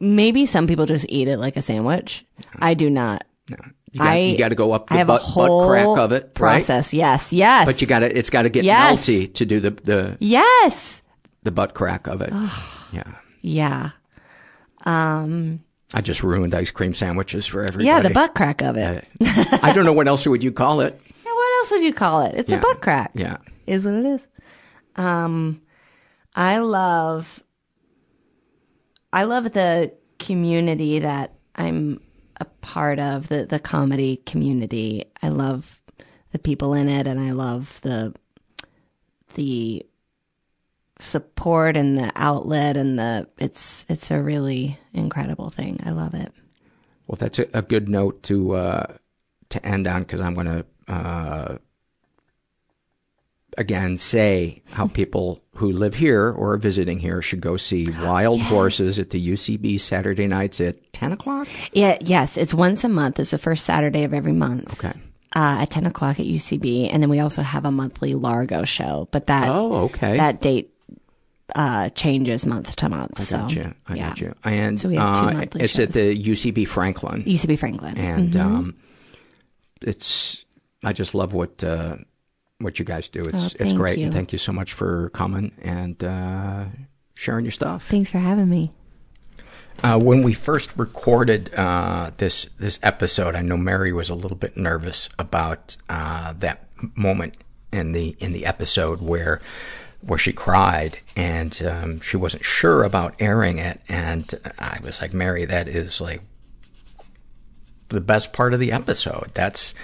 [0.00, 2.24] maybe some people just eat it like a sandwich.
[2.58, 3.24] I do not.
[3.50, 3.58] No.
[3.92, 5.68] You got, I you got to go up the I have butt, a whole butt
[5.68, 6.86] crack of it, process.
[6.92, 6.98] right?
[6.98, 7.66] Yes, yes.
[7.66, 9.06] But you got to, it's got to get Yes.
[9.06, 11.00] melty to do the, the, Yes.
[11.44, 12.30] The butt crack of it.
[12.92, 13.14] yeah.
[13.40, 13.90] Yeah.
[14.84, 15.62] Um.
[15.92, 17.84] I just ruined ice cream sandwiches for everybody.
[17.84, 19.06] Yeah, the butt crack of it.
[19.22, 21.00] I don't know what else would you call it.
[21.24, 22.34] Yeah, what else would you call it?
[22.36, 22.58] It's Yeah.
[22.58, 23.12] a butt crack.
[23.14, 23.36] Yeah.
[23.66, 24.26] Is what it is.
[24.96, 25.62] Um,
[26.34, 27.42] I love,
[29.12, 32.00] I love the community that I'm
[32.40, 35.04] a part of, the, the comedy community.
[35.22, 35.80] I love
[36.32, 38.14] the people in it and I love the,
[39.34, 39.86] the
[41.04, 45.80] support and the outlet and the, it's, it's a really incredible thing.
[45.84, 46.32] I love it.
[47.06, 48.96] Well, that's a, a good note to, uh,
[49.50, 51.58] to end on because I'm going to, uh,
[53.56, 58.40] again say how people who live here or are visiting here should go see Wild
[58.40, 61.46] Horses at the UCB Saturday nights at 10 o'clock.
[61.72, 63.20] Yeah, yes, it's once a month.
[63.20, 64.72] It's the first Saturday of every month.
[64.84, 64.98] Okay.
[65.36, 66.90] Uh, at 10 o'clock at UCB.
[66.92, 70.16] And then we also have a monthly Largo show, but that, Oh, okay.
[70.16, 70.73] that date,
[71.54, 73.20] uh, changes month to month.
[73.20, 73.74] I so, got you.
[73.86, 74.08] I yeah.
[74.08, 74.34] got you.
[74.44, 77.22] And So we have two uh, monthly it's at the UCB Franklin.
[77.24, 77.96] UCB Franklin.
[77.96, 78.40] and Mhm.
[78.40, 78.74] um,
[79.80, 80.44] it's
[80.82, 81.96] I just love what uh,
[82.58, 83.22] what you guys do.
[83.22, 84.04] It's Oh, it's great, you.
[84.06, 86.64] and thank you so much for coming and uh,
[87.14, 87.86] sharing your stuff.
[87.88, 88.72] Thanks for having me.
[89.82, 94.36] Uh, when we first recorded uh, this this episode, I know Mary was a little
[94.36, 97.34] bit nervous about uh, that moment
[97.72, 99.40] in the in the episode where
[100.06, 103.80] where she cried, and um, she wasn't sure about airing it.
[103.88, 106.22] And I was like, Mary, that is like
[107.88, 109.30] the best part of the episode.
[109.34, 109.74] That's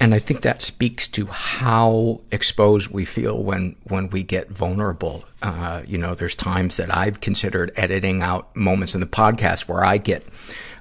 [0.00, 5.24] and I think that speaks to how exposed we feel when, when we get vulnerable.
[5.40, 9.84] Uh, you know, there's times that I've considered editing out moments in the podcast where
[9.84, 10.24] I get,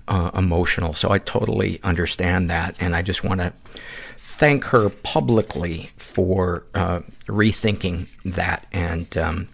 [0.08, 0.94] uh, emotional.
[0.94, 2.76] So I totally understand that.
[2.80, 3.54] And I just want to
[4.44, 9.48] thank her publicly for, uh, rethinking that and, um,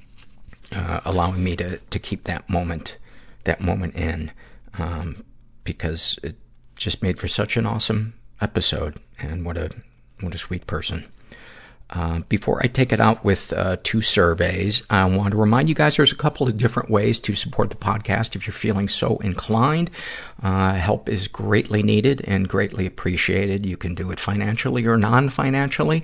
[0.72, 2.98] uh, allowing me to, to keep that moment,
[3.44, 4.32] that moment in,
[4.80, 5.24] um,
[5.64, 6.38] because it
[6.76, 9.70] just made for such an awesome episode and what a
[10.22, 11.06] what a sweet person
[12.30, 15.98] before I take it out with uh, two surveys, I want to remind you guys
[15.98, 19.90] there's a couple of different ways to support the podcast if you're feeling so inclined.
[20.42, 23.66] Uh, help is greatly needed and greatly appreciated.
[23.66, 26.04] You can do it financially or non-financially.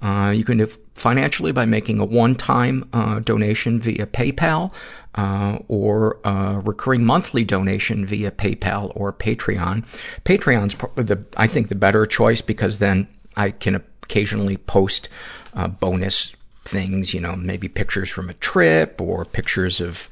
[0.00, 4.72] Uh, you can do financially by making a one-time uh, donation via PayPal
[5.14, 9.84] uh, or a recurring monthly donation via PayPal or Patreon.
[10.24, 13.82] Patreon's probably the, I think, the better choice because then I can
[14.12, 15.08] occasionally post
[15.54, 16.34] uh, bonus
[16.64, 20.10] things, you know, maybe pictures from a trip or pictures of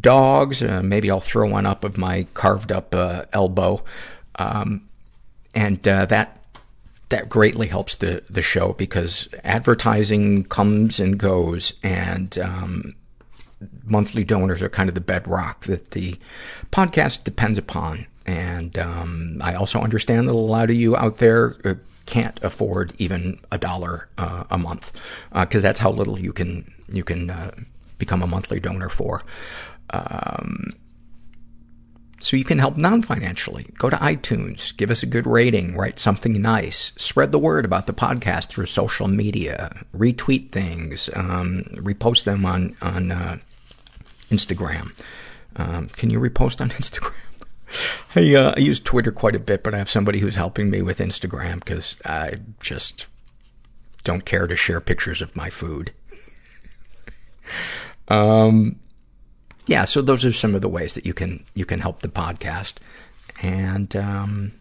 [0.00, 0.62] dogs.
[0.62, 3.84] Uh, maybe I'll throw one up of my carved up uh, elbow.
[4.36, 4.88] Um,
[5.54, 6.40] and uh, that
[7.10, 12.94] that greatly helps the the show because advertising comes and goes, and um,
[13.84, 16.18] monthly donors are kind of the bedrock that the
[16.72, 18.06] podcast depends upon.
[18.26, 21.74] And um, I also understand that a lot of you out there uh,
[22.06, 24.92] can't afford even a dollar uh, a month
[25.32, 27.50] because uh, that's how little you can you can uh,
[27.98, 29.22] become a monthly donor for.
[29.90, 30.70] Um,
[32.20, 33.66] so you can help non-financially.
[33.76, 37.86] Go to iTunes, give us a good rating, write something nice, spread the word about
[37.86, 43.38] the podcast through social media, retweet things, um, repost them on on uh,
[44.30, 44.92] Instagram.
[45.56, 47.23] Um, can you repost on Instagram?
[48.14, 50.82] I, uh, I use Twitter quite a bit, but I have somebody who's helping me
[50.82, 53.06] with Instagram because I just
[54.04, 55.92] don't care to share pictures of my food.
[58.08, 58.76] um,
[59.66, 62.08] yeah, so those are some of the ways that you can you can help the
[62.08, 62.74] podcast.
[63.42, 64.52] And um,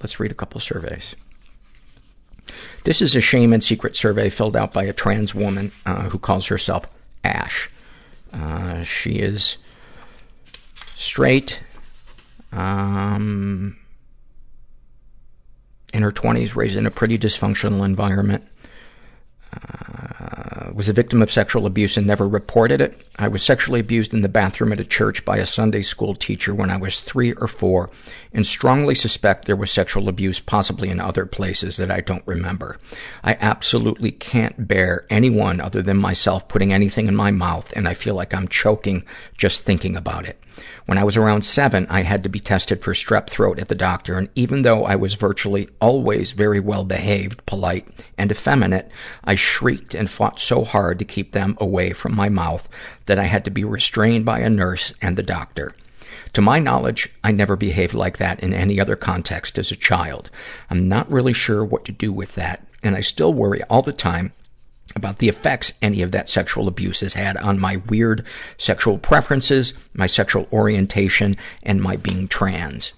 [0.00, 1.14] let's read a couple surveys.
[2.84, 6.18] This is a shame and secret survey filled out by a trans woman uh, who
[6.18, 6.84] calls herself
[7.22, 7.70] Ash.
[8.32, 9.56] Uh, she is
[10.94, 11.60] straight,
[12.54, 13.76] um,
[15.92, 18.44] in her 20s, raised in a pretty dysfunctional environment.
[19.52, 23.00] Uh, was a victim of sexual abuse and never reported it.
[23.18, 26.54] I was sexually abused in the bathroom at a church by a Sunday school teacher
[26.54, 27.90] when I was three or four
[28.32, 32.78] and strongly suspect there was sexual abuse possibly in other places that I don't remember.
[33.22, 37.94] I absolutely can't bear anyone other than myself putting anything in my mouth and I
[37.94, 39.04] feel like I'm choking
[39.36, 40.40] just thinking about it.
[40.86, 43.74] When I was around seven, I had to be tested for strep throat at the
[43.74, 48.90] doctor, and even though I was virtually always very well behaved, polite, and effeminate,
[49.24, 52.68] I shrieked and fought so hard to keep them away from my mouth
[53.06, 55.74] that I had to be restrained by a nurse and the doctor.
[56.34, 60.30] To my knowledge, I never behaved like that in any other context as a child.
[60.68, 63.92] I'm not really sure what to do with that, and I still worry all the
[63.92, 64.32] time
[64.96, 68.24] about the effects any of that sexual abuse has had on my weird
[68.56, 72.92] sexual preferences, my sexual orientation, and my being trans.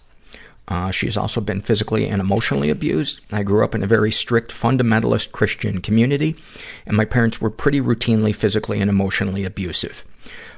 [0.68, 3.20] Uh, she has also been physically and emotionally abused.
[3.30, 6.36] I grew up in a very strict fundamentalist Christian community,
[6.84, 10.04] and my parents were pretty routinely physically and emotionally abusive.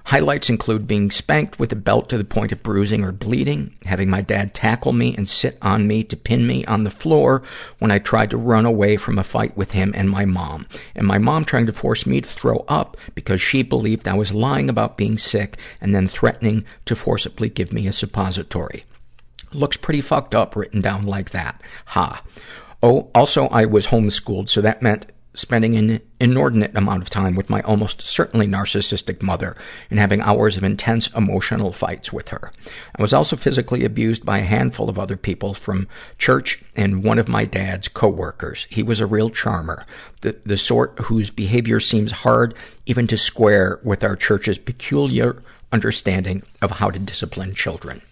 [0.08, 4.08] Highlights include being spanked with a belt to the point of bruising or bleeding, having
[4.08, 7.42] my dad tackle me and sit on me to pin me on the floor
[7.78, 11.06] when I tried to run away from a fight with him and my mom, and
[11.06, 14.70] my mom trying to force me to throw up because she believed I was lying
[14.70, 18.86] about being sick and then threatening to forcibly give me a suppository.
[19.52, 21.62] Looks pretty fucked up written down like that.
[21.84, 22.24] Ha.
[22.82, 25.04] Oh, also I was homeschooled, so that meant
[25.38, 29.56] spending an inordinate amount of time with my almost certainly narcissistic mother
[29.90, 32.52] and having hours of intense emotional fights with her.
[32.96, 35.88] I was also physically abused by a handful of other people from
[36.18, 38.66] church and one of my dad's coworkers.
[38.68, 39.84] He was a real charmer,
[40.22, 42.54] the, the sort whose behavior seems hard
[42.86, 45.42] even to square with our church's peculiar
[45.72, 48.02] understanding of how to discipline children.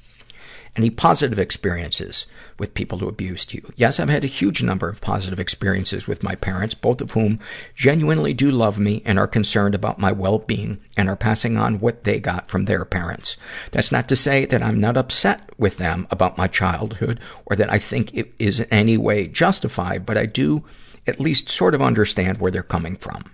[0.77, 2.27] Any positive experiences
[2.59, 3.73] with people who abused you?
[3.77, 7.39] Yes, I've had a huge number of positive experiences with my parents, both of whom
[7.75, 12.05] genuinely do love me and are concerned about my well-being and are passing on what
[12.05, 13.37] they got from their parents.
[13.73, 17.73] That's not to say that I'm not upset with them about my childhood or that
[17.73, 20.65] I think it is in any way justified, but I do
[21.07, 23.25] at least sort of understand where they're coming from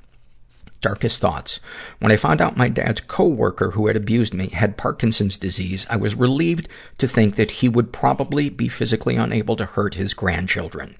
[0.82, 1.60] darkest thoughts.
[2.00, 5.96] When I found out my dad's coworker who had abused me had Parkinson's disease, I
[5.96, 6.68] was relieved
[6.98, 10.96] to think that he would probably be physically unable to hurt his grandchildren.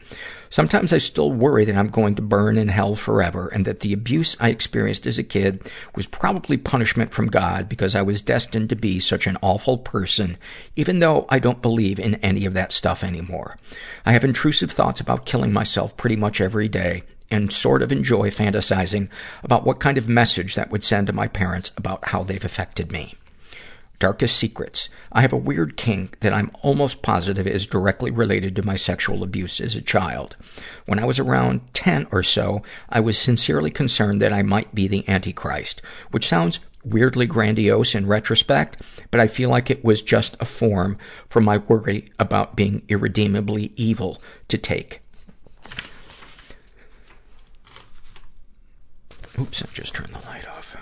[0.49, 3.93] Sometimes I still worry that I'm going to burn in hell forever and that the
[3.93, 8.69] abuse I experienced as a kid was probably punishment from God because I was destined
[8.69, 10.37] to be such an awful person,
[10.77, 13.57] even though I don't believe in any of that stuff anymore.
[14.05, 17.03] I have intrusive thoughts about killing myself pretty much every day
[17.33, 19.09] and sort of enjoy fantasizing
[19.43, 22.93] about what kind of message that would send to my parents about how they've affected
[22.93, 23.15] me.
[23.99, 24.89] Darkest secrets.
[25.13, 29.23] I have a weird kink that I'm almost positive is directly related to my sexual
[29.23, 30.37] abuse as a child.
[30.87, 34.89] When I was around 10 or so, I was sincerely concerned that I might be
[34.89, 35.81] the Antichrist,
[36.11, 38.77] which sounds weirdly grandiose in retrospect,
[39.11, 40.99] but I feel like it was just a form
[41.29, 45.02] for my worry about being irredeemably evil to take.
[49.39, 50.77] Oops, I just turned the light off.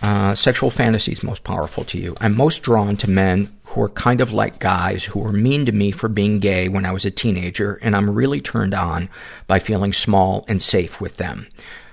[0.00, 2.14] Uh, sexual fantasies most powerful to you.
[2.20, 5.72] I'm most drawn to men who are kind of like guys who were mean to
[5.72, 9.08] me for being gay when I was a teenager, and I'm really turned on
[9.46, 11.48] by feeling small and safe with them.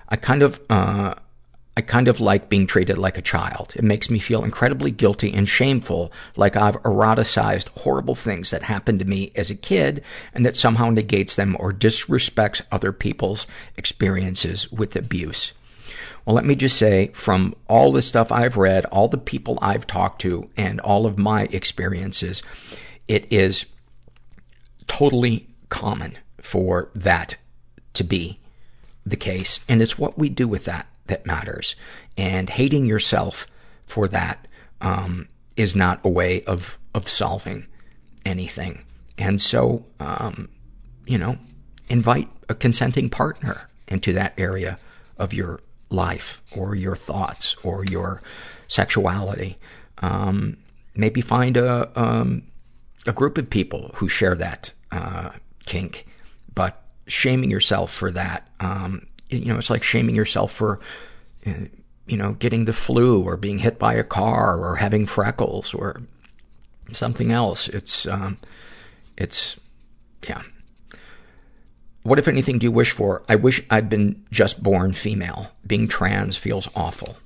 [0.08, 1.16] I kind of, uh,
[1.78, 3.74] I kind of like being treated like a child.
[3.76, 9.00] It makes me feel incredibly guilty and shameful, like I've eroticized horrible things that happened
[9.00, 10.02] to me as a kid
[10.34, 13.46] and that somehow negates them or disrespects other people's
[13.76, 15.52] experiences with abuse.
[16.26, 19.86] Well, let me just say, from all the stuff I've read, all the people I've
[19.86, 22.42] talked to, and all of my experiences,
[23.08, 23.66] it is
[24.88, 27.36] totally common for that
[27.94, 28.40] to be
[29.06, 29.60] the case.
[29.68, 31.76] And it's what we do with that that matters.
[32.18, 33.48] And hating yourself
[33.86, 34.48] for that,
[34.82, 37.68] um, is not a way of, of solving
[38.26, 38.84] anything.
[39.18, 40.50] And so, um,
[41.06, 41.38] you know,
[41.88, 44.78] invite a consenting partner into that area
[45.18, 48.22] of your life or your thoughts or your
[48.68, 49.58] sexuality.
[50.00, 50.58] Um,
[50.96, 52.44] maybe find a, um,
[53.06, 55.30] a group of people who share that, uh,
[55.66, 56.06] kink,
[56.54, 59.06] but shaming yourself for that, um,
[59.40, 60.80] you know, it's like shaming yourself for,
[61.46, 61.52] uh,
[62.08, 66.02] you know, getting the flu or being hit by a car or having freckles or
[66.92, 67.68] something else.
[67.68, 68.38] It's, um,
[69.18, 69.60] it's,
[70.28, 70.44] yeah.
[72.04, 73.24] What, if anything, do you wish for?
[73.28, 75.48] I wish I'd been just born female.
[75.66, 77.18] Being trans feels awful.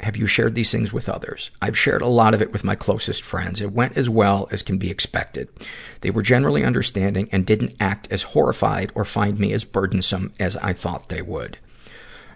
[0.00, 1.50] Have you shared these things with others?
[1.62, 3.60] I've shared a lot of it with my closest friends.
[3.62, 5.48] It went as well as can be expected.
[6.02, 10.56] They were generally understanding and didn't act as horrified or find me as burdensome as
[10.58, 11.58] I thought they would.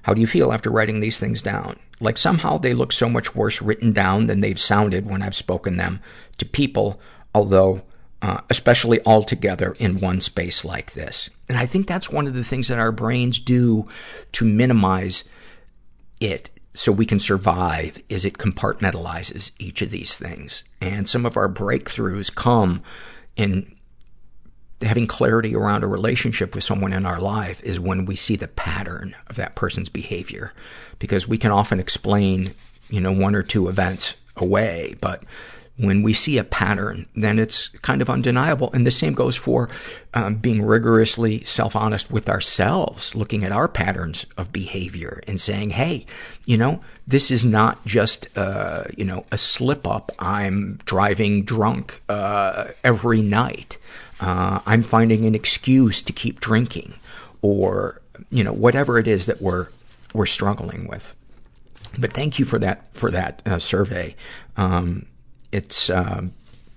[0.03, 1.79] How do you feel after writing these things down?
[2.01, 5.77] Like somehow they look so much worse written down than they've sounded when I've spoken
[5.77, 6.01] them
[6.39, 6.99] to people,
[7.35, 7.83] although,
[8.23, 11.29] uh, especially all together in one space like this.
[11.47, 13.87] And I think that's one of the things that our brains do
[14.33, 15.25] to minimize
[16.21, 20.63] it so we can survive is it compartmentalizes each of these things.
[20.81, 22.83] And some of our breakthroughs come
[23.37, 23.75] in
[24.81, 28.49] having clarity around a relationship with someone in our life is when we see the
[28.49, 30.53] pattern of that person's behavior.
[30.99, 32.55] Because we can often explain,
[32.89, 35.23] you know, one or two events away, but
[35.81, 38.71] when we see a pattern, then it's kind of undeniable.
[38.73, 39.71] And the same goes for
[40.13, 46.05] um, being rigorously self-honest with ourselves, looking at our patterns of behavior and saying, hey,
[46.45, 50.13] you know, this is not just, uh, you know, a slip-up.
[50.19, 53.79] I'm driving drunk uh, every night.
[54.21, 56.93] Uh, I'm finding an excuse to keep drinking
[57.41, 59.69] or, you know, whatever it is that we're,
[60.13, 61.15] we're struggling with.
[61.99, 64.15] But thank you for that, for that uh, survey.
[64.59, 65.07] Um,
[65.53, 66.33] it's, um,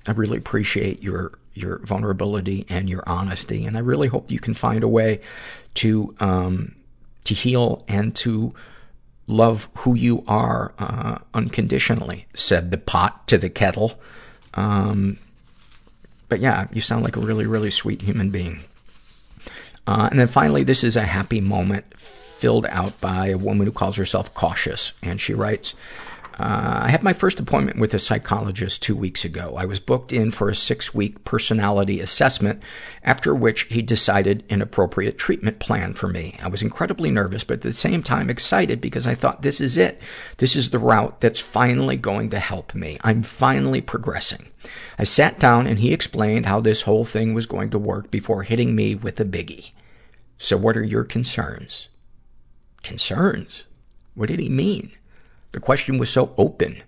[0.08, 3.66] I really appreciate your, your vulnerability and your honesty.
[3.66, 5.22] And I really hope you can find a way
[5.76, 6.76] to, um,
[7.26, 8.54] to heal and to
[9.28, 14.00] love who you are, uh, unconditionally, said the pot to the kettle.
[14.56, 15.18] Um,
[16.28, 18.64] but yeah, you sound like a really, really sweet human being.
[19.86, 23.72] Uh, and then finally, this is a happy moment filled out by a woman who
[23.72, 24.94] calls herself Cautious.
[25.02, 25.76] And she writes,
[26.40, 29.56] Uh, I had my first appointment with a psychologist two weeks ago.
[29.56, 32.64] I was booked in for a six-week personality assessment,
[33.04, 36.38] after which he decided an appropriate treatment plan for me.
[36.42, 39.78] I was incredibly nervous, but at the same time excited because I thought this is
[39.78, 40.02] it.
[40.38, 42.98] This is the route that's finally going to help me.
[43.02, 44.48] I'm finally progressing.
[44.98, 48.42] I sat down and he explained how this whole thing was going to work before
[48.42, 49.72] hitting me with a biggie.
[50.40, 51.90] So what are your concerns?
[52.82, 53.66] Concerns?
[54.16, 54.94] What did he mean?
[55.54, 56.84] The question was so open.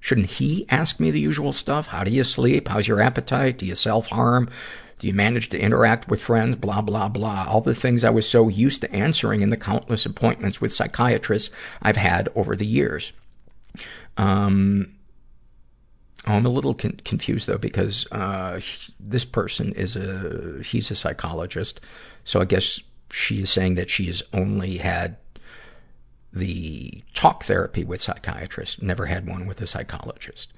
[0.00, 1.88] Shouldn't he ask me the usual stuff?
[1.88, 2.68] How do you sleep?
[2.68, 3.58] How's your appetite?
[3.58, 4.50] Do you self-harm?
[4.98, 6.56] Do you manage to interact with friends?
[6.56, 7.46] Blah, blah, blah.
[7.48, 11.54] All the things I was so used to answering in the countless appointments with psychiatrists
[11.82, 13.12] I've had over the years.
[14.16, 14.94] Um,
[16.26, 20.90] oh, I'm a little con- confused though because, uh, he, this person is a, he's
[20.90, 21.80] a psychologist.
[22.24, 22.80] So I guess
[23.10, 25.16] she is saying that she has only had
[26.38, 30.52] the talk therapy with psychiatrists, never had one with a psychologist.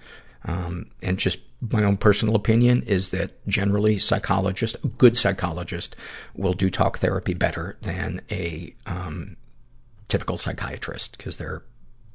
[0.44, 5.96] Um, and just my own personal opinion is that generally psychologist, a good psychologist
[6.34, 9.36] will do talk therapy better than a, um,
[10.10, 11.62] typical psychiatrist because they're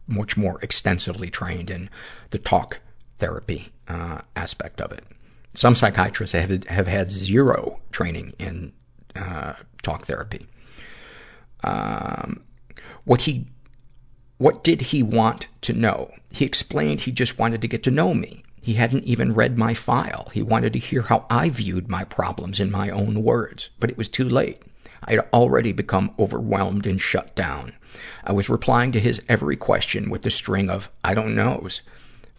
[0.08, 1.90] much more extensively trained in
[2.30, 2.80] the talk
[3.18, 5.04] therapy uh, aspect of it.
[5.56, 8.74] Some psychiatrists have, have had zero training in
[9.16, 10.46] uh, talk therapy.
[11.64, 12.44] Um,
[13.06, 13.48] what he,
[14.38, 16.12] what did he want to know?
[16.32, 18.44] He explained he just wanted to get to know me.
[18.62, 20.30] He hadn't even read my file.
[20.34, 23.98] He wanted to hear how I viewed my problems in my own words, but it
[23.98, 24.62] was too late.
[25.04, 27.74] I had already become overwhelmed and shut down.
[28.24, 31.84] I was replying to his every question with the string of I don't knows.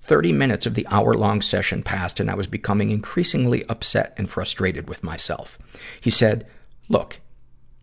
[0.00, 4.88] 30 minutes of the hour-long session passed and I was becoming increasingly upset and frustrated
[4.88, 5.58] with myself.
[6.00, 6.46] He said,
[6.88, 7.20] look,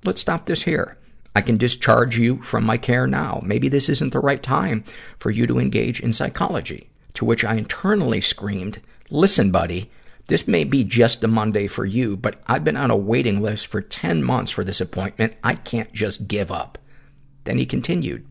[0.04, 0.98] let's stop this here.
[1.36, 3.42] I can discharge you from my care now.
[3.44, 4.84] Maybe this isn't the right time
[5.18, 6.90] for you to engage in psychology.
[7.16, 9.92] To which I internally screamed, listen, buddy,
[10.28, 13.68] this may be just a Monday for you, but I've been on a waiting list
[13.68, 15.34] for 10 months for this appointment.
[15.44, 16.78] I can't just give up.
[17.44, 18.26] Then he continued,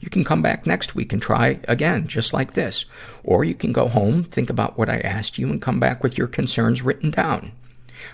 [0.00, 2.84] you can come back next week and try again, just like this.
[3.22, 6.18] Or you can go home, think about what I asked you, and come back with
[6.18, 7.52] your concerns written down.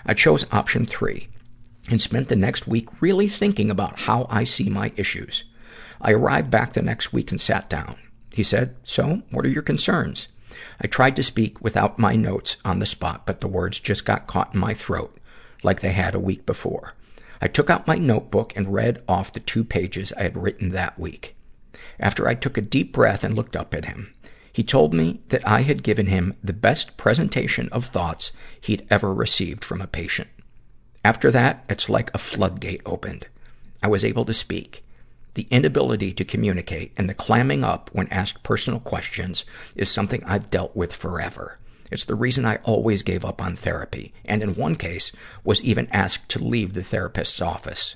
[0.05, 1.29] I chose option three
[1.89, 5.43] and spent the next week really thinking about how I see my issues.
[6.01, 7.97] I arrived back the next week and sat down.
[8.33, 10.27] He said, so, what are your concerns?
[10.79, 14.27] I tried to speak without my notes on the spot, but the words just got
[14.27, 15.17] caught in my throat,
[15.63, 16.93] like they had a week before.
[17.41, 20.99] I took out my notebook and read off the two pages I had written that
[20.99, 21.35] week.
[21.99, 24.13] After I took a deep breath and looked up at him,
[24.51, 29.13] he told me that I had given him the best presentation of thoughts he'd ever
[29.13, 30.29] received from a patient.
[31.03, 33.27] After that, it's like a floodgate opened.
[33.81, 34.83] I was able to speak.
[35.35, 39.45] The inability to communicate and the clamming up when asked personal questions
[39.75, 41.57] is something I've dealt with forever.
[41.91, 45.11] It's the reason I always gave up on therapy, and in one case,
[45.43, 47.95] was even asked to leave the therapist's office.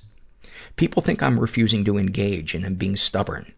[0.75, 3.53] People think I'm refusing to engage and I'm being stubborn.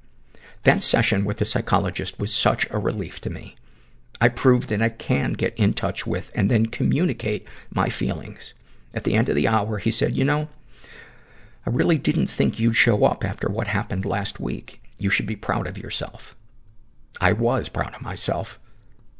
[0.63, 3.55] That session with the psychologist was such a relief to me.
[4.19, 8.53] I proved that I can get in touch with and then communicate my feelings.
[8.95, 10.47] At the end of the hour, he said, you know,
[11.65, 14.81] I really didn't think you'd show up after what happened last week.
[14.97, 16.35] You should be proud of yourself.
[17.19, 18.57] I was proud of myself.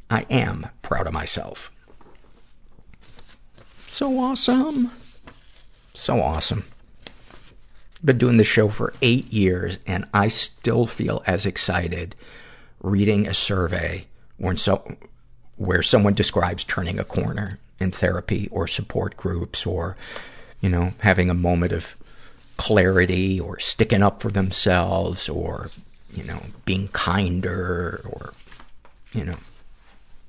[0.08, 1.70] I am proud of myself.
[3.88, 4.90] So awesome.
[5.94, 6.64] So awesome.
[8.04, 12.14] Been doing this show for eight years and I still feel as excited
[12.80, 14.96] reading a survey when so,
[15.56, 19.96] where someone describes turning a corner in therapy or support groups or,
[20.60, 21.94] you know, having a moment of
[22.56, 25.70] clarity or sticking up for themselves or,
[26.14, 28.32] you know, being kinder or,
[29.12, 29.36] you know,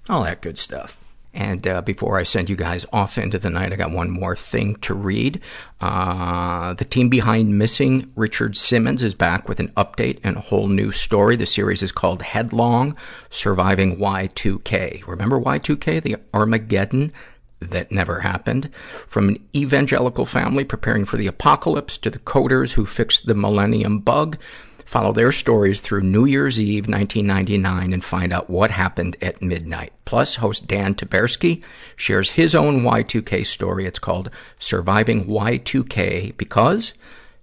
[0.09, 0.99] all that good stuff.
[1.37, 4.35] And uh, before I send you guys off into the night, I got one more
[4.35, 5.39] thing to read.
[5.79, 10.67] Uh, the team behind Missing Richard Simmons is back with an update and a whole
[10.67, 11.35] new story.
[11.35, 12.95] The series is called Headlong
[13.29, 15.05] Surviving Y2K.
[15.05, 17.13] Remember Y2K, the Armageddon
[17.59, 18.69] that never happened.
[19.07, 23.99] From an evangelical family preparing for the apocalypse to the coders who fixed the millennium
[23.99, 24.37] bug,
[24.85, 29.91] follow their stories through New Year's Eve 1999 and find out what happened at midnight.
[30.05, 31.61] Plus, host Dan Taberski
[31.95, 33.85] shares his own Y2K story.
[33.85, 34.29] It's called
[34.59, 36.93] Surviving Y2K because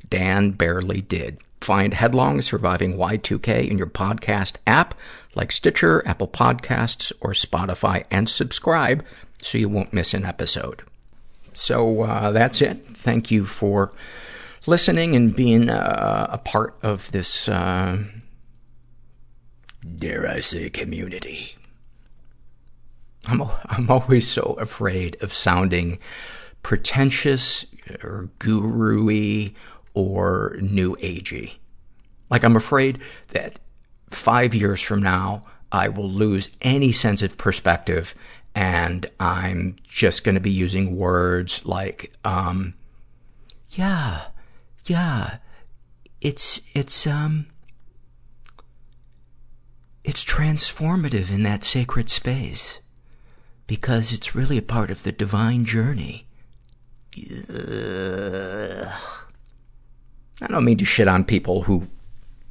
[0.09, 1.39] Dan barely did.
[1.61, 4.95] Find Headlong Surviving Y2K in your podcast app
[5.35, 9.05] like Stitcher, Apple Podcasts, or Spotify and subscribe
[9.45, 10.83] so you won't miss an episode.
[11.53, 12.85] So, uh, that's it.
[12.97, 13.93] Thank you for
[14.67, 18.05] listening and being uh, a part of this, uh,
[19.99, 21.57] dare I say, community.
[23.27, 25.99] I'm, I'm always so afraid of sounding
[26.63, 27.67] pretentious
[28.03, 29.55] or guru y
[29.93, 31.57] or new agey.
[32.31, 32.99] Like I'm afraid
[33.29, 33.59] that
[34.09, 38.15] five years from now, I will lose any sense of perspective
[38.55, 42.75] and I'm just going to be using words like, um,
[43.71, 44.27] yeah,
[44.87, 45.39] yeah,
[46.21, 47.47] it's, it's, um,
[50.05, 52.81] it's transformative in that sacred space
[53.67, 56.27] because it's really a part of the divine journey.
[57.49, 58.93] Ugh.
[60.41, 61.89] I don't mean to shit on people who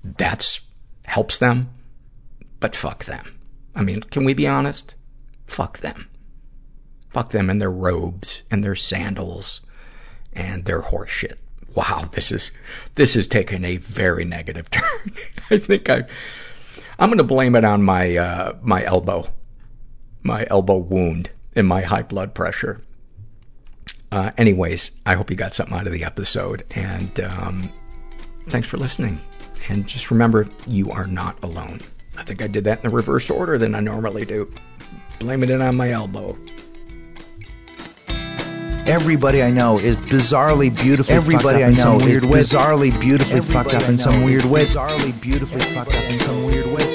[0.04, 0.62] that's
[1.06, 1.70] helps them,
[2.60, 3.40] but fuck them.
[3.76, 4.96] I mean, can we be honest?
[5.46, 6.10] Fuck them.
[7.10, 9.62] Fuck them and their robes and their sandals
[10.34, 11.38] and their horseshit.
[11.76, 12.52] Wow, this is,
[12.96, 15.12] this is taking a very negative turn.
[15.50, 16.04] I think I,
[17.00, 19.30] I'm gonna blame it on my, uh, my elbow.
[20.22, 22.82] My elbow wound and my high blood pressure.
[24.12, 27.72] Uh, anyways, I hope you got something out of the episode and, um,
[28.50, 29.20] thanks for listening
[29.70, 31.80] And just remember, you are not alone.
[32.18, 34.54] I think I did that in the reverse order than I normally do.
[35.20, 36.38] Blaming it on my elbow.
[38.86, 42.26] Everybody I know is bizarrely beautifully Everybody fucked up I in know some is weird
[42.26, 42.40] way.
[42.42, 44.66] bizarrely beautifully Everybody fucked up in some is weird way.
[44.66, 46.93] Bizarrely beautifully fucked up in some weird way.